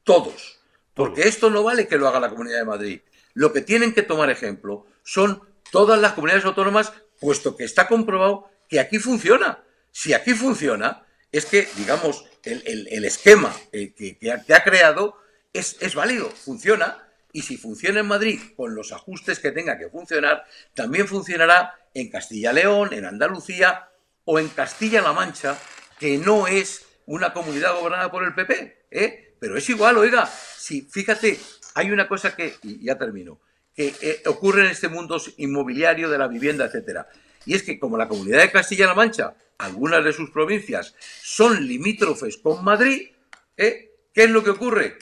todos. 0.03 0.59
Porque 0.93 1.27
esto 1.27 1.49
no 1.49 1.63
vale 1.63 1.87
que 1.87 1.97
lo 1.97 2.07
haga 2.07 2.19
la 2.19 2.29
Comunidad 2.29 2.59
de 2.59 2.65
Madrid. 2.65 3.01
Lo 3.33 3.53
que 3.53 3.61
tienen 3.61 3.93
que 3.93 4.01
tomar 4.01 4.29
ejemplo 4.29 4.85
son 5.03 5.41
todas 5.71 5.99
las 5.99 6.13
comunidades 6.13 6.45
autónomas, 6.45 6.91
puesto 7.19 7.55
que 7.55 7.63
está 7.63 7.87
comprobado 7.87 8.49
que 8.67 8.79
aquí 8.79 8.99
funciona. 8.99 9.63
Si 9.91 10.13
aquí 10.13 10.33
funciona, 10.33 11.05
es 11.31 11.45
que, 11.45 11.67
digamos, 11.77 12.25
el, 12.43 13.05
esquema 13.05 13.55
eh, 13.71 13.93
que, 13.93 14.31
ha, 14.31 14.63
creado 14.63 15.17
es, 15.53 15.77
es 15.79 15.95
válido, 15.95 16.29
funciona. 16.29 17.07
Y 17.33 17.43
si 17.43 17.55
funciona 17.57 18.01
en 18.01 18.07
Madrid 18.07 18.41
con 18.57 18.75
los 18.75 18.91
ajustes 18.91 19.39
que 19.39 19.51
tenga 19.51 19.77
que 19.77 19.89
funcionar, 19.89 20.45
también 20.73 21.07
funcionará 21.07 21.75
en 21.93 22.09
Castilla-León, 22.09 22.93
en 22.93 23.05
Andalucía 23.05 23.89
o 24.25 24.39
en 24.39 24.49
Castilla-La 24.49 25.13
Mancha, 25.13 25.57
que 25.99 26.17
no 26.17 26.47
es 26.47 26.85
una 27.05 27.33
comunidad 27.33 27.75
gobernada 27.75 28.11
por 28.11 28.23
el 28.23 28.33
PP. 28.33 28.85
¿eh? 28.91 29.35
Pero 29.39 29.57
es 29.57 29.69
igual, 29.69 29.97
oiga, 29.97 30.25
si 30.25 30.81
fíjate, 30.81 31.39
hay 31.75 31.91
una 31.91 32.07
cosa 32.07 32.35
que, 32.35 32.55
y 32.63 32.85
ya 32.85 32.97
termino, 32.97 33.39
que 33.73 33.93
eh, 34.01 34.21
ocurre 34.27 34.65
en 34.65 34.71
este 34.71 34.87
mundo 34.87 35.19
inmobiliario 35.37 36.09
de 36.09 36.17
la 36.17 36.27
vivienda, 36.27 36.65
etcétera. 36.65 37.07
Y 37.45 37.55
es 37.55 37.63
que 37.63 37.79
como 37.79 37.97
la 37.97 38.07
comunidad 38.07 38.41
de 38.41 38.51
Castilla-La 38.51 38.93
Mancha, 38.93 39.33
algunas 39.57 40.03
de 40.03 40.13
sus 40.13 40.29
provincias 40.29 40.95
son 41.21 41.65
limítrofes 41.65 42.37
con 42.37 42.63
Madrid, 42.63 43.09
¿eh? 43.57 43.91
¿qué 44.13 44.23
es 44.23 44.29
lo 44.29 44.43
que 44.43 44.51
ocurre? 44.51 44.97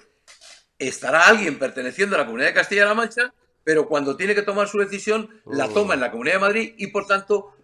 Estará 0.78 1.28
alguien 1.28 1.60
perteneciendo 1.60 2.16
a 2.16 2.20
la 2.20 2.26
comunidad 2.26 2.50
de 2.50 2.54
Castilla-La 2.54 2.94
Mancha, 2.94 3.34
pero 3.64 3.88
cuando 3.88 4.16
tiene 4.16 4.36
que 4.36 4.42
tomar 4.42 4.68
su 4.68 4.80
decisión, 4.80 5.30
la 5.46 5.66
oh. 5.66 5.70
toma 5.70 5.96
en 5.96 6.00
la 6.00 6.12
comunidad 6.12 6.36
de 6.36 6.40
Madrid 6.40 6.74
y 6.78 6.88
por 6.88 7.06
tanto 7.06 7.56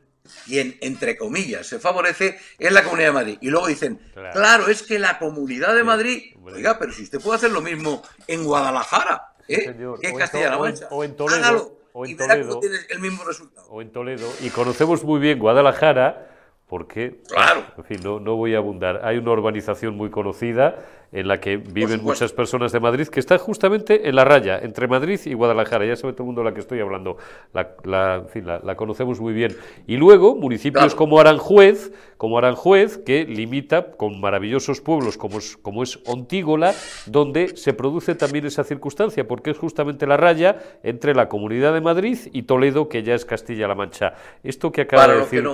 quien, 0.45 0.77
entre 0.81 1.17
comillas, 1.17 1.67
se 1.67 1.79
favorece 1.79 2.37
es 2.57 2.71
la 2.71 2.83
Comunidad 2.83 3.09
de 3.09 3.13
Madrid. 3.13 3.37
Y 3.41 3.49
luego 3.49 3.67
dicen, 3.67 3.99
claro, 4.33 4.67
es 4.67 4.83
que 4.83 4.99
la 4.99 5.19
Comunidad 5.19 5.75
de 5.75 5.83
Madrid, 5.83 6.35
oiga, 6.43 6.77
pero 6.79 6.91
si 6.91 7.03
usted 7.03 7.19
puede 7.19 7.37
hacer 7.37 7.51
lo 7.51 7.61
mismo 7.61 8.01
en 8.27 8.43
Guadalajara, 8.43 9.33
¿eh? 9.47 9.75
que 10.01 10.07
es 10.07 10.13
Castilla-La 10.13 10.57
Mancha, 10.57 10.87
o 10.91 11.03
en 11.03 11.15
Toledo, 11.15 11.79
o 11.93 12.05
en 12.05 12.17
Toledo, 12.17 12.61
el 12.89 12.99
mismo 12.99 13.23
resultado. 13.23 13.67
O 13.69 13.81
en 13.81 13.91
Toledo, 13.91 14.31
y 14.41 14.49
conocemos 14.49 15.03
muy 15.03 15.19
bien 15.19 15.39
Guadalajara, 15.39 16.34
porque, 16.67 17.21
claro. 17.27 17.63
en 17.77 17.83
fin, 17.83 17.99
no, 18.03 18.19
no 18.19 18.35
voy 18.35 18.55
a 18.55 18.57
abundar. 18.57 19.01
Hay 19.03 19.17
una 19.17 19.31
urbanización 19.31 19.95
muy 19.95 20.09
conocida 20.09 20.79
en 21.11 21.27
la 21.27 21.39
que 21.39 21.57
viven 21.57 22.03
muchas 22.03 22.33
personas 22.33 22.71
de 22.71 22.79
Madrid, 22.79 23.07
que 23.07 23.19
está 23.19 23.37
justamente 23.37 24.09
en 24.09 24.15
la 24.15 24.25
raya, 24.25 24.59
entre 24.59 24.87
Madrid 24.87 25.19
y 25.25 25.33
Guadalajara. 25.33 25.85
Ya 25.85 25.95
sabe 25.95 26.13
todo 26.13 26.23
el 26.23 26.27
mundo 26.27 26.41
de 26.41 26.49
la 26.49 26.53
que 26.53 26.59
estoy 26.59 26.79
hablando, 26.81 27.17
la, 27.53 27.75
la, 27.83 28.15
en 28.15 28.27
fin, 28.27 28.45
la, 28.45 28.75
conocemos 28.75 29.21
muy 29.21 29.33
bien. 29.33 29.55
Y 29.85 29.97
luego, 29.97 30.35
municipios 30.35 30.95
como 30.95 31.19
Aranjuez, 31.19 31.93
como 32.17 32.37
Aranjuez, 32.37 32.97
que 32.97 33.25
limita 33.25 33.91
con 33.91 34.19
maravillosos 34.19 34.81
pueblos 34.81 35.17
como 35.17 35.37
es, 35.37 35.57
como 35.57 35.83
es 35.83 35.99
Ontígola, 36.05 36.73
donde 37.05 37.55
se 37.55 37.73
produce 37.73 38.15
también 38.15 38.45
esa 38.45 38.63
circunstancia, 38.63 39.27
porque 39.27 39.51
es 39.51 39.57
justamente 39.57 40.07
la 40.07 40.17
raya 40.17 40.57
entre 40.83 41.13
la 41.13 41.29
Comunidad 41.29 41.73
de 41.73 41.81
Madrid 41.81 42.17
y 42.33 42.43
Toledo, 42.43 42.89
que 42.89 43.03
ya 43.03 43.13
es 43.13 43.23
Castilla-La 43.23 43.75
Mancha. 43.75 44.15
Esto 44.43 44.71
que 44.71 44.81
acaba 44.81 45.07
de 45.07 45.19
decir... 45.19 45.47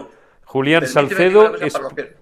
Julián 0.52 0.86
Salcedo 0.86 1.56
es... 1.56 1.74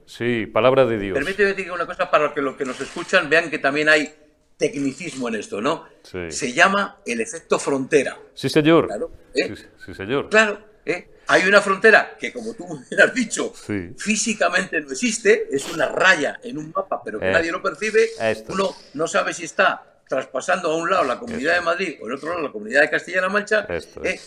Sí, 0.05 0.45
palabra 0.45 0.85
de 0.85 0.99
Dios. 0.99 1.17
Permíteme 1.17 1.49
decir 1.49 1.71
una 1.71 1.87
cosa 1.87 2.11
para 2.11 2.31
que 2.31 2.41
los 2.41 2.55
que 2.55 2.63
nos 2.63 2.79
escuchan 2.79 3.27
vean 3.27 3.49
que 3.49 3.57
también 3.57 3.89
hay 3.89 4.13
tecnicismo 4.55 5.29
en 5.29 5.35
esto, 5.35 5.59
¿no? 5.61 5.85
Se 6.03 6.53
llama 6.53 6.99
el 7.07 7.21
efecto 7.21 7.57
frontera. 7.57 8.19
Sí, 8.35 8.47
señor. 8.47 8.87
¿eh? 9.33 9.55
sí, 9.83 9.93
señor. 9.95 10.29
Claro, 10.29 10.59
¿eh? 10.85 11.09
hay 11.25 11.47
una 11.47 11.59
frontera 11.59 12.15
que, 12.19 12.31
como 12.31 12.53
tú 12.53 12.67
me 12.67 13.03
has 13.03 13.11
dicho, 13.15 13.51
físicamente 13.97 14.79
no 14.79 14.91
existe, 14.91 15.47
es 15.51 15.67
una 15.73 15.87
raya 15.87 16.39
en 16.43 16.59
un 16.59 16.71
mapa, 16.71 17.01
pero 17.03 17.19
que 17.19 17.29
eh, 17.29 17.33
nadie 17.33 17.51
lo 17.51 17.63
percibe. 17.63 18.09
Uno 18.49 18.75
no 18.93 19.07
sabe 19.07 19.33
si 19.33 19.45
está 19.45 20.01
traspasando 20.07 20.69
a 20.69 20.75
un 20.75 20.87
lado 20.87 21.03
la 21.03 21.17
Comunidad 21.17 21.55
de 21.55 21.61
Madrid 21.61 21.97
o 21.99 22.05
en 22.07 22.13
otro 22.13 22.29
lado 22.29 22.43
la 22.43 22.51
Comunidad 22.51 22.81
de 22.81 22.91
Castilla-La 22.91 23.29
Mancha, 23.29 23.67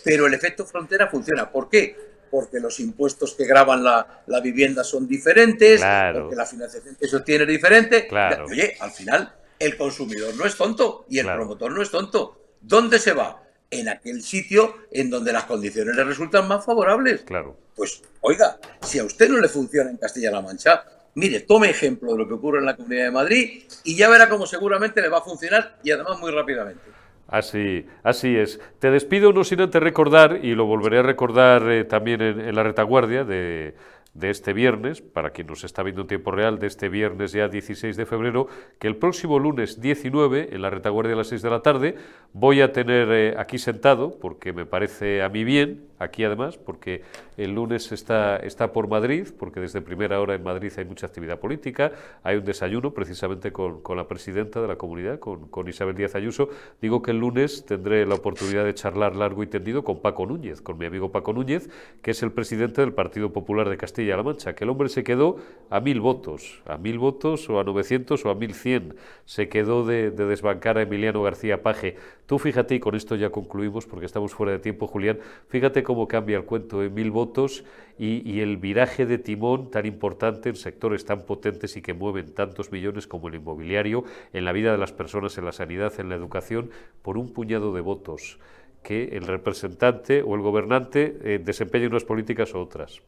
pero 0.02 0.26
el 0.26 0.34
efecto 0.34 0.66
frontera 0.66 1.06
funciona. 1.06 1.48
¿Por 1.48 1.68
qué? 1.68 2.11
Porque 2.32 2.60
los 2.60 2.80
impuestos 2.80 3.34
que 3.34 3.44
graban 3.44 3.84
la, 3.84 4.22
la 4.26 4.40
vivienda 4.40 4.82
son 4.82 5.06
diferentes, 5.06 5.82
porque 6.14 6.34
la 6.34 6.46
financiación 6.46 6.96
que 6.96 7.04
eso 7.04 7.22
tiene 7.22 7.44
es 7.44 7.50
diferente. 7.50 8.08
Oye, 8.48 8.74
al 8.80 8.90
final 8.90 9.34
el 9.58 9.76
consumidor 9.76 10.34
no 10.34 10.46
es 10.46 10.56
tonto 10.56 11.04
y 11.10 11.18
el 11.18 11.26
promotor 11.26 11.70
no 11.70 11.82
es 11.82 11.90
tonto. 11.90 12.56
¿Dónde 12.62 12.98
se 12.98 13.12
va? 13.12 13.42
En 13.70 13.90
aquel 13.90 14.22
sitio 14.22 14.76
en 14.90 15.10
donde 15.10 15.30
las 15.30 15.44
condiciones 15.44 15.94
le 15.94 16.04
resultan 16.04 16.48
más 16.48 16.64
favorables. 16.64 17.20
Claro. 17.20 17.54
Pues, 17.76 18.02
oiga, 18.22 18.58
si 18.80 18.98
a 18.98 19.04
usted 19.04 19.28
no 19.28 19.38
le 19.38 19.48
funciona 19.48 19.90
en 19.90 19.98
Castilla-La 19.98 20.40
Mancha, 20.40 20.84
mire, 21.14 21.40
tome 21.40 21.68
ejemplo 21.68 22.12
de 22.12 22.18
lo 22.18 22.28
que 22.28 22.34
ocurre 22.34 22.60
en 22.60 22.66
la 22.66 22.76
Comunidad 22.76 23.04
de 23.04 23.10
Madrid 23.10 23.64
y 23.84 23.94
ya 23.94 24.08
verá 24.08 24.30
cómo 24.30 24.46
seguramente 24.46 25.02
le 25.02 25.08
va 25.08 25.18
a 25.18 25.22
funcionar 25.22 25.78
y 25.82 25.90
además 25.90 26.18
muy 26.18 26.30
rápidamente. 26.30 27.01
Así, 27.32 27.86
así 28.02 28.36
es. 28.36 28.60
Te 28.78 28.90
despido 28.90 29.32
no 29.32 29.42
sin 29.42 29.62
antes 29.62 29.82
recordar, 29.82 30.40
y 30.42 30.54
lo 30.54 30.66
volveré 30.66 30.98
a 30.98 31.02
recordar 31.02 31.66
eh, 31.70 31.84
también 31.84 32.20
en, 32.20 32.54
la 32.54 32.62
retaguardia 32.62 33.24
de, 33.24 33.74
de 34.12 34.28
este 34.28 34.52
viernes, 34.52 35.00
para 35.00 35.30
quien 35.30 35.46
nos 35.46 35.64
está 35.64 35.82
viendo 35.82 36.02
en 36.02 36.08
tiempo 36.08 36.30
real, 36.30 36.58
de 36.58 36.66
este 36.66 36.90
viernes 36.90 37.32
ya 37.32 37.48
16 37.48 37.96
de 37.96 38.04
febrero, 38.04 38.48
que 38.78 38.86
el 38.86 38.96
próximo 38.96 39.38
lunes 39.38 39.80
19, 39.80 40.54
en 40.54 40.60
la 40.60 40.68
retaguardia 40.68 41.14
a 41.14 41.16
las 41.16 41.28
6 41.28 41.40
de 41.40 41.50
la 41.50 41.62
tarde, 41.62 41.94
voy 42.34 42.60
a 42.60 42.70
tener 42.70 43.10
eh, 43.10 43.34
aquí 43.38 43.56
sentado, 43.56 44.18
porque 44.20 44.52
me 44.52 44.66
parece 44.66 45.22
a 45.22 45.30
mí 45.30 45.42
bien, 45.42 45.86
aquí 46.02 46.24
además, 46.24 46.58
porque 46.58 47.02
el 47.36 47.54
lunes 47.54 47.92
está, 47.92 48.36
está 48.36 48.72
por 48.72 48.88
Madrid, 48.88 49.28
porque 49.38 49.60
desde 49.60 49.80
primera 49.80 50.20
hora 50.20 50.34
en 50.34 50.42
Madrid 50.42 50.72
hay 50.76 50.84
mucha 50.84 51.06
actividad 51.06 51.38
política, 51.38 51.92
hay 52.22 52.36
un 52.36 52.44
desayuno 52.44 52.92
precisamente 52.92 53.52
con, 53.52 53.80
con 53.82 53.96
la 53.96 54.08
presidenta 54.08 54.60
de 54.60 54.68
la 54.68 54.76
comunidad, 54.76 55.18
con, 55.18 55.48
con, 55.48 55.68
Isabel 55.68 55.94
Díaz 55.94 56.14
Ayuso. 56.14 56.48
Digo 56.80 57.02
que 57.02 57.12
el 57.12 57.18
lunes 57.18 57.64
tendré 57.64 58.04
la 58.06 58.14
oportunidad 58.14 58.64
de 58.64 58.74
charlar 58.74 59.16
largo 59.16 59.42
y 59.42 59.46
tendido 59.46 59.84
con 59.84 60.00
Paco 60.00 60.26
Núñez, 60.26 60.60
con 60.60 60.78
mi 60.78 60.86
amigo 60.86 61.12
Paco 61.12 61.32
Núñez, 61.32 61.70
que 62.02 62.10
es 62.10 62.22
el 62.22 62.32
presidente 62.32 62.80
del 62.80 62.92
Partido 62.92 63.32
Popular 63.32 63.68
de 63.68 63.76
Castilla 63.76 64.16
la 64.16 64.22
Mancha, 64.22 64.54
que 64.54 64.64
el 64.64 64.70
hombre 64.70 64.88
se 64.88 65.04
quedó 65.04 65.36
a 65.70 65.80
mil 65.80 66.00
votos, 66.00 66.62
a 66.66 66.76
mil 66.76 66.98
votos 66.98 67.48
o 67.48 67.60
a 67.60 67.64
900 67.64 68.24
o 68.24 68.30
a 68.30 68.34
1100, 68.34 68.94
se 69.24 69.48
quedó 69.48 69.84
de, 69.84 70.10
desbancar 70.10 70.78
a 70.78 70.82
Emiliano 70.82 71.22
García 71.22 71.62
Paje. 71.62 71.96
Tú 72.26 72.38
fíjate, 72.38 72.74
y 72.74 72.80
con 72.80 72.94
esto 72.94 73.14
ya 73.16 73.30
concluimos 73.30 73.86
porque 73.86 74.06
estamos 74.06 74.32
fuera 74.32 74.52
de 74.52 74.58
tiempo, 74.58 74.86
Julián, 74.86 75.18
fíjate 75.48 75.82
cómo 75.82 75.91
cambia 76.08 76.36
el 76.36 76.44
cuento 76.44 76.80
de 76.80 76.90
mil 76.90 77.10
votos 77.10 77.64
y, 77.98 78.28
y 78.28 78.40
el 78.40 78.56
viraje 78.56 79.06
de 79.06 79.18
timón 79.18 79.70
tan 79.70 79.86
importante 79.86 80.48
en 80.48 80.56
sectores 80.56 81.04
tan 81.04 81.24
potentes 81.26 81.76
y 81.76 81.82
que 81.82 81.94
mueven 81.94 82.34
tantos 82.34 82.72
millones 82.72 83.06
como 83.06 83.28
el 83.28 83.36
inmobiliario, 83.36 84.04
en 84.32 84.44
la 84.44 84.52
vida 84.52 84.72
de 84.72 84.78
las 84.78 84.92
personas, 84.92 85.38
en 85.38 85.44
la 85.44 85.52
sanidad, 85.52 85.92
en 85.98 86.08
la 86.08 86.16
educación, 86.16 86.70
por 87.02 87.18
un 87.18 87.32
puñado 87.32 87.72
de 87.74 87.80
votos 87.80 88.38
que 88.82 89.04
el 89.12 89.26
representante 89.26 90.22
o 90.22 90.34
el 90.34 90.40
gobernante 90.40 91.16
eh, 91.22 91.40
desempeñe 91.42 91.86
unas 91.86 92.04
políticas 92.04 92.52
u 92.54 92.58
otras. 92.58 93.00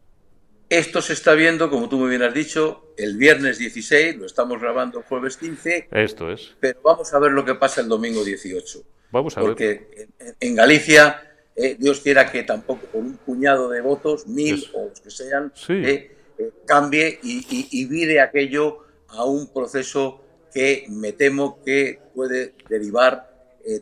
Esto 0.70 1.02
se 1.02 1.12
está 1.12 1.34
viendo, 1.34 1.68
como 1.68 1.88
tú 1.88 1.98
muy 1.98 2.08
bien 2.08 2.22
has 2.22 2.32
dicho, 2.32 2.94
el 2.96 3.16
viernes 3.16 3.58
16, 3.58 4.16
lo 4.16 4.26
estamos 4.26 4.60
grabando 4.60 4.98
el 4.98 5.04
jueves 5.04 5.36
15. 5.36 5.88
Esto 5.90 6.32
es. 6.32 6.56
Pero 6.58 6.80
vamos 6.82 7.12
a 7.12 7.18
ver 7.18 7.32
lo 7.32 7.44
que 7.44 7.54
pasa 7.54 7.82
el 7.82 7.88
domingo 7.88 8.24
18. 8.24 8.82
Vamos 9.10 9.36
a 9.36 9.40
porque 9.40 9.64
ver. 9.64 10.08
Porque 10.16 10.36
en, 10.40 10.54
Galicia, 10.54 11.33
eh, 11.56 11.76
Dios 11.78 12.00
quiera 12.00 12.30
que 12.30 12.42
tampoco 12.42 12.86
con 12.92 13.02
un 13.02 13.16
puñado 13.18 13.68
de 13.68 13.80
votos, 13.80 14.26
mil 14.26 14.64
o 14.74 14.88
los 14.88 15.00
que 15.00 15.10
sean, 15.10 15.52
eh, 15.68 16.16
eh, 16.38 16.50
cambie 16.66 17.20
y, 17.22 17.38
y, 17.48 17.68
y 17.70 17.84
vire 17.86 18.20
aquello 18.20 18.78
a 19.08 19.24
un 19.24 19.52
proceso 19.52 20.20
que 20.52 20.84
me 20.88 21.12
temo 21.12 21.62
que 21.62 22.00
puede 22.14 22.54
derivar 22.68 23.32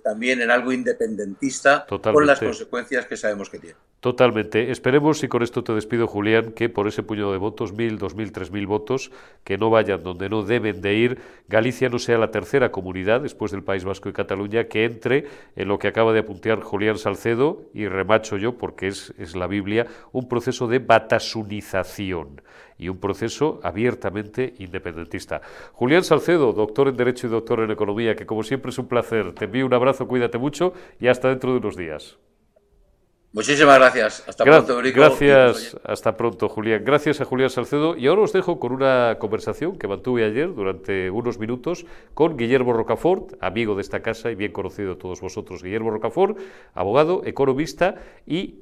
también 0.05 0.41
en 0.41 0.51
algo 0.51 0.73
independentista 0.73 1.85
con 1.87 2.25
las 2.25 2.39
consecuencias 2.39 3.05
que 3.07 3.16
sabemos 3.16 3.51
que 3.51 3.59
tiene. 3.59 3.77
Totalmente. 4.03 4.72
Esperemos, 4.72 5.22
y 5.22 5.28
con 5.28 5.44
esto 5.44 5.62
te 5.62 5.72
despido, 5.74 6.09
Julián, 6.09 6.55
que 6.55 6.68
por 6.68 6.88
ese 6.88 7.05
puñado 7.05 7.30
de 7.30 7.38
votos, 7.38 7.72
mil, 7.72 7.98
dos 7.98 8.16
mil, 8.16 8.32
tres 8.32 8.50
mil 8.50 8.66
votos, 8.66 9.12
que 9.44 9.57
no 9.57 9.70
vayan 9.70 10.03
donde 10.03 10.28
no 10.28 10.42
deben 10.42 10.82
de 10.82 10.94
ir, 10.94 11.20
Galicia 11.46 11.88
no 11.88 12.00
sea 12.00 12.18
la 12.18 12.32
tercera 12.32 12.72
comunidad, 12.72 13.20
después 13.20 13.53
del 13.53 13.62
País 13.62 13.84
Vasco 13.84 14.09
y 14.09 14.12
Cataluña, 14.12 14.64
que 14.64 14.86
entre 14.86 15.26
en 15.55 15.68
lo 15.68 15.78
que 15.78 15.86
acaba 15.86 16.12
de 16.12 16.18
apuntear 16.18 16.62
Julián 16.62 16.98
Salcedo, 16.98 17.62
y 17.74 17.86
remacho 17.86 18.36
yo, 18.38 18.59
porque 18.59 18.88
es, 18.88 19.14
es 19.18 19.36
la 19.36 19.46
Biblia, 19.46 19.86
un 20.11 20.28
proceso 20.28 20.66
de 20.66 20.80
batasunización 20.80 22.42
y 22.78 22.88
un 22.88 22.98
proceso 22.98 23.61
abiertamente 23.62 24.55
independentista. 24.59 25.42
Julián 25.74 26.03
Salcedo, 26.03 26.53
doctor 26.53 26.88
en 26.88 26.96
Derecho 26.96 27.28
y 27.28 27.30
doctor 27.30 27.61
en 27.61 27.70
Economía, 27.70 28.16
que 28.16 28.26
como 28.26 28.42
siempre 28.42 28.70
es 28.70 28.78
un 28.78 28.88
placer. 28.88 29.32
Te 29.32 29.44
envío 29.44 29.64
un 29.64 29.74
abrazo, 29.74 30.09
cuídate 30.09 30.38
mucho 30.38 30.72
y 30.98 31.07
hasta 31.07 31.28
dentro 31.28 31.53
de 31.53 31.59
unos 31.59 31.76
días. 31.76 32.18
Muchísimas 33.33 33.78
gracias. 33.78 34.24
Hasta 34.28 34.45
pronto, 34.45 34.74
Eurico. 34.74 35.01
Gracias, 35.01 35.76
hasta 35.85 36.16
pronto, 36.18 36.51
Julián. 36.51 36.85
Gracias 36.85 37.22
a 37.22 37.24
Julián 37.24 37.49
Salcedo. 37.49 37.97
Y 37.97 38.07
ahora 38.07 38.22
os 38.22 38.33
dejo 38.35 38.61
con 38.61 38.72
una 38.72 39.16
conversación 39.18 39.78
que 39.78 39.89
mantuve 39.89 40.24
ayer 40.24 40.55
durante 40.55 41.11
unos 41.11 41.39
minutos 41.39 41.87
con 42.12 42.37
Guillermo 42.37 42.74
Rocafort, 42.74 43.35
amigo 43.41 43.74
de 43.74 43.80
esta 43.80 44.03
casa 44.03 44.30
y 44.30 44.35
bien 44.35 44.53
conocido 44.53 44.91
de 44.91 44.97
todos 44.97 45.22
vosotros. 45.22 45.62
Guillermo 45.62 45.91
Rocafort, 45.91 46.39
abogado, 46.74 47.22
economista 47.24 47.95
y 48.26 48.61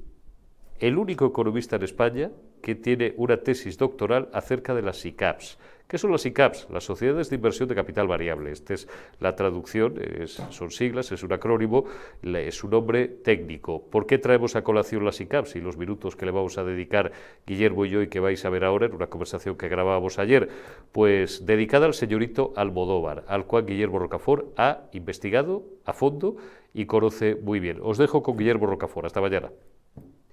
el 0.78 0.98
único 0.98 1.26
economista 1.26 1.74
en 1.76 1.82
España 1.82 2.30
que 2.62 2.76
tiene 2.76 3.14
una 3.16 3.38
tesis 3.38 3.76
doctoral 3.76 4.28
acerca 4.32 4.74
de 4.74 4.82
las 4.82 4.98
SICAPs. 4.98 5.58
¿Qué 5.90 5.98
son 5.98 6.12
las 6.12 6.24
ICAPs? 6.24 6.68
Las 6.70 6.84
Sociedades 6.84 7.30
de 7.30 7.34
Inversión 7.34 7.68
de 7.68 7.74
Capital 7.74 8.06
Variable. 8.06 8.52
Esta 8.52 8.74
es 8.74 8.86
la 9.18 9.34
traducción, 9.34 9.96
son 10.28 10.70
siglas, 10.70 11.10
es 11.10 11.24
un 11.24 11.32
acrónimo, 11.32 11.84
es 12.22 12.62
un 12.62 12.70
nombre 12.70 13.08
técnico. 13.08 13.82
¿Por 13.90 14.06
qué 14.06 14.18
traemos 14.18 14.54
a 14.54 14.62
colación 14.62 15.04
las 15.04 15.20
ICAPs 15.20 15.56
y 15.56 15.60
los 15.60 15.76
minutos 15.76 16.14
que 16.14 16.26
le 16.26 16.30
vamos 16.30 16.58
a 16.58 16.62
dedicar 16.62 17.10
Guillermo 17.44 17.86
y 17.86 17.90
yo 17.90 18.02
y 18.02 18.06
que 18.06 18.20
vais 18.20 18.44
a 18.44 18.50
ver 18.50 18.62
ahora 18.62 18.86
en 18.86 18.94
una 18.94 19.08
conversación 19.08 19.56
que 19.56 19.66
grabábamos 19.66 20.20
ayer? 20.20 20.48
Pues 20.92 21.44
dedicada 21.44 21.86
al 21.86 21.94
señorito 21.94 22.52
Almodóvar, 22.54 23.24
al 23.26 23.46
cual 23.46 23.66
Guillermo 23.66 23.98
Rocafort 23.98 24.56
ha 24.56 24.84
investigado 24.92 25.64
a 25.84 25.92
fondo 25.92 26.36
y 26.72 26.86
conoce 26.86 27.34
muy 27.34 27.58
bien. 27.58 27.80
Os 27.82 27.98
dejo 27.98 28.22
con 28.22 28.36
Guillermo 28.36 28.66
Rocafort. 28.66 29.06
Hasta 29.06 29.20
mañana. 29.20 29.50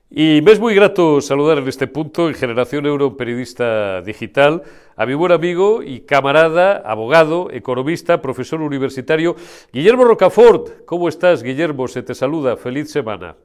Y 0.09 0.41
me 0.41 0.53
es 0.53 0.59
muy 0.61 0.73
grato 0.73 1.19
saludar 1.19 1.57
en 1.57 1.67
este 1.67 1.85
punto 1.85 2.29
en 2.29 2.33
Generación 2.33 2.85
Euro 2.85 3.17
Periodista 3.17 4.01
Digital 4.01 4.63
a 4.95 5.05
mi 5.05 5.13
buen 5.15 5.33
amigo 5.33 5.83
y 5.83 5.99
camarada, 5.99 6.77
abogado, 6.77 7.49
economista, 7.51 8.21
profesor 8.21 8.61
universitario, 8.61 9.35
Guillermo 9.73 10.05
Rocafort. 10.05 10.85
¿Cómo 10.85 11.09
estás, 11.09 11.43
Guillermo? 11.43 11.89
Se 11.89 12.03
te 12.03 12.15
saluda. 12.15 12.55
Feliz 12.55 12.89
semana. 12.89 13.35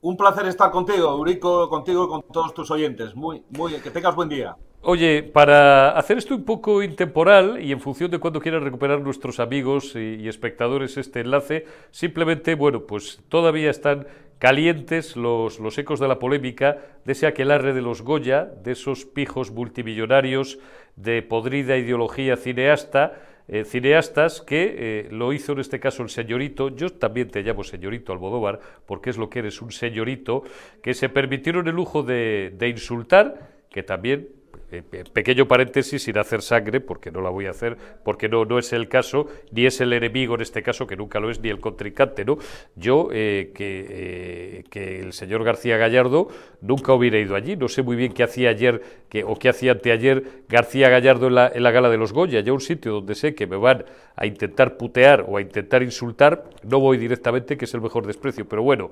Un 0.00 0.16
placer 0.16 0.46
estar 0.46 0.70
contigo, 0.70 1.10
Eurico, 1.10 1.68
contigo 1.68 2.04
y 2.04 2.08
con 2.08 2.22
todos 2.32 2.54
tus 2.54 2.70
oyentes. 2.70 3.16
Muy, 3.16 3.42
muy, 3.50 3.72
que 3.80 3.90
tengas 3.90 4.14
buen 4.14 4.28
día. 4.28 4.54
Oye, 4.82 5.24
para 5.24 5.90
hacer 5.98 6.18
esto 6.18 6.36
un 6.36 6.44
poco 6.44 6.84
intemporal 6.84 7.60
y 7.60 7.72
en 7.72 7.80
función 7.80 8.12
de 8.12 8.20
cuando 8.20 8.40
quieran 8.40 8.62
recuperar 8.62 9.00
nuestros 9.00 9.40
amigos 9.40 9.96
y 9.96 10.28
espectadores 10.28 10.96
este 10.96 11.18
enlace, 11.18 11.66
simplemente, 11.90 12.54
bueno, 12.54 12.86
pues 12.86 13.20
todavía 13.28 13.70
están 13.70 14.06
calientes 14.38 15.16
los, 15.16 15.58
los, 15.58 15.76
ecos 15.78 16.00
de 16.00 16.08
la 16.08 16.18
polémica 16.18 16.78
de 17.04 17.12
ese 17.12 17.26
aquelarre 17.26 17.74
de 17.74 17.82
los 17.82 18.02
Goya, 18.02 18.44
de 18.44 18.72
esos 18.72 19.04
pijos 19.04 19.50
multimillonarios 19.50 20.58
de 20.96 21.22
podrida 21.22 21.76
ideología 21.76 22.36
cineasta, 22.36 23.20
eh, 23.48 23.64
cineastas 23.64 24.42
que 24.42 24.74
eh, 24.76 25.08
lo 25.10 25.32
hizo 25.32 25.52
en 25.52 25.60
este 25.60 25.80
caso 25.80 26.02
el 26.02 26.10
señorito, 26.10 26.68
yo 26.68 26.90
también 26.90 27.30
te 27.30 27.42
llamo 27.42 27.64
señorito 27.64 28.12
Almodóvar, 28.12 28.60
porque 28.86 29.10
es 29.10 29.16
lo 29.16 29.30
que 29.30 29.38
eres, 29.38 29.62
un 29.62 29.72
señorito, 29.72 30.44
que 30.82 30.94
se 30.94 31.08
permitieron 31.08 31.66
el 31.66 31.74
lujo 31.74 32.02
de, 32.02 32.52
de 32.56 32.68
insultar, 32.68 33.48
que 33.70 33.82
también 33.82 34.28
eh, 34.70 34.82
pequeño 34.82 35.48
paréntesis 35.48 36.02
sin 36.02 36.18
hacer 36.18 36.42
sangre, 36.42 36.80
porque 36.80 37.10
no 37.10 37.22
la 37.22 37.30
voy 37.30 37.46
a 37.46 37.50
hacer, 37.50 37.78
porque 38.04 38.28
no, 38.28 38.44
no 38.44 38.58
es 38.58 38.74
el 38.74 38.88
caso, 38.88 39.26
ni 39.50 39.64
es 39.64 39.80
el 39.80 39.94
enemigo 39.94 40.34
en 40.34 40.42
este 40.42 40.62
caso, 40.62 40.86
que 40.86 40.94
nunca 40.94 41.20
lo 41.20 41.30
es, 41.30 41.40
ni 41.40 41.48
el 41.48 41.58
contrincante, 41.58 42.26
¿no? 42.26 42.36
Yo, 42.76 43.08
eh, 43.10 43.50
que, 43.54 43.86
eh, 43.88 44.64
que 44.68 45.00
el 45.00 45.14
señor 45.14 45.42
García 45.42 45.78
Gallardo 45.78 46.28
nunca 46.60 46.92
hubiera 46.92 47.18
ido 47.18 47.34
allí, 47.34 47.56
no 47.56 47.68
sé 47.68 47.82
muy 47.82 47.96
bien 47.96 48.12
qué 48.12 48.22
hacía 48.22 48.50
ayer 48.50 48.82
que, 49.08 49.24
o 49.24 49.36
qué 49.36 49.48
hacía 49.48 49.72
anteayer 49.72 50.22
García 50.50 50.90
Gallardo 50.90 51.28
en 51.28 51.34
la, 51.34 51.50
en 51.54 51.62
la 51.62 51.70
gala 51.70 51.88
de 51.88 51.96
los 51.96 52.12
Goya, 52.12 52.40
ya 52.40 52.52
un 52.52 52.60
sitio 52.60 52.92
donde 52.92 53.14
sé 53.14 53.34
que 53.34 53.46
me 53.46 53.56
van 53.56 53.86
a 54.16 54.26
intentar 54.26 54.76
putear 54.76 55.24
o 55.26 55.38
a 55.38 55.40
intentar 55.40 55.82
insultar, 55.82 56.44
no 56.62 56.78
voy 56.78 56.98
directamente, 56.98 57.56
que 57.56 57.64
es 57.64 57.72
el 57.72 57.80
mejor 57.80 58.06
desprecio, 58.06 58.46
pero 58.46 58.62
bueno, 58.62 58.90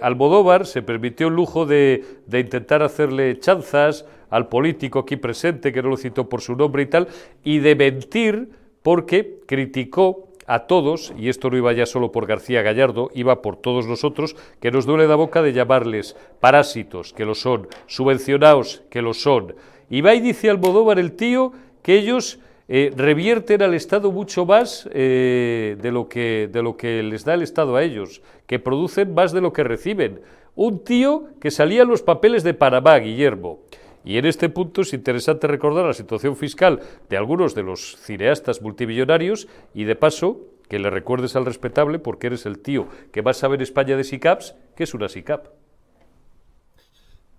Almodóvar 0.00 0.64
se 0.64 0.80
permitió 0.80 1.28
el 1.28 1.34
lujo 1.34 1.66
de, 1.66 2.04
de 2.26 2.40
intentar 2.40 2.82
hacerle 2.82 3.38
chanzas, 3.38 4.06
al 4.30 4.48
político 4.48 5.00
aquí 5.00 5.16
presente, 5.16 5.72
que 5.72 5.82
no 5.82 5.90
lo 5.90 5.96
citó 5.96 6.28
por 6.28 6.40
su 6.40 6.56
nombre 6.56 6.82
y 6.82 6.86
tal, 6.86 7.08
y 7.42 7.58
de 7.58 7.74
mentir 7.74 8.48
porque 8.82 9.40
criticó 9.46 10.28
a 10.46 10.66
todos, 10.66 11.12
y 11.18 11.28
esto 11.28 11.50
no 11.50 11.56
iba 11.56 11.72
ya 11.72 11.86
solo 11.86 12.12
por 12.12 12.26
García 12.26 12.62
Gallardo, 12.62 13.10
iba 13.14 13.40
por 13.42 13.56
todos 13.56 13.86
nosotros, 13.86 14.36
que 14.60 14.70
nos 14.70 14.86
duele 14.86 15.08
la 15.08 15.14
boca 15.14 15.42
de 15.42 15.52
llamarles 15.52 16.16
parásitos, 16.40 17.12
que 17.12 17.24
lo 17.24 17.34
son, 17.34 17.68
subvencionados, 17.86 18.82
que 18.90 19.02
lo 19.02 19.14
son. 19.14 19.54
Y 19.88 20.00
va 20.00 20.14
y 20.14 20.20
dice 20.20 20.50
Almodóvar 20.50 20.98
el 20.98 21.12
tío 21.12 21.52
que 21.82 21.96
ellos 21.96 22.38
eh, 22.68 22.92
revierten 22.96 23.62
al 23.62 23.74
Estado 23.74 24.10
mucho 24.10 24.46
más 24.46 24.88
eh, 24.92 25.76
de, 25.80 25.92
lo 25.92 26.08
que, 26.08 26.48
de 26.50 26.62
lo 26.62 26.76
que 26.76 27.02
les 27.02 27.24
da 27.24 27.34
el 27.34 27.42
Estado 27.42 27.76
a 27.76 27.82
ellos, 27.82 28.22
que 28.46 28.58
producen 28.58 29.14
más 29.14 29.32
de 29.32 29.40
lo 29.40 29.52
que 29.52 29.64
reciben. 29.64 30.20
Un 30.54 30.84
tío 30.84 31.24
que 31.40 31.50
salía 31.50 31.82
en 31.82 31.88
los 31.88 32.02
papeles 32.02 32.42
de 32.42 32.54
Panamá, 32.54 32.96
Guillermo. 32.98 33.60
Y 34.04 34.18
en 34.18 34.26
este 34.26 34.50
punto 34.50 34.82
es 34.82 34.92
interesante 34.92 35.46
recordar 35.46 35.86
la 35.86 35.94
situación 35.94 36.36
fiscal 36.36 36.80
de 37.08 37.16
algunos 37.16 37.54
de 37.54 37.62
los 37.62 37.96
cineastas 37.96 38.60
multimillonarios 38.60 39.48
y 39.72 39.84
de 39.84 39.96
paso 39.96 40.40
que 40.68 40.78
le 40.78 40.90
recuerdes 40.90 41.36
al 41.36 41.46
respetable 41.46 41.98
porque 41.98 42.26
eres 42.26 42.44
el 42.44 42.60
tío 42.60 42.86
que 43.12 43.22
va 43.22 43.30
a 43.30 43.34
saber 43.34 43.62
España 43.62 43.96
de 43.96 44.04
SICAPs, 44.04 44.54
que 44.76 44.84
es 44.84 44.94
una 44.94 45.08
SICAP. 45.08 45.46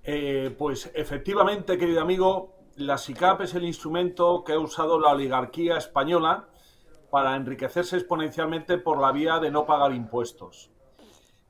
Eh, 0.04 0.54
pues 0.58 0.92
efectivamente, 0.94 1.78
querido 1.78 2.02
amigo, 2.02 2.56
la 2.78 2.98
SICAP 2.98 3.42
es 3.42 3.54
el 3.56 3.64
instrumento 3.64 4.44
que 4.44 4.54
ha 4.54 4.60
usado 4.60 5.00
la 5.00 5.12
oligarquía 5.12 5.78
española 5.78 6.48
para 7.10 7.36
enriquecerse 7.36 7.98
exponencialmente 7.98 8.78
por 8.78 9.00
la 9.00 9.12
vía 9.12 9.40
de 9.40 9.52
no 9.52 9.66
pagar 9.66 9.94
impuestos. 9.94 10.72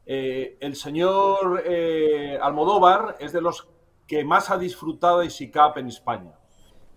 Eh, 0.05 0.57
el 0.59 0.75
señor 0.75 1.63
eh, 1.65 2.37
Almodóvar 2.41 3.15
es 3.19 3.33
de 3.33 3.41
los 3.41 3.67
que 4.07 4.23
más 4.23 4.49
ha 4.51 4.57
disfrutado 4.57 5.19
de 5.19 5.29
SICAP 5.29 5.77
en 5.77 5.87
España. 5.87 6.33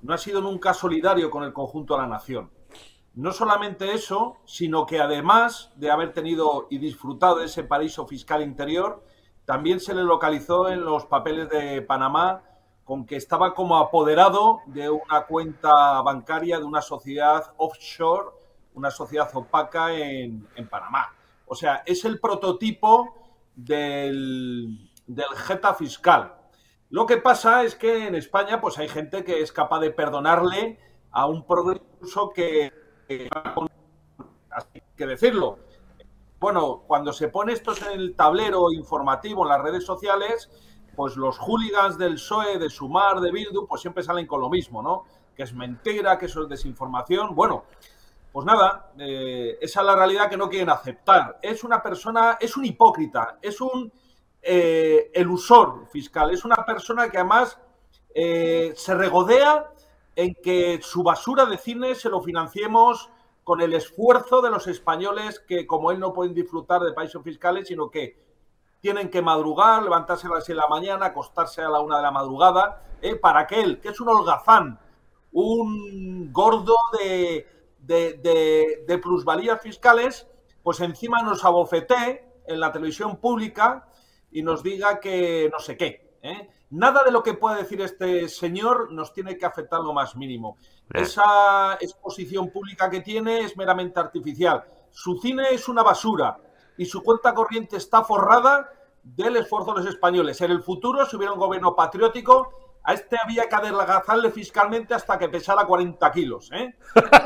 No 0.02 0.14
ha 0.14 0.18
sido 0.18 0.40
nunca 0.40 0.74
solidario 0.74 1.30
con 1.30 1.42
el 1.42 1.52
conjunto 1.52 1.94
de 1.94 2.02
la 2.02 2.08
nación. 2.08 2.50
No 3.14 3.32
solamente 3.32 3.94
eso, 3.94 4.36
sino 4.44 4.86
que 4.86 5.00
además 5.00 5.72
de 5.74 5.90
haber 5.90 6.12
tenido 6.12 6.68
y 6.70 6.78
disfrutado 6.78 7.38
de 7.38 7.46
ese 7.46 7.64
paraíso 7.64 8.06
fiscal 8.06 8.42
interior, 8.42 9.02
también 9.44 9.80
se 9.80 9.94
le 9.94 10.04
localizó 10.04 10.68
en 10.68 10.84
los 10.84 11.06
papeles 11.06 11.48
de 11.48 11.82
Panamá 11.82 12.42
con 12.84 13.04
que 13.04 13.16
estaba 13.16 13.54
como 13.54 13.76
apoderado 13.76 14.60
de 14.66 14.88
una 14.88 15.26
cuenta 15.26 16.00
bancaria 16.02 16.58
de 16.58 16.64
una 16.64 16.80
sociedad 16.80 17.52
offshore, 17.56 18.30
una 18.74 18.90
sociedad 18.90 19.28
opaca 19.34 19.92
en, 19.92 20.46
Panamá. 20.70 21.12
O 21.46 21.54
sea, 21.54 21.82
es 21.84 22.04
el 22.04 22.20
prototipo 22.20 23.14
del, 23.54 24.90
del 25.06 25.28
jeta 25.36 25.74
fiscal, 25.74 26.37
lo 26.90 27.06
que 27.06 27.18
pasa 27.18 27.64
es 27.64 27.74
que 27.74 28.06
en 28.06 28.14
España 28.14 28.60
pues 28.60 28.78
hay 28.78 28.88
gente 28.88 29.24
que 29.24 29.42
es 29.42 29.52
capaz 29.52 29.80
de 29.80 29.90
perdonarle 29.90 30.78
a 31.10 31.26
un 31.26 31.46
progreso 31.46 32.30
que, 32.34 32.72
así 34.50 34.82
que 34.96 35.06
decirlo. 35.06 35.58
Bueno, 36.40 36.84
cuando 36.86 37.12
se 37.12 37.28
pone 37.28 37.52
esto 37.52 37.74
en 37.76 38.00
el 38.00 38.14
tablero 38.14 38.70
informativo 38.70 39.42
en 39.42 39.48
las 39.48 39.62
redes 39.62 39.84
sociales, 39.84 40.50
pues 40.96 41.16
los 41.16 41.38
hooligans 41.38 41.98
del 41.98 42.14
PSOE, 42.14 42.58
de 42.58 42.70
Sumar, 42.70 43.20
de 43.20 43.32
Bildu, 43.32 43.66
pues 43.66 43.80
siempre 43.80 44.02
salen 44.02 44.26
con 44.26 44.40
lo 44.40 44.48
mismo, 44.48 44.82
¿no? 44.82 45.04
Que 45.36 45.42
es 45.42 45.52
mentira, 45.52 46.18
que 46.18 46.26
eso 46.26 46.42
es 46.42 46.48
desinformación. 46.48 47.34
Bueno, 47.34 47.64
pues 48.32 48.46
nada, 48.46 48.92
eh, 48.98 49.58
esa 49.60 49.80
es 49.80 49.86
la 49.86 49.96
realidad 49.96 50.30
que 50.30 50.36
no 50.36 50.48
quieren 50.48 50.70
aceptar. 50.70 51.38
Es 51.42 51.64
una 51.64 51.82
persona, 51.82 52.38
es 52.40 52.56
un 52.56 52.64
hipócrita, 52.64 53.38
es 53.42 53.60
un 53.60 53.92
eh, 54.42 55.10
elusor 55.14 55.86
fiscal. 55.88 56.30
Es 56.30 56.44
una 56.44 56.64
persona 56.64 57.10
que 57.10 57.18
además 57.18 57.58
eh, 58.14 58.72
se 58.76 58.94
regodea 58.94 59.70
en 60.16 60.34
que 60.34 60.80
su 60.82 61.02
basura 61.02 61.46
de 61.46 61.58
cine 61.58 61.94
se 61.94 62.08
lo 62.08 62.20
financiemos 62.20 63.10
con 63.44 63.60
el 63.60 63.72
esfuerzo 63.72 64.42
de 64.42 64.50
los 64.50 64.66
españoles 64.66 65.40
que, 65.40 65.66
como 65.66 65.90
él, 65.90 66.00
no 66.00 66.12
pueden 66.12 66.34
disfrutar 66.34 66.82
de 66.82 66.92
países 66.92 67.22
fiscales, 67.22 67.68
sino 67.68 67.90
que 67.90 68.18
tienen 68.80 69.10
que 69.10 69.22
madrugar, 69.22 69.82
levantarse 69.82 70.26
a 70.26 70.30
las 70.30 70.44
6 70.44 70.56
de 70.56 70.62
la 70.62 70.68
mañana, 70.68 71.06
acostarse 71.06 71.62
a 71.62 71.68
la 71.68 71.80
1 71.80 71.96
de 71.96 72.02
la 72.02 72.10
madrugada, 72.10 72.82
eh, 73.00 73.16
para 73.16 73.40
aquel 73.40 73.80
que 73.80 73.88
es 73.88 74.00
un 74.00 74.08
holgazán, 74.08 74.78
un 75.32 76.32
gordo 76.32 76.76
de, 76.98 77.46
de, 77.78 78.98
plusvalías 78.98 79.60
fiscales, 79.60 80.26
pues 80.62 80.80
encima 80.80 81.22
nos 81.22 81.44
abofeté 81.44 82.42
en 82.46 82.60
la 82.60 82.72
televisión 82.72 83.16
pública 83.16 83.87
y 84.30 84.42
nos 84.42 84.62
diga 84.62 85.00
que 85.00 85.48
no 85.52 85.58
sé 85.58 85.76
qué. 85.76 86.18
¿eh? 86.22 86.48
Nada 86.70 87.02
de 87.02 87.10
lo 87.10 87.22
que 87.22 87.34
pueda 87.34 87.56
decir 87.56 87.80
este 87.80 88.28
señor 88.28 88.92
nos 88.92 89.12
tiene 89.12 89.38
que 89.38 89.46
afectar 89.46 89.80
lo 89.80 89.92
más 89.92 90.16
mínimo. 90.16 90.56
Esa 90.92 91.74
exposición 91.80 92.50
pública 92.50 92.90
que 92.90 93.00
tiene 93.00 93.40
es 93.40 93.56
meramente 93.56 93.98
artificial. 94.00 94.64
Su 94.90 95.18
cine 95.18 95.48
es 95.52 95.68
una 95.68 95.82
basura 95.82 96.38
y 96.76 96.86
su 96.86 97.02
cuenta 97.02 97.34
corriente 97.34 97.76
está 97.76 98.04
forrada 98.04 98.70
del 99.02 99.36
esfuerzo 99.36 99.72
de 99.72 99.80
los 99.80 99.88
españoles. 99.88 100.40
En 100.40 100.50
el 100.50 100.62
futuro, 100.62 101.06
si 101.06 101.16
hubiera 101.16 101.32
un 101.32 101.38
gobierno 101.38 101.74
patriótico, 101.74 102.80
a 102.82 102.94
este 102.94 103.16
había 103.22 103.48
que 103.48 103.54
adelgazarle 103.54 104.30
fiscalmente 104.30 104.94
hasta 104.94 105.18
que 105.18 105.28
pesara 105.28 105.66
40 105.66 106.12
kilos. 106.12 106.50
¿eh? 106.52 106.74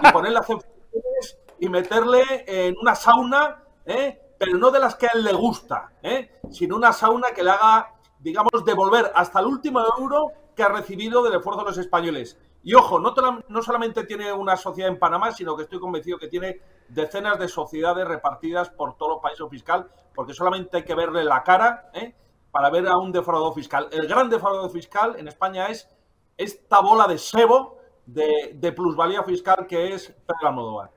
Y 0.03 0.13
ponerle 0.13 0.39
a 0.39 0.43
y 1.61 1.69
meterle 1.69 2.23
en 2.47 2.77
una 2.81 2.95
sauna 2.95 3.63
¿eh? 3.87 4.21
Pero 4.45 4.59
no 4.59 4.73
de 4.73 4.81
las 4.81 4.97
que 4.97 5.07
a 5.07 5.11
él 5.15 5.23
le 5.23 5.33
gusta, 5.35 5.93
¿eh? 6.03 6.41
sino 6.51 6.75
una 6.75 6.93
sauna 6.93 7.29
que 7.33 7.45
le 7.45 7.51
haga, 7.51 7.95
digamos, 8.19 8.65
devolver 8.65 9.13
hasta 9.15 9.39
el 9.39 9.47
último 9.47 9.81
euro 9.97 10.33
que 10.57 10.65
ha 10.65 10.69
recibido 10.69 11.23
del 11.23 11.35
esfuerzo 11.35 11.61
de 11.61 11.67
los 11.67 11.79
españoles. 11.79 12.37
Y 12.65 12.75
ojo, 12.75 12.99
no, 12.99 13.15
no 13.47 13.63
solamente 13.63 14.03
tiene 14.03 14.33
una 14.33 14.57
sociedad 14.57 14.91
en 14.91 14.99
Panamá, 14.99 15.31
sino 15.31 15.57
que 15.57 15.63
estoy 15.63 15.79
convencido 15.79 16.19
que 16.19 16.27
tiene 16.27 16.61
decenas 16.89 17.39
de 17.39 17.47
sociedades 17.47 18.05
repartidas 18.09 18.69
por 18.71 18.97
todo 18.97 19.15
el 19.15 19.21
país 19.21 19.39
fiscal, 19.49 19.89
porque 20.13 20.35
solamente 20.35 20.79
hay 20.79 20.85
que 20.85 20.97
verle 20.97 21.23
la 21.23 21.45
cara 21.45 21.93
¿eh? 21.95 22.13
para 22.51 22.69
ver 22.69 22.89
a 22.89 22.97
un 22.97 23.13
defraudador 23.13 23.55
fiscal. 23.55 23.89
El 23.93 24.09
gran 24.09 24.29
defraudador 24.29 24.73
fiscal 24.73 25.15
en 25.21 25.29
España 25.29 25.69
es 25.69 25.89
esta 26.37 26.81
bola 26.81 27.07
de 27.07 27.19
sebo 27.19 27.79
de, 28.07 28.73
plusvalía 28.75 29.23
fiscal 29.23 29.69
que 29.69 29.95
es 29.95 30.09
Pedro 30.09 30.49
Almodóvar. 30.49 30.91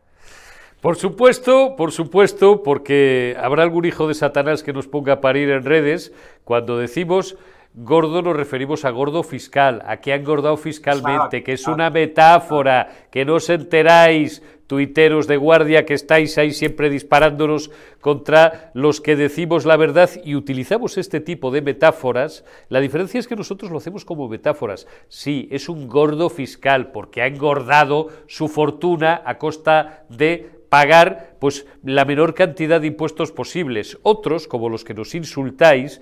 Por 0.86 0.98
supuesto, 0.98 1.76
por 1.76 1.92
supuesto, 1.92 2.62
porque 2.62 3.36
habrá 3.42 3.64
algún 3.64 3.86
hijo 3.86 4.08
de 4.08 4.14
Satanás 4.14 4.62
que 4.62 4.72
nos 4.72 4.88
ponga 4.88 5.14
a 5.14 5.20
parir 5.20 5.50
en 5.50 5.64
redes 5.64 6.14
cuando 6.44 6.78
decimos 6.78 7.38
gordo 7.74 8.22
nos 8.22 8.36
referimos 8.36 8.86
a 8.86 8.92
gordo 8.92 9.24
fiscal, 9.24 9.82
a 9.88 9.98
que 9.98 10.14
ha 10.14 10.16
engordado 10.16 10.58
fiscalmente, 10.58 11.44
que 11.44 11.54
es 11.54 11.68
una 11.68 11.90
metáfora, 11.90 13.08
que 13.10 13.26
no 13.26 13.34
os 13.34 13.50
enteráis, 13.50 14.44
tuiteros 14.68 15.28
de 15.28 15.38
guardia 15.38 15.86
que 15.86 15.94
estáis 15.94 16.38
ahí 16.38 16.52
siempre 16.52 16.90
disparándonos 16.90 17.72
contra 18.02 18.72
los 18.74 19.02
que 19.02 19.16
decimos 19.16 19.66
la 19.66 19.78
verdad 19.78 20.10
y 20.24 20.36
utilizamos 20.36 20.98
este 20.98 21.20
tipo 21.20 21.52
de 21.52 21.62
metáforas. 21.62 22.46
La 22.70 22.80
diferencia 22.80 23.20
es 23.20 23.28
que 23.28 23.36
nosotros 23.36 23.72
lo 23.72 23.78
hacemos 23.78 24.06
como 24.06 24.28
metáforas. 24.28 24.88
Sí, 25.08 25.48
es 25.52 25.70
un 25.70 25.88
gordo 25.88 26.30
fiscal 26.30 26.92
porque 26.92 27.22
ha 27.22 27.28
engordado 27.28 28.08
su 28.28 28.48
fortuna 28.48 29.22
a 29.26 29.38
costa 29.38 30.06
de 30.10 30.55
pagar 30.70 31.38
pues 31.40 31.66
la 31.84 32.06
menor 32.06 32.34
cantidad 32.34 32.82
de 32.82 32.88
impuestos 32.88 33.32
posibles. 33.32 33.98
Otros, 34.04 34.48
como 34.48 34.70
los 34.70 34.84
que 34.84 34.94
nos 34.94 35.16
insultáis, 35.16 36.02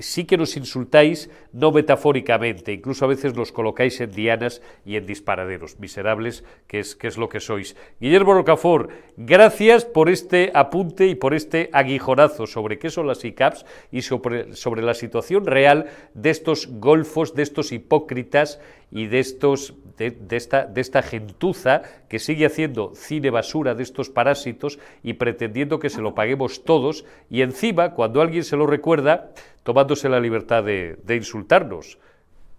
sí 0.00 0.24
que 0.24 0.36
nos 0.36 0.56
insultáis, 0.56 1.30
no 1.52 1.72
metafóricamente, 1.72 2.72
incluso 2.72 3.04
a 3.04 3.08
veces 3.08 3.34
nos 3.34 3.52
colocáis 3.52 4.00
en 4.00 4.12
dianas 4.12 4.62
y 4.84 4.96
en 4.96 5.06
disparaderos, 5.06 5.78
miserables, 5.78 6.44
que 6.66 6.80
es, 6.80 6.94
que 6.94 7.08
es 7.08 7.18
lo 7.18 7.28
que 7.28 7.40
sois. 7.40 7.76
Guillermo 8.00 8.34
Rocafort, 8.34 8.90
gracias 9.16 9.84
por 9.84 10.08
este 10.08 10.50
apunte 10.54 11.06
y 11.06 11.14
por 11.14 11.34
este 11.34 11.70
aguijonazo 11.72 12.46
sobre 12.46 12.78
qué 12.78 12.90
son 12.90 13.06
las 13.06 13.24
ICAPs 13.24 13.66
y 13.90 14.02
sobre, 14.02 14.82
la 14.82 14.94
situación 14.94 15.46
real 15.46 15.86
de 16.14 16.30
estos 16.30 16.68
golfos, 16.68 17.34
de 17.34 17.42
estos 17.42 17.72
hipócritas 17.72 18.60
y 18.90 19.06
de, 19.06 19.20
estos, 19.20 19.74
de, 19.96 20.16
esta, 20.30 20.66
de 20.66 20.80
esta 20.80 21.02
gentuza 21.02 21.82
que 22.08 22.18
sigue 22.18 22.44
haciendo 22.44 22.92
cine 22.94 23.30
basura 23.30 23.74
de 23.74 23.82
estos 23.82 24.10
parásitos 24.10 24.78
y 25.02 25.14
pretendiendo 25.14 25.78
que 25.78 25.88
se 25.88 26.02
lo 26.02 26.14
paguemos 26.14 26.64
todos 26.64 27.06
y 27.30 27.40
encima, 27.40 27.94
cuando 27.94 28.20
alguien 28.20 28.44
se 28.44 28.56
lo 28.56 28.66
recuerda, 28.66 29.32
tomándose 29.62 30.08
la 30.08 30.20
libertad 30.20 30.64
de, 30.64 30.96
insultarnos. 31.08 31.98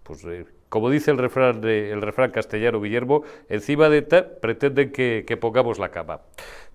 Pues 0.02 0.24
eh, 0.24 0.46
como 0.68 0.90
dice 0.90 1.10
el 1.10 1.18
refrán, 1.18 1.64
el 1.64 2.02
refrán 2.02 2.30
castellano 2.30 2.80
Guillermo, 2.80 3.22
encima 3.48 3.88
de 3.88 4.02
ta, 4.02 4.26
pretenden 4.40 4.92
que, 4.92 5.24
que 5.26 5.36
pongamos 5.36 5.78
la 5.78 5.90
cama. 5.90 6.20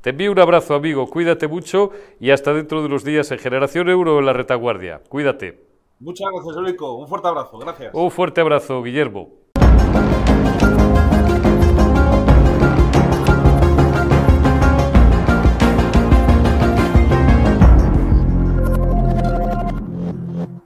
Te 0.01 0.11
envío 0.11 0.32
un 0.32 0.39
abrazo, 0.39 0.75
amigo, 0.75 1.09
cuídate 1.09 1.47
mucho 1.47 1.91
y 2.19 2.32
hasta 2.32 2.53
dentro 2.53 2.80
de 2.80 2.88
unos 2.88 3.03
días 3.03 3.32
en 3.32 3.39
Generación 3.39 3.89
Euro 3.89 4.19
en 4.19 4.25
la 4.25 4.34
retaguardia. 4.34 5.01
Cuídate. 5.09 5.69
Muchas 5.99 6.30
gracias, 6.32 6.55
Eurico. 6.55 6.93
Un 6.95 7.07
fuerte 7.07 7.27
abrazo. 7.27 7.57
Gracias. 7.57 7.93
Un 7.93 8.09
fuerte 8.09 8.41
abrazo, 8.41 8.82
Guillermo. 8.82 9.48